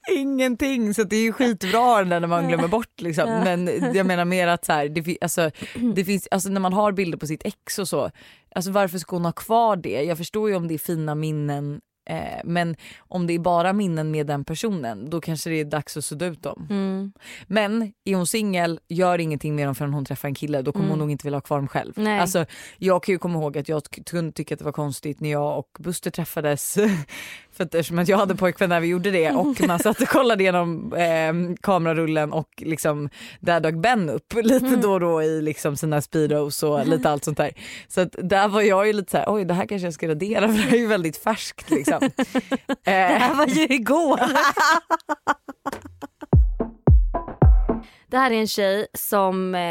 Ingenting 0.15 0.93
så 0.93 1.03
det 1.03 1.15
är 1.15 1.21
ju 1.21 1.33
skitbra 1.33 1.97
den 1.99 2.09
där 2.09 2.19
när 2.19 2.27
man 2.27 2.47
glömmer 2.47 2.67
bort 2.67 3.01
liksom. 3.01 3.29
Men 3.29 3.69
jag 3.93 4.05
menar 4.05 4.25
mer 4.25 4.47
att 4.47 4.65
så 4.65 4.73
här, 4.73 4.89
det, 4.89 5.17
alltså, 5.21 5.51
det 5.95 6.05
finns, 6.05 6.27
alltså 6.31 6.49
när 6.49 6.61
man 6.61 6.73
har 6.73 6.91
bilder 6.91 7.17
på 7.17 7.27
sitt 7.27 7.45
ex 7.45 7.79
och 7.79 7.87
så, 7.87 8.11
alltså 8.55 8.71
varför 8.71 8.97
ska 8.97 9.15
hon 9.15 9.25
ha 9.25 9.31
kvar 9.31 9.75
det? 9.75 10.03
Jag 10.03 10.17
förstår 10.17 10.49
ju 10.49 10.55
om 10.55 10.67
det 10.67 10.73
är 10.73 10.77
fina 10.77 11.15
minnen 11.15 11.81
eh, 12.09 12.41
men 12.43 12.75
om 12.97 13.27
det 13.27 13.33
är 13.33 13.39
bara 13.39 13.73
minnen 13.73 14.11
med 14.11 14.27
den 14.27 14.45
personen 14.45 15.09
då 15.09 15.21
kanske 15.21 15.49
det 15.49 15.59
är 15.59 15.65
dags 15.65 15.97
att 15.97 16.05
sudda 16.05 16.25
ut 16.25 16.43
dem. 16.43 16.67
Mm. 16.69 17.13
Men 17.47 17.93
är 18.05 18.15
hon 18.15 18.27
singel, 18.27 18.79
gör 18.87 19.19
ingenting 19.19 19.55
med 19.55 19.67
dem 19.67 19.75
förrän 19.75 19.93
hon 19.93 20.05
träffar 20.05 20.27
en 20.27 20.35
kille 20.35 20.61
då 20.61 20.71
kommer 20.71 20.89
hon 20.89 20.99
nog 20.99 21.11
inte 21.11 21.27
vilja 21.27 21.37
ha 21.37 21.41
kvar 21.41 21.57
dem 21.57 21.67
själv. 21.67 21.93
Nej. 21.95 22.19
Alltså, 22.19 22.45
jag 22.77 23.03
kan 23.03 23.13
ju 23.13 23.19
komma 23.19 23.39
ihåg 23.39 23.57
att 23.57 23.69
jag 23.69 23.83
kunde 24.05 24.31
tycka 24.31 24.55
att 24.55 24.59
det 24.59 24.65
var 24.65 24.71
konstigt 24.71 25.19
när 25.19 25.31
jag 25.31 25.59
och 25.59 25.69
Buster 25.79 26.11
träffades 26.11 26.77
för 27.55 27.63
att, 27.63 27.75
eftersom 27.75 27.99
att 27.99 28.07
jag 28.07 28.17
hade 28.17 28.35
pojkvän 28.35 28.69
när 28.69 28.79
vi 28.79 28.87
gjorde 28.87 29.11
det 29.11 29.31
och 29.31 29.61
man 29.67 29.79
satt 29.79 30.01
och 30.01 30.07
kollade 30.07 30.43
igenom 30.43 30.93
eh, 30.93 31.33
kamerarullen 31.61 32.33
och 32.33 32.49
liksom 32.57 33.09
där 33.39 33.59
dök 33.59 33.75
Ben 33.75 34.09
upp 34.09 34.33
lite 34.33 34.75
då 34.75 34.91
och 34.91 34.99
då 34.99 35.23
i 35.23 35.41
liksom 35.41 35.77
sina 35.77 36.01
speedos 36.01 36.63
och 36.63 36.87
lite 36.87 37.09
allt 37.09 37.23
sånt 37.23 37.37
där. 37.37 37.51
Så 37.87 38.01
att 38.01 38.15
där 38.23 38.47
var 38.47 38.61
jag 38.61 38.87
ju 38.87 38.93
lite 38.93 39.11
så 39.11 39.17
här, 39.17 39.25
oj 39.27 39.45
det 39.45 39.53
här 39.53 39.65
kanske 39.65 39.85
jag 39.87 39.93
ska 39.93 40.07
radera 40.07 40.47
för 40.47 40.69
det 40.71 40.77
är 40.77 40.79
ju 40.79 40.87
väldigt 40.87 41.17
färskt 41.17 41.69
liksom. 41.69 41.99
Det 42.83 42.91
Eh, 42.91 43.19
här 43.19 43.33
var 43.35 43.47
ju 43.47 43.63
igår. 43.63 44.19
Det 48.07 48.17
här 48.17 48.31
är 48.31 48.35
en 48.35 48.47
tjej 48.47 48.87
som 48.93 49.55
eh, 49.55 49.61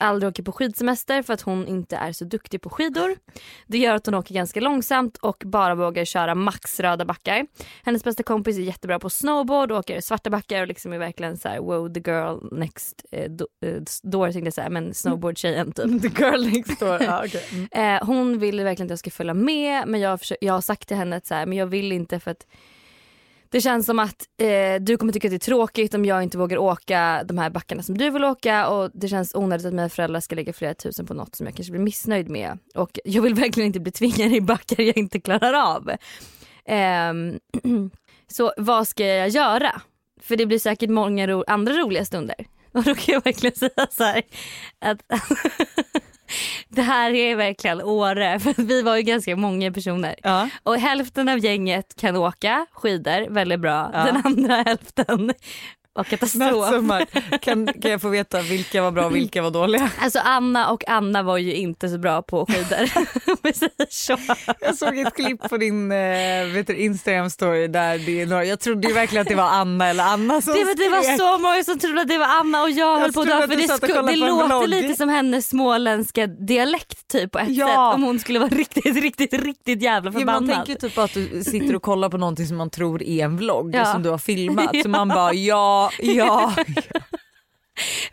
aldrig 0.00 0.28
åker 0.30 0.42
på 0.42 0.52
skidsemester 0.52 1.22
för 1.22 1.34
att 1.34 1.40
hon 1.40 1.66
inte 1.66 1.96
är 1.96 2.12
så 2.12 2.24
duktig 2.24 2.62
på 2.62 2.70
skidor. 2.70 3.16
Det 3.66 3.78
gör 3.78 3.94
att 3.94 4.06
hon 4.06 4.14
åker 4.14 4.34
ganska 4.34 4.60
långsamt 4.60 5.16
och 5.16 5.42
bara 5.46 5.74
vågar 5.74 6.04
köra 6.04 6.34
max 6.34 6.80
röda 6.80 7.04
backar. 7.04 7.46
Hennes 7.82 8.04
bästa 8.04 8.22
kompis 8.22 8.56
är 8.58 8.62
jättebra 8.62 8.98
på 8.98 9.10
snowboard 9.10 9.72
och 9.72 9.78
åker 9.78 10.00
svarta 10.00 10.30
backar 10.30 10.60
och 10.60 10.68
liksom 10.68 10.92
är 10.92 10.98
verkligen 10.98 11.38
så 11.38 11.48
här 11.48 11.58
wow 11.58 11.92
the 11.94 12.00
girl 12.10 12.38
next 12.58 13.04
eh, 13.12 13.30
do, 13.30 13.46
eh, 13.66 13.82
door 14.02 14.32
tänkte 14.32 14.46
jag 14.46 14.54
säga 14.54 14.70
men 14.70 14.94
snowboardtjejen 14.94 15.72
typ. 15.72 16.02
The 16.16 16.22
girl 16.22 16.46
next 16.46 16.80
door. 16.80 17.02
Ja, 17.10 17.22
okej. 17.26 17.44
Mm. 17.52 17.96
Eh, 17.96 18.06
hon 18.06 18.38
vill 18.38 18.60
verkligen 18.64 18.86
att 18.86 18.90
jag 18.90 18.98
ska 18.98 19.10
följa 19.10 19.34
med 19.34 19.88
men 19.88 20.00
jag, 20.00 20.10
har 20.10 20.16
försö- 20.16 20.36
jag 20.40 20.52
har 20.52 20.60
sagt 20.60 20.88
till 20.88 20.96
henne 20.96 21.16
att 21.16 21.26
så 21.26 21.34
här, 21.34 21.46
men 21.46 21.58
jag 21.58 21.66
vill 21.66 21.92
inte 21.92 22.20
för 22.20 22.30
att 22.30 22.46
det 23.52 23.60
känns 23.60 23.86
som 23.86 23.98
att 23.98 24.26
eh, 24.42 24.80
du 24.80 24.96
kommer 24.96 25.12
tycka 25.12 25.28
att 25.28 25.32
det 25.32 25.36
är 25.36 25.38
tråkigt 25.38 25.94
om 25.94 26.04
jag 26.04 26.22
inte 26.22 26.38
vågar 26.38 26.58
åka 26.58 27.22
de 27.24 27.38
här 27.38 27.50
backarna 27.50 27.82
som 27.82 27.98
du 27.98 28.10
vill 28.10 28.24
åka 28.24 28.68
och 28.68 28.90
det 28.94 29.08
känns 29.08 29.34
onödigt 29.34 29.66
att 29.66 29.72
mina 29.72 29.88
föräldrar 29.88 30.20
ska 30.20 30.34
lägga 30.36 30.52
flera 30.52 30.74
tusen 30.74 31.06
på 31.06 31.14
något 31.14 31.34
som 31.34 31.46
jag 31.46 31.56
kanske 31.56 31.70
blir 31.70 31.80
missnöjd 31.80 32.28
med. 32.28 32.58
Och 32.74 32.98
jag 33.04 33.22
vill 33.22 33.34
verkligen 33.34 33.66
inte 33.66 33.80
bli 33.80 33.92
tvingad 33.92 34.32
i 34.32 34.40
backar 34.40 34.82
jag 34.82 34.96
inte 34.96 35.20
klarar 35.20 35.52
av. 35.52 35.90
Eh, 36.64 37.12
så 38.28 38.52
vad 38.56 38.88
ska 38.88 39.06
jag 39.06 39.28
göra? 39.28 39.82
För 40.22 40.36
det 40.36 40.46
blir 40.46 40.58
säkert 40.58 40.90
många 40.90 41.26
ro- 41.26 41.44
andra 41.46 41.72
roliga 41.74 42.04
stunder. 42.04 42.46
Och 42.72 42.82
då 42.84 42.94
kan 42.94 43.14
jag 43.14 43.24
verkligen 43.24 43.56
säga 43.56 43.86
så 43.90 44.04
här 44.04 44.22
att 44.78 45.02
det 46.68 46.82
här 46.82 47.10
är 47.10 47.36
verkligen 47.36 47.82
Åre 47.82 48.38
för 48.40 48.62
vi 48.62 48.82
var 48.82 48.96
ju 48.96 49.02
ganska 49.02 49.36
många 49.36 49.72
personer. 49.72 50.14
Ja. 50.22 50.48
Och 50.62 50.76
hälften 50.76 51.28
av 51.28 51.38
gänget 51.38 51.96
kan 52.00 52.16
åka 52.16 52.66
skidor 52.72 53.30
väldigt 53.30 53.60
bra. 53.60 53.90
Ja. 53.92 54.04
Den 54.04 54.22
andra 54.24 54.54
hälften 54.54 55.32
var 55.94 56.04
katastrof. 56.04 56.70
Kan, 57.40 57.66
kan 57.66 57.90
jag 57.90 58.00
få 58.00 58.08
veta 58.08 58.40
vilka 58.42 58.82
var 58.82 58.90
bra 58.90 59.06
och 59.06 59.14
vilka 59.16 59.42
var 59.42 59.50
dåliga? 59.50 59.90
Alltså 60.00 60.18
Anna 60.24 60.70
och 60.70 60.88
Anna 60.88 61.22
var 61.22 61.38
ju 61.38 61.54
inte 61.54 61.88
så 61.88 61.98
bra 61.98 62.22
på 62.22 62.46
skidor. 62.46 62.90
Så. 63.90 64.16
Jag 64.60 64.76
såg 64.78 64.98
ett 64.98 65.14
klipp 65.14 65.48
på 65.48 65.56
din 65.56 65.92
eh, 65.92 65.98
vet 66.54 66.66
du, 66.66 66.76
Instagram 66.76 67.30
story 67.30 67.66
där 67.68 67.98
det 67.98 68.20
är 68.20 68.26
några, 68.26 68.44
jag 68.44 68.60
trodde 68.60 68.88
ju 68.88 68.94
verkligen 68.94 69.22
att 69.22 69.28
det 69.28 69.34
var 69.34 69.44
Anna 69.48 69.86
eller 69.88 70.04
Anna 70.04 70.40
som 70.40 70.54
Det 70.54 70.64
var, 70.64 70.74
det 70.74 70.88
var 70.88 71.16
så 71.18 71.38
många 71.42 71.64
som 71.64 71.78
trodde 71.78 72.00
att 72.00 72.08
det 72.08 72.18
var 72.18 72.26
Anna 72.40 72.62
och 72.62 72.70
jag, 72.70 72.98
höll 72.98 73.12
på 73.12 73.20
att 73.20 73.26
dö 73.26 73.40
för 73.48 73.56
det, 73.56 73.72
och 73.72 73.78
sku, 73.78 73.86
det 73.86 74.16
låter 74.16 74.46
vlogg. 74.46 74.68
lite 74.68 74.94
som 74.94 75.08
hennes 75.08 75.48
småländska 75.48 76.26
dialekt 76.26 77.08
typ 77.08 77.32
på 77.32 77.38
ett 77.38 77.48
Ja. 77.48 77.66
sätt 77.66 77.94
om 77.94 78.02
hon 78.02 78.18
skulle 78.18 78.38
vara 78.38 78.48
riktigt 78.50 78.96
riktigt 78.96 79.32
riktigt 79.32 79.82
jävla 79.82 80.10
Ja, 80.12 80.18
förbannad. 80.18 80.42
man 80.46 80.64
tänker 80.66 80.88
typ 80.88 80.98
att 80.98 81.14
du 81.14 81.44
sitter 81.44 81.76
och 81.76 81.82
kollar 81.82 82.08
på 82.08 82.16
någonting 82.16 82.46
som 82.46 82.56
man 82.56 82.70
tror 82.70 83.02
är 83.02 83.24
en 83.24 83.36
vlogg 83.36 83.74
Ja. 83.74 83.84
som 83.84 84.02
du 84.02 84.10
har 84.10 84.18
filmat 84.18 84.70
så 84.82 84.88
man 84.88 85.08
bara 85.08 85.32
ja, 85.34 85.79
ja. 85.98 86.54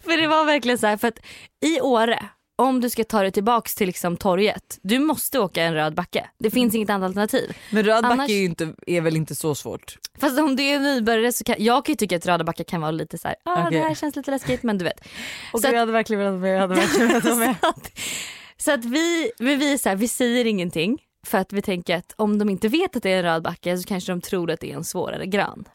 För 0.03 0.21
det 0.21 0.27
var 0.27 0.45
verkligen 0.45 0.77
så 0.77 0.87
här 0.87 0.97
för 0.97 1.07
att 1.07 1.19
i 1.65 1.81
Åre 1.81 2.29
om 2.59 2.81
du 2.81 2.89
ska 2.89 3.03
ta 3.03 3.21
dig 3.21 3.31
tillbaks 3.31 3.75
till 3.75 3.87
liksom 3.87 4.17
torget, 4.17 4.79
du 4.81 4.99
måste 4.99 5.39
åka 5.39 5.63
en 5.63 5.73
röd 5.73 5.95
backe. 5.95 6.29
Det 6.39 6.51
finns 6.51 6.75
inget 6.75 6.89
annat 6.89 7.07
alternativ. 7.07 7.57
Men 7.71 7.83
röd 7.83 8.03
backe 8.03 8.13
Annars- 8.13 8.29
är, 8.29 8.33
ju 8.35 8.45
inte, 8.45 8.73
är 8.87 9.01
väl 9.01 9.15
inte 9.15 9.35
så 9.35 9.55
svårt? 9.55 9.97
Fast 10.19 10.39
om 10.39 10.55
du 10.55 10.63
är 10.63 10.79
nybörjare 10.79 11.31
så 11.31 11.43
kan 11.43 11.55
jag 11.59 11.85
kan 11.85 11.93
ju 11.93 11.97
tycka 11.97 12.15
att 12.15 12.25
röda 12.25 12.43
backar 12.43 12.63
kan 12.63 12.81
vara 12.81 12.91
lite 12.91 13.17
så 13.17 13.27
här, 13.27 13.37
ah, 13.45 13.67
Okej. 13.67 13.79
det 13.79 13.87
här 13.87 13.95
känns 13.95 14.15
lite 14.15 14.31
läskigt 14.31 14.63
men 14.63 14.77
du 14.77 14.85
vet. 14.85 14.99
Och 15.53 15.61
Så 15.61 15.67
att- 15.67 15.73
jag 15.73 15.79
hade 15.79 15.91
verkligen 15.91 16.23
velat 16.23 16.39
med, 16.41 16.55
jag 16.55 16.61
hade 16.61 16.75
verkligen 16.75 17.07
velat 17.07 17.37
med. 17.37 17.55
så 17.61 17.69
att, 17.69 17.91
så 18.57 18.71
att 18.71 18.85
vi, 18.85 19.31
vi, 19.39 19.73
är 19.73 19.77
så 19.77 19.89
här, 19.89 19.95
vi 19.95 20.07
säger 20.07 20.45
ingenting 20.45 20.97
för 21.25 21.37
att 21.37 21.53
vi 21.53 21.61
tänker 21.61 21.95
att 21.97 22.13
om 22.15 22.39
de 22.39 22.49
inte 22.49 22.67
vet 22.67 22.95
att 22.95 23.03
det 23.03 23.09
är 23.11 23.17
en 23.17 23.23
röd 23.23 23.43
backe 23.43 23.77
så 23.77 23.87
kanske 23.87 24.11
de 24.11 24.21
tror 24.21 24.51
att 24.51 24.59
det 24.59 24.71
är 24.71 24.75
en 24.75 24.83
svårare 24.83 25.25
gran. 25.25 25.65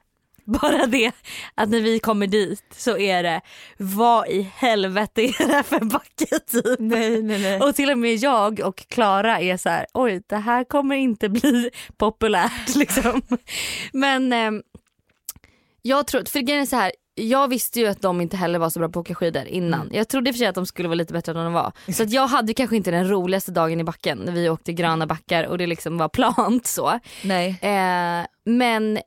Bara 0.61 0.87
det 0.87 1.13
att 1.55 1.69
när 1.69 1.81
vi 1.81 1.99
kommer 1.99 2.27
dit 2.27 2.65
så 2.77 2.99
är 2.99 3.23
det 3.23 3.41
vad 3.79 4.29
i 4.29 4.43
helvete 4.55 5.23
är 5.23 5.47
det 5.47 5.53
här 5.53 5.63
för 5.63 5.85
backe 5.85 6.39
typ. 6.47 6.79
Nej, 6.79 7.23
nej, 7.23 7.43
nej. 7.43 7.61
Och 7.61 7.75
till 7.75 7.91
och 7.91 7.99
med 7.99 8.15
jag 8.17 8.61
och 8.61 8.77
Klara 8.89 9.41
är 9.41 9.57
så 9.57 9.69
här, 9.69 9.87
oj 9.95 10.23
det 10.27 10.37
här 10.37 10.65
kommer 10.65 10.97
inte 10.97 11.29
bli 11.29 11.71
populärt 11.97 12.75
liksom. 12.75 13.23
Men 13.93 14.33
ehm, 14.33 14.63
jag 15.83 16.07
tror, 16.07 16.25
för 16.25 16.41
grejen 16.41 16.63
är 16.63 16.67
så 16.67 16.77
här, 16.77 16.93
jag 17.15 17.49
visste 17.49 17.81
ju 17.81 17.87
att 17.87 18.03
de 18.03 18.21
inte 18.21 18.37
heller 18.37 18.59
var 18.59 18.71
så 18.71 18.79
bra 18.79 18.89
på 18.89 19.01
att 19.01 19.07
åka 19.07 19.15
skidor 19.15 19.45
innan. 19.45 19.81
Mm. 19.81 19.95
Jag 19.97 20.09
trodde 20.09 20.31
i 20.31 20.33
och 20.33 20.35
för 20.35 20.39
sig 20.39 20.47
att 20.47 20.55
de 20.55 20.67
skulle 20.67 20.89
vara 20.89 20.97
lite 20.97 21.13
bättre 21.13 21.33
än 21.33 21.45
de 21.45 21.53
var. 21.53 21.73
Så 21.93 22.03
att 22.03 22.11
jag 22.11 22.27
hade 22.27 22.55
kanske 22.55 22.77
inte 22.77 22.91
den 22.91 23.09
roligaste 23.09 23.53
dagen 23.53 23.81
i 23.81 23.85
backen 23.85 24.19
när 24.19 24.33
vi 24.33 24.49
åkte 24.49 24.73
gröna 24.73 25.07
backar 25.07 25.45
och 25.45 25.59
det 25.59 25.67
liksom 25.67 25.99
var 25.99 26.09
plant 26.09 26.67
så. 26.67 27.01
nej. 27.23 27.49
Eh, 27.61 28.27
men 28.45 28.99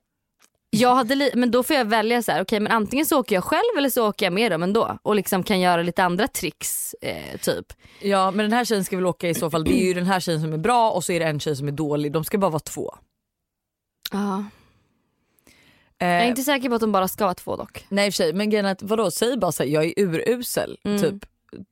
Jag 0.81 0.95
hade 0.95 1.31
men 1.35 1.51
då 1.51 1.63
får 1.63 1.75
jag 1.75 1.85
välja 1.85 2.21
så 2.23 2.31
här, 2.31 2.41
okej 2.41 2.59
men 2.59 2.71
antingen 2.71 3.05
så 3.05 3.19
åker 3.19 3.35
jag 3.35 3.43
själv 3.43 3.77
eller 3.77 3.89
så 3.89 4.07
åker 4.09 4.25
jag 4.25 4.33
med 4.33 4.51
dem 4.51 4.63
ändå 4.63 4.97
och 5.03 5.15
liksom 5.15 5.43
kan 5.43 5.59
göra 5.59 5.81
lite 5.81 6.03
andra 6.03 6.27
tricks 6.27 6.95
eh, 7.01 7.37
typ. 7.41 7.73
Ja 8.01 8.31
men 8.31 8.37
den 8.37 8.53
här 8.53 8.65
tjejen 8.65 8.83
ska 8.85 8.95
väl 8.95 9.05
åka 9.05 9.29
i 9.29 9.33
så 9.33 9.49
fall, 9.51 9.63
det 9.63 9.81
är 9.81 9.85
ju 9.87 9.93
den 9.93 10.05
här 10.05 10.19
tjejen 10.19 10.41
som 10.41 10.53
är 10.53 10.57
bra 10.57 10.91
och 10.91 11.03
så 11.03 11.11
är 11.11 11.19
det 11.19 11.25
en 11.25 11.39
tjej 11.39 11.55
som 11.55 11.67
är 11.67 11.71
dålig. 11.71 12.11
De 12.11 12.23
ska 12.23 12.37
bara 12.37 12.51
vara 12.51 12.59
två. 12.59 12.95
Ja. 14.11 14.43
Eh, 16.01 16.07
Jag 16.07 16.23
är 16.23 16.27
inte 16.29 16.41
säker 16.41 16.69
på 16.69 16.75
att 16.75 16.81
de 16.81 16.91
bara 16.91 17.07
ska 17.07 17.23
vara 17.23 17.33
två 17.33 17.55
dock. 17.55 17.85
Nej 17.89 18.07
i 18.07 18.09
och 18.09 18.13
för 18.13 18.17
sig 18.17 18.33
men 18.33 18.49
grejen 18.49 18.65
är 18.65 18.71
att 18.71 18.83
vadå 18.83 19.11
säg 19.11 19.37
bara 19.37 19.51
såhär 19.51 19.69
jag 19.69 19.85
är 19.85 19.93
urusel 19.97 20.77
Mm. 20.83 21.01
typ. 21.01 21.25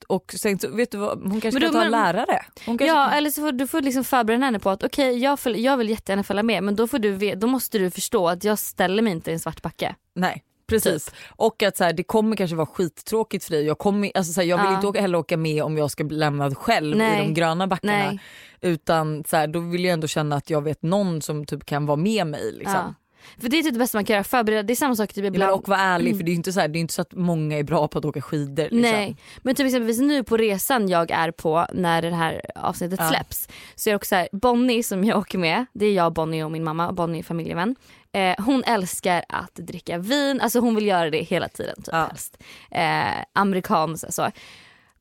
Och 0.08 0.34
sen 0.38 0.60
så, 0.60 0.70
vet 0.70 0.92
du 0.92 0.98
vad, 0.98 1.22
hon 1.22 1.42
kanske 1.42 1.60
Men 1.60 1.72
då- 1.72 1.80
ta 1.80 1.86
en 1.86 1.92
men- 1.92 2.02
lärare. 2.04 2.46
Hon 2.66 2.78
kanske, 2.78 2.96
Ja 2.96 3.12
eller 3.12 3.30
så 3.30 3.42
får 3.42 3.52
du 3.52 3.68
får 3.68 3.82
liksom 3.82 4.04
förbereda 4.04 4.46
henne 4.46 4.60
på 4.60 4.70
att 4.70 4.84
okej 4.84 5.18
jag, 5.18 5.40
föl- 5.40 5.60
jag 5.60 5.78
vill 5.78 5.90
jättegärna 5.90 6.24
följa 6.24 6.44
med 6.44 6.64
men 6.64 6.76
då, 6.76 6.88
får 6.88 7.00
du, 7.00 7.36
då 7.36 7.48
måste 7.48 7.78
du 7.80 7.92
förstå 7.92 8.28
att 8.30 8.44
jag 8.44 8.60
ställer 8.60 9.04
mig 9.04 9.14
inte 9.14 9.30
i 9.32 9.34
en 9.34 9.40
svart 9.40 9.62
backe. 9.62 9.96
Nej 10.16 10.44
precis. 10.68 11.12
Och 11.30 11.64
att 11.64 11.78
så 11.78 11.84
här, 11.84 11.94
det 11.94 12.04
kommer 12.04 12.36
kanske 12.36 12.56
vara 12.56 12.66
skittråkigt 12.66 13.44
för 13.46 13.52
dig. 13.52 13.64
Jag, 13.66 13.78
kommer, 13.78 14.12
alltså, 14.16 14.34
så 14.34 14.42
här, 14.42 14.48
jag 14.48 14.58
vill 14.58 14.66
Ja. 14.66 14.76
inte 14.76 14.88
åka, 14.88 15.02
heller 15.02 15.18
åka 15.18 15.38
med 15.38 15.64
om 15.64 15.78
jag 15.78 15.92
ska 15.92 16.04
bli 16.04 16.18
lämnad 16.18 16.58
själv 16.58 16.98
Nej. 16.98 17.20
i 17.24 17.28
de 17.28 17.34
gröna 17.34 17.68
backarna. 17.68 17.94
Nej. 17.94 18.20
Utan 18.62 19.24
så 19.28 19.38
här, 19.38 19.48
då 19.48 19.60
vill 19.60 19.84
jag 19.86 19.94
ändå 19.94 20.08
känna 20.08 20.36
att 20.36 20.50
jag 20.50 20.62
vet 20.62 20.82
någon 20.84 21.22
som 21.22 21.46
typ 21.46 21.66
kan 21.66 21.86
vara 21.86 21.98
med 21.98 22.28
mig. 22.28 22.52
Liksom. 22.52 22.74
Ja. 22.74 22.94
För 23.42 23.50
det 23.50 23.60
är 23.60 23.64
typ 23.64 23.74
det 23.74 23.80
bästa 23.80 23.98
man 23.98 24.06
kan 24.06 24.14
göra, 24.14 24.24
förbereda. 24.24 24.64
Det 24.64 24.74
är 24.74 24.76
samma 24.76 24.96
sak 24.96 25.14
typ 25.14 25.24
Ja, 25.24 25.28
ibland. 25.28 25.52
och 25.52 25.68
vara 25.68 25.80
ärlig 25.80 26.18
för 26.18 26.24
det 26.24 26.30
är 26.30 26.34
ju 26.34 26.38
inte 26.38 26.54
så, 26.54 26.60
här, 26.60 26.68
det 26.68 26.80
är 26.80 26.82
inte 26.82 26.94
så 26.94 27.02
att 27.02 27.14
många 27.14 27.58
är 27.58 27.64
bra 27.64 27.88
på 27.88 28.00
att 28.00 28.06
åka 28.06 28.22
skidor. 28.22 28.64
Liksom. 28.64 28.80
Nej, 28.82 29.16
men 29.42 29.56
typ 29.56 29.66
exempelvis 29.66 30.00
nu 30.00 30.24
på 30.24 30.38
resan 30.38 30.90
jag 30.90 31.12
är 31.12 31.32
på 31.32 31.68
när 31.74 32.02
det 32.02 32.16
här 32.16 32.42
avsnittet 32.56 33.00
Ja. 33.00 33.10
släpps 33.10 33.48
så 33.76 33.90
är 33.90 33.92
det 33.92 33.96
också 33.96 34.10
så 34.10 34.16
här, 34.16 34.28
Bonnie 34.32 34.84
som 34.84 35.04
jag 35.04 35.18
åker 35.18 35.38
med, 35.38 35.66
det 35.74 35.86
är 35.86 35.94
jag, 35.94 36.14
Bonnie 36.14 36.44
och 36.44 36.52
min 36.52 36.64
mamma, 36.64 36.92
Bonnie 36.94 37.20
är 37.20 37.24
familjevän. 37.24 37.76
Eh, 38.16 38.36
hon 38.46 38.64
älskar 38.64 39.24
att 39.30 39.56
dricka 39.56 39.98
vin, 39.98 40.42
alltså 40.42 40.60
hon 40.60 40.76
vill 40.76 40.86
göra 40.88 41.10
det 41.10 41.22
hela 41.22 41.48
tiden 41.48 41.76
typ 41.76 41.88
Ja. 41.92 42.06
helst. 42.06 42.38
Eh, 42.72 43.24
amerikanskt 43.34 44.14
så. 44.14 44.32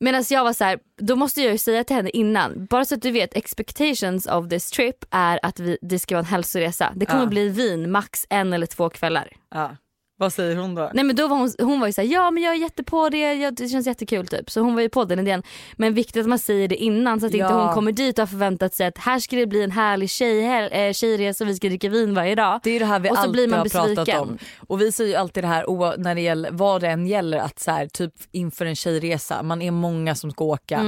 Medan 0.02 0.24
jag 0.30 0.44
var 0.44 0.52
så 0.52 0.64
här, 0.64 0.78
då 1.00 1.16
måste 1.16 1.42
jag 1.42 1.52
ju 1.52 1.58
säga 1.58 1.84
till 1.84 1.96
henne 1.96 2.10
innan, 2.10 2.66
bara 2.66 2.84
så 2.84 2.94
att 2.94 3.02
du 3.02 3.10
vet 3.10 3.36
expectations 3.36 4.26
of 4.26 4.48
this 4.48 4.70
trip 4.70 4.96
är 5.10 5.40
att 5.42 5.60
vi, 5.60 5.78
det 5.82 5.98
ska 5.98 6.14
vara 6.14 6.20
en 6.20 6.24
hälsoresa. 6.24 6.92
Det 6.96 7.06
kommer 7.06 7.22
Ja. 7.22 7.28
bli 7.28 7.48
vin 7.48 7.90
max 7.90 8.26
en 8.30 8.52
eller 8.52 8.66
två 8.66 8.90
kvällar. 8.90 9.28
Ja. 9.54 9.76
Vad 10.22 10.32
säger 10.32 10.56
hon 10.56 10.74
då? 10.74 10.90
Nej 10.94 11.04
men 11.04 11.16
då 11.16 11.28
var 11.28 11.36
hon, 11.36 11.50
hon 11.58 11.80
var 11.80 11.86
ju 11.86 11.92
såhär, 11.92 12.08
ja 12.08 12.30
men 12.30 12.42
jag 12.42 12.52
är 12.54 12.58
jättepå 12.58 13.08
det, 13.08 13.34
jag, 13.34 13.54
det 13.54 13.68
känns 13.68 13.86
jättekul 13.86 14.26
typ. 14.26 14.50
Så 14.50 14.60
hon 14.60 14.74
var 14.74 14.82
ju 14.82 14.88
på 14.88 15.04
den 15.04 15.18
idén. 15.18 15.42
Men 15.76 15.94
viktigt 15.94 16.22
att 16.22 16.28
man 16.28 16.38
säger 16.38 16.68
det 16.68 16.76
innan 16.76 17.20
så 17.20 17.26
att 17.26 17.34
inte 17.34 17.46
Ja. 17.46 17.64
hon 17.64 17.74
kommer 17.74 17.92
dit 17.92 18.18
och 18.18 18.22
har 18.22 18.26
förväntat 18.26 18.74
sig 18.74 18.86
att 18.86 18.98
här 18.98 19.18
ska 19.18 19.36
det 19.36 19.46
bli 19.46 19.62
en 19.62 19.70
härlig 19.70 20.10
tjej, 20.10 20.68
äh, 20.88 20.92
tjejresa 20.92 21.44
och 21.44 21.50
vi 21.50 21.54
ska 21.56 21.68
dricka 21.68 21.88
vin 21.88 22.14
varje 22.14 22.34
dag. 22.34 22.60
Det 22.62 22.70
är 22.70 22.80
det 22.80 22.86
här 22.86 22.98
vi 23.00 23.10
Och 23.10 23.16
alltid 23.18 23.32
blir 23.32 23.48
man 23.48 23.58
har 23.58 23.66
pratat 23.68 23.96
besviken. 23.96 24.20
om. 24.20 24.38
Och 24.68 24.80
vi 24.80 24.92
säger 24.92 25.10
ju 25.10 25.16
alltid 25.16 25.44
det 25.44 25.48
här 25.48 25.98
när 25.98 26.14
det 26.14 26.20
gäller 26.20 26.50
vad 26.50 26.80
det 26.80 26.88
än 26.88 27.06
gäller 27.06 27.38
att 27.38 27.58
så 27.58 27.70
här, 27.70 27.86
typ 27.86 28.12
inför 28.32 28.66
en 28.66 28.76
tjejresa, 28.76 29.42
man 29.42 29.62
är 29.62 29.70
många 29.70 30.14
som 30.14 30.30
ska 30.30 30.44
åka. 30.44 30.80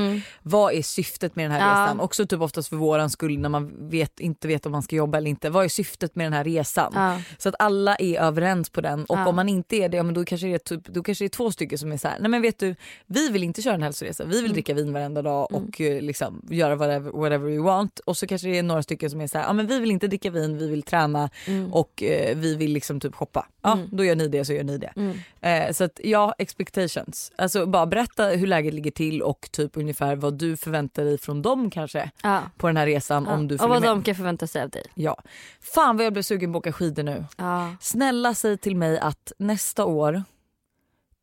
Vad 0.42 0.72
är 0.74 0.82
syftet 0.82 1.36
med 1.36 1.44
den 1.44 1.52
här 1.52 1.60
Mm. 1.60 1.76
Ja. 1.78 1.84
resan? 1.84 2.00
Också 2.00 2.26
typ 2.26 2.40
oftast 2.40 2.68
för 2.68 2.76
våran 2.76 3.10
skull 3.10 3.38
när 3.38 3.48
man 3.48 3.90
vet, 3.90 4.20
inte 4.20 4.48
vet 4.48 4.66
om 4.66 4.72
man 4.72 4.82
ska 4.82 4.96
jobba 4.96 5.18
eller 5.18 5.30
inte. 5.30 5.50
Vad 5.50 5.64
är 5.64 5.68
syftet 5.68 6.16
med 6.16 6.26
den 6.26 6.32
här 6.32 6.44
resan? 6.44 6.92
Ja. 6.94 7.18
Så 7.38 7.48
att 7.48 7.54
alla 7.58 7.96
är 7.96 8.20
överens 8.20 8.70
på 8.70 8.80
den 8.80 9.04
och 9.04 9.18
Ja. 9.24 9.28
om 9.28 9.36
man 9.36 9.48
inte 9.48 9.76
är 9.76 9.88
det, 9.88 9.96
ja, 9.96 10.02
men 10.02 10.14
då, 10.14 10.24
kanske 10.24 10.46
det 10.46 10.54
är 10.54 10.58
typ, 10.58 10.86
då 10.88 11.02
kanske 11.02 11.24
det 11.24 11.26
är 11.26 11.28
två 11.28 11.50
stycken 11.50 11.78
som 11.78 11.92
är 11.92 11.96
så 11.96 12.08
här, 12.08 12.18
nej 12.20 12.30
men 12.30 12.42
vet 12.42 12.58
du 12.58 12.74
vi 13.06 13.28
vill 13.28 13.44
inte 13.44 13.62
köra 13.62 13.74
en 13.74 13.82
hälsoresa, 13.82 14.24
vi 14.24 14.42
vill 14.42 14.52
dricka 14.52 14.74
vin 14.74 14.92
varenda 14.92 15.22
dag 15.22 15.52
och 15.54 15.80
eh, 15.80 16.02
liksom 16.02 16.42
göra 16.50 16.76
whatever, 16.76 17.10
whatever 17.10 17.50
we 17.50 17.58
want 17.58 17.98
och 17.98 18.16
så 18.16 18.26
kanske 18.26 18.48
det 18.48 18.58
är 18.58 18.62
några 18.62 18.82
stycken 18.82 19.10
som 19.10 19.20
är 19.20 19.26
så 19.26 19.38
här, 19.38 19.44
ja 19.46 19.52
men 19.52 19.66
vi 19.66 19.78
vill 19.80 19.90
inte 19.90 20.06
dricka 20.08 20.30
vin, 20.30 20.58
vi 20.58 20.68
vill 20.68 20.82
träna 20.82 21.30
och 21.72 22.02
eh, 22.02 22.36
vi 22.36 22.54
vill 22.56 22.72
liksom 22.72 23.00
typ 23.00 23.14
shoppa. 23.14 23.46
Ja 23.62 23.78
då 23.92 24.04
gör 24.04 24.16
ni 24.16 24.28
det 24.28 24.44
så 24.44 24.52
gör 24.52 24.64
ni 24.64 24.78
det. 24.78 24.92
Eh, 25.40 25.72
så 25.72 25.84
att 25.84 26.00
ja, 26.04 26.34
expectations. 26.38 27.32
Alltså 27.36 27.66
bara 27.66 27.86
berätta 27.86 28.24
hur 28.26 28.46
läget 28.46 28.74
ligger 28.74 28.90
till 28.90 29.22
och 29.22 29.48
typ 29.52 29.76
ungefär 29.76 30.16
vad 30.16 30.34
du 30.34 30.56
förväntar 30.56 31.04
dig 31.04 31.18
från 31.18 31.42
dem 31.42 31.70
kanske 31.70 32.10
Ja. 32.22 32.42
på 32.56 32.66
den 32.66 32.76
här 32.76 32.86
resan 32.86 33.26
om 33.26 33.48
du 33.48 33.54
och 33.54 33.60
vad 33.68 33.80
med. 33.80 33.90
de 33.90 34.02
kan 34.02 34.14
förvänta 34.14 34.46
sig 34.46 34.62
av 34.62 34.70
dig. 34.70 34.84
Ja. 34.94 35.22
Fan 35.60 35.96
vad 35.96 36.06
jag 36.06 36.12
blev 36.12 36.22
sugen 36.22 36.52
på 36.52 36.58
att 36.58 36.62
åka 36.62 36.72
skidor 36.72 37.02
nu. 37.02 37.24
Ja. 37.36 37.76
Snälla 37.80 38.34
säg 38.34 38.58
till 38.58 38.76
mig 38.76 38.98
att 38.98 39.13
nästa 39.38 39.84
år, 39.84 40.22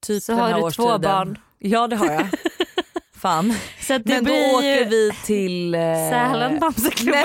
typ 0.02 0.24
Så 0.24 0.32
den 0.32 0.40
har 0.42 0.50
här 0.50 0.58
du 0.58 0.64
årstiden, 0.64 0.90
två 0.90 0.98
barn. 0.98 1.38
Ja 1.60 1.88
det 1.88 1.96
har 1.96 2.12
jag. 2.12 2.28
Fan. 3.16 3.54
Så 3.82 3.94
att 3.94 4.04
det 4.04 4.14
Men 4.14 4.24
då 4.24 4.32
blir 4.32 4.56
åker 4.56 4.90
vi 4.90 5.12
till... 5.26 5.76
Eh... 5.76 5.82
Sälen 6.10 6.60
Bamseklubb. 6.60 7.16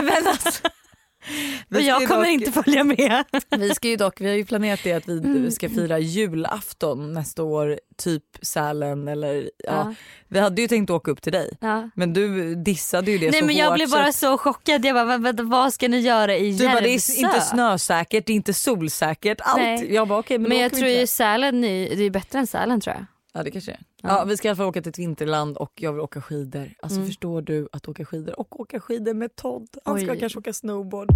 Men 1.68 1.84
jag 1.84 2.08
kommer 2.08 2.20
dock- 2.24 2.28
inte 2.32 2.52
följa 2.52 2.84
med. 2.84 3.24
Vi 3.58 3.74
ska 3.74 3.88
ju 3.88 3.96
dock, 3.96 4.20
vi 4.20 4.28
har 4.28 4.34
ju 4.34 4.44
planerat 4.44 4.80
det 4.84 4.92
att 4.92 5.08
vi 5.08 5.18
Mm. 5.18 5.50
ska 5.50 5.68
fira 5.68 5.98
julafton 5.98 7.12
nästa 7.12 7.42
år, 7.42 7.80
typ 7.96 8.22
Sälen 8.42 9.08
eller 9.08 9.34
ja. 9.34 9.72
Ja. 9.72 9.94
Vi 10.28 10.38
hade 10.38 10.62
ju 10.62 10.68
tänkt 10.68 10.90
åka 10.90 11.10
upp 11.10 11.22
till 11.22 11.32
dig. 11.32 11.50
Ja. 11.60 11.90
Men 11.94 12.12
du 12.12 12.54
dissade 12.54 13.10
ju 13.10 13.18
det 13.18 13.30
Nej 13.30 13.40
så 13.40 13.46
men 13.46 13.56
jag 13.56 13.66
hårt, 13.66 13.74
blev 13.76 13.86
så 13.86 13.96
bara 13.96 14.12
så 14.12 14.38
chockad. 14.38 14.84
Jag 14.84 14.94
bara, 14.94 15.04
"Men 15.04 15.22
vänta, 15.22 15.42
vad 15.42 15.72
ska 15.74 15.88
ni 15.88 16.00
göra 16.00 16.36
i 16.36 16.52
Du 16.52 16.64
bara 16.68 16.80
det 16.80 16.88
är 16.88 16.90
Järvsö?" 16.90 17.12
inte 17.20 17.40
snösäkert, 17.40 18.26
det 18.26 18.32
är 18.32 18.36
inte 18.36 18.54
solsäkert, 18.54 19.38
allt. 19.40 19.56
Nej. 19.62 19.94
Jag 19.94 20.08
bara 20.08 20.18
okej 20.18 20.38
men, 20.38 20.48
Men 20.48 20.58
jag 20.58 20.72
tror 20.72 20.88
ju 20.88 21.06
Sälen 21.06 21.60
det 21.60 21.68
är 22.06 22.10
bättre 22.10 22.38
än 22.38 22.46
Sälen 22.46 22.80
tror 22.80 22.94
jag. 22.96 23.06
Ja 23.34 23.42
det 23.42 23.50
kanske 23.50 23.70
är. 23.72 23.80
Ja. 24.08 24.24
Vi 24.24 24.36
ska 24.36 24.48
i 24.48 24.50
alla 24.50 24.56
fall 24.56 24.66
åka 24.66 24.82
till 24.82 24.90
ett 24.90 24.98
vinterland 24.98 25.56
och 25.56 25.72
jag 25.74 25.92
vill 25.92 26.00
åka 26.00 26.20
skidor. 26.22 26.70
Alltså 26.82 26.96
Mm. 26.96 27.08
förstår 27.08 27.42
du 27.42 27.68
att 27.72 27.88
åka 27.88 28.04
skidor 28.04 28.40
och 28.40 28.60
åka 28.60 28.80
skidor 28.80 29.14
med 29.14 29.36
Todd. 29.36 29.68
Han 29.84 30.00
ska 30.00 30.12
Oj. 30.12 30.20
kanske 30.20 30.38
åka 30.38 30.52
snowboard. 30.52 31.08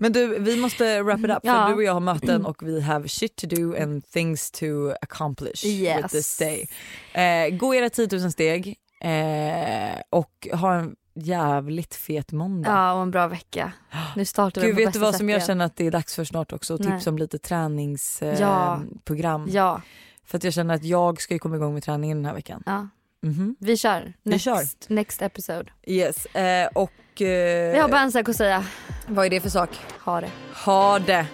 Men 0.00 0.12
du 0.12 0.38
vi 0.38 0.60
måste 0.60 1.02
wrap 1.02 1.18
it 1.20 1.24
up 1.30 1.38
Ja. 1.42 1.54
för 1.54 1.68
du 1.68 1.74
och 1.74 1.82
jag 1.82 1.92
har 1.92 2.00
möten 2.00 2.46
och 2.46 2.62
vi 2.62 2.80
have 2.80 3.08
shit 3.08 3.36
to 3.36 3.46
do 3.46 3.74
and 3.82 4.06
things 4.10 4.50
to 4.50 4.64
accomplish 5.02 5.64
with 5.64 5.82
Yes. 5.82 6.12
this 6.12 6.38
day. 6.38 6.68
Eh, 7.12 7.56
gå 7.56 7.74
era 7.74 7.90
10 7.90 8.08
000 8.18 8.32
steg 8.32 8.76
eh, 9.00 10.00
och 10.10 10.48
ha 10.52 10.74
en 10.74 10.96
jävligt 11.14 11.94
fet 11.94 12.32
måndag. 12.32 12.70
Ja 12.70 12.92
och 12.92 13.02
en 13.02 13.10
bra 13.10 13.28
vecka. 13.28 13.72
Nu 14.16 14.24
startar 14.24 14.60
vi 14.60 14.66
Gud 14.66 14.76
på 14.76 14.82
vet 14.84 14.92
du 14.92 14.98
vad 14.98 15.14
som 15.14 15.28
jag 15.28 15.36
igen. 15.36 15.46
känner 15.46 15.64
att 15.64 15.76
det 15.76 15.86
är 15.86 15.90
dags 15.90 16.14
för 16.14 16.24
snart 16.24 16.52
också? 16.52 16.78
Tipsa 16.78 17.10
om 17.10 17.18
lite 17.18 17.38
träningsprogram. 17.38 19.44
Eh, 19.44 19.54
Ja. 19.54 19.62
Ja, 19.76 19.82
För 20.30 20.36
att 20.38 20.44
jag 20.44 20.52
känner 20.52 20.74
att 20.74 20.84
jag 20.84 21.20
ska 21.20 21.34
ju 21.34 21.38
komma 21.38 21.56
igång 21.56 21.74
med 21.74 21.82
träningen 21.82 22.16
den 22.18 22.24
här 22.26 22.34
veckan. 22.34 22.62
ja. 22.66 22.88
Mhm. 23.22 23.56
Vi 23.60 23.76
kör. 23.76 24.12
Vi 24.22 24.30
Next, 24.30 24.44
kör. 24.44 24.64
next 24.94 25.22
episode. 25.22 25.70
Yes, 25.86 26.26
eh, 26.26 26.68
och... 26.74 27.22
Eh, 27.22 27.72
Vi 27.72 27.78
har 27.78 27.88
bara 27.88 28.00
en 28.00 28.12
sak 28.12 28.28
att 28.28 28.36
säga. 28.36 28.64
Vad 29.06 29.26
är 29.26 29.30
det 29.30 29.40
för 29.40 29.48
sak? 29.48 29.70
Ha 30.04 30.20
det. 30.20 30.30
Ha 30.64 30.98
det! 30.98 31.26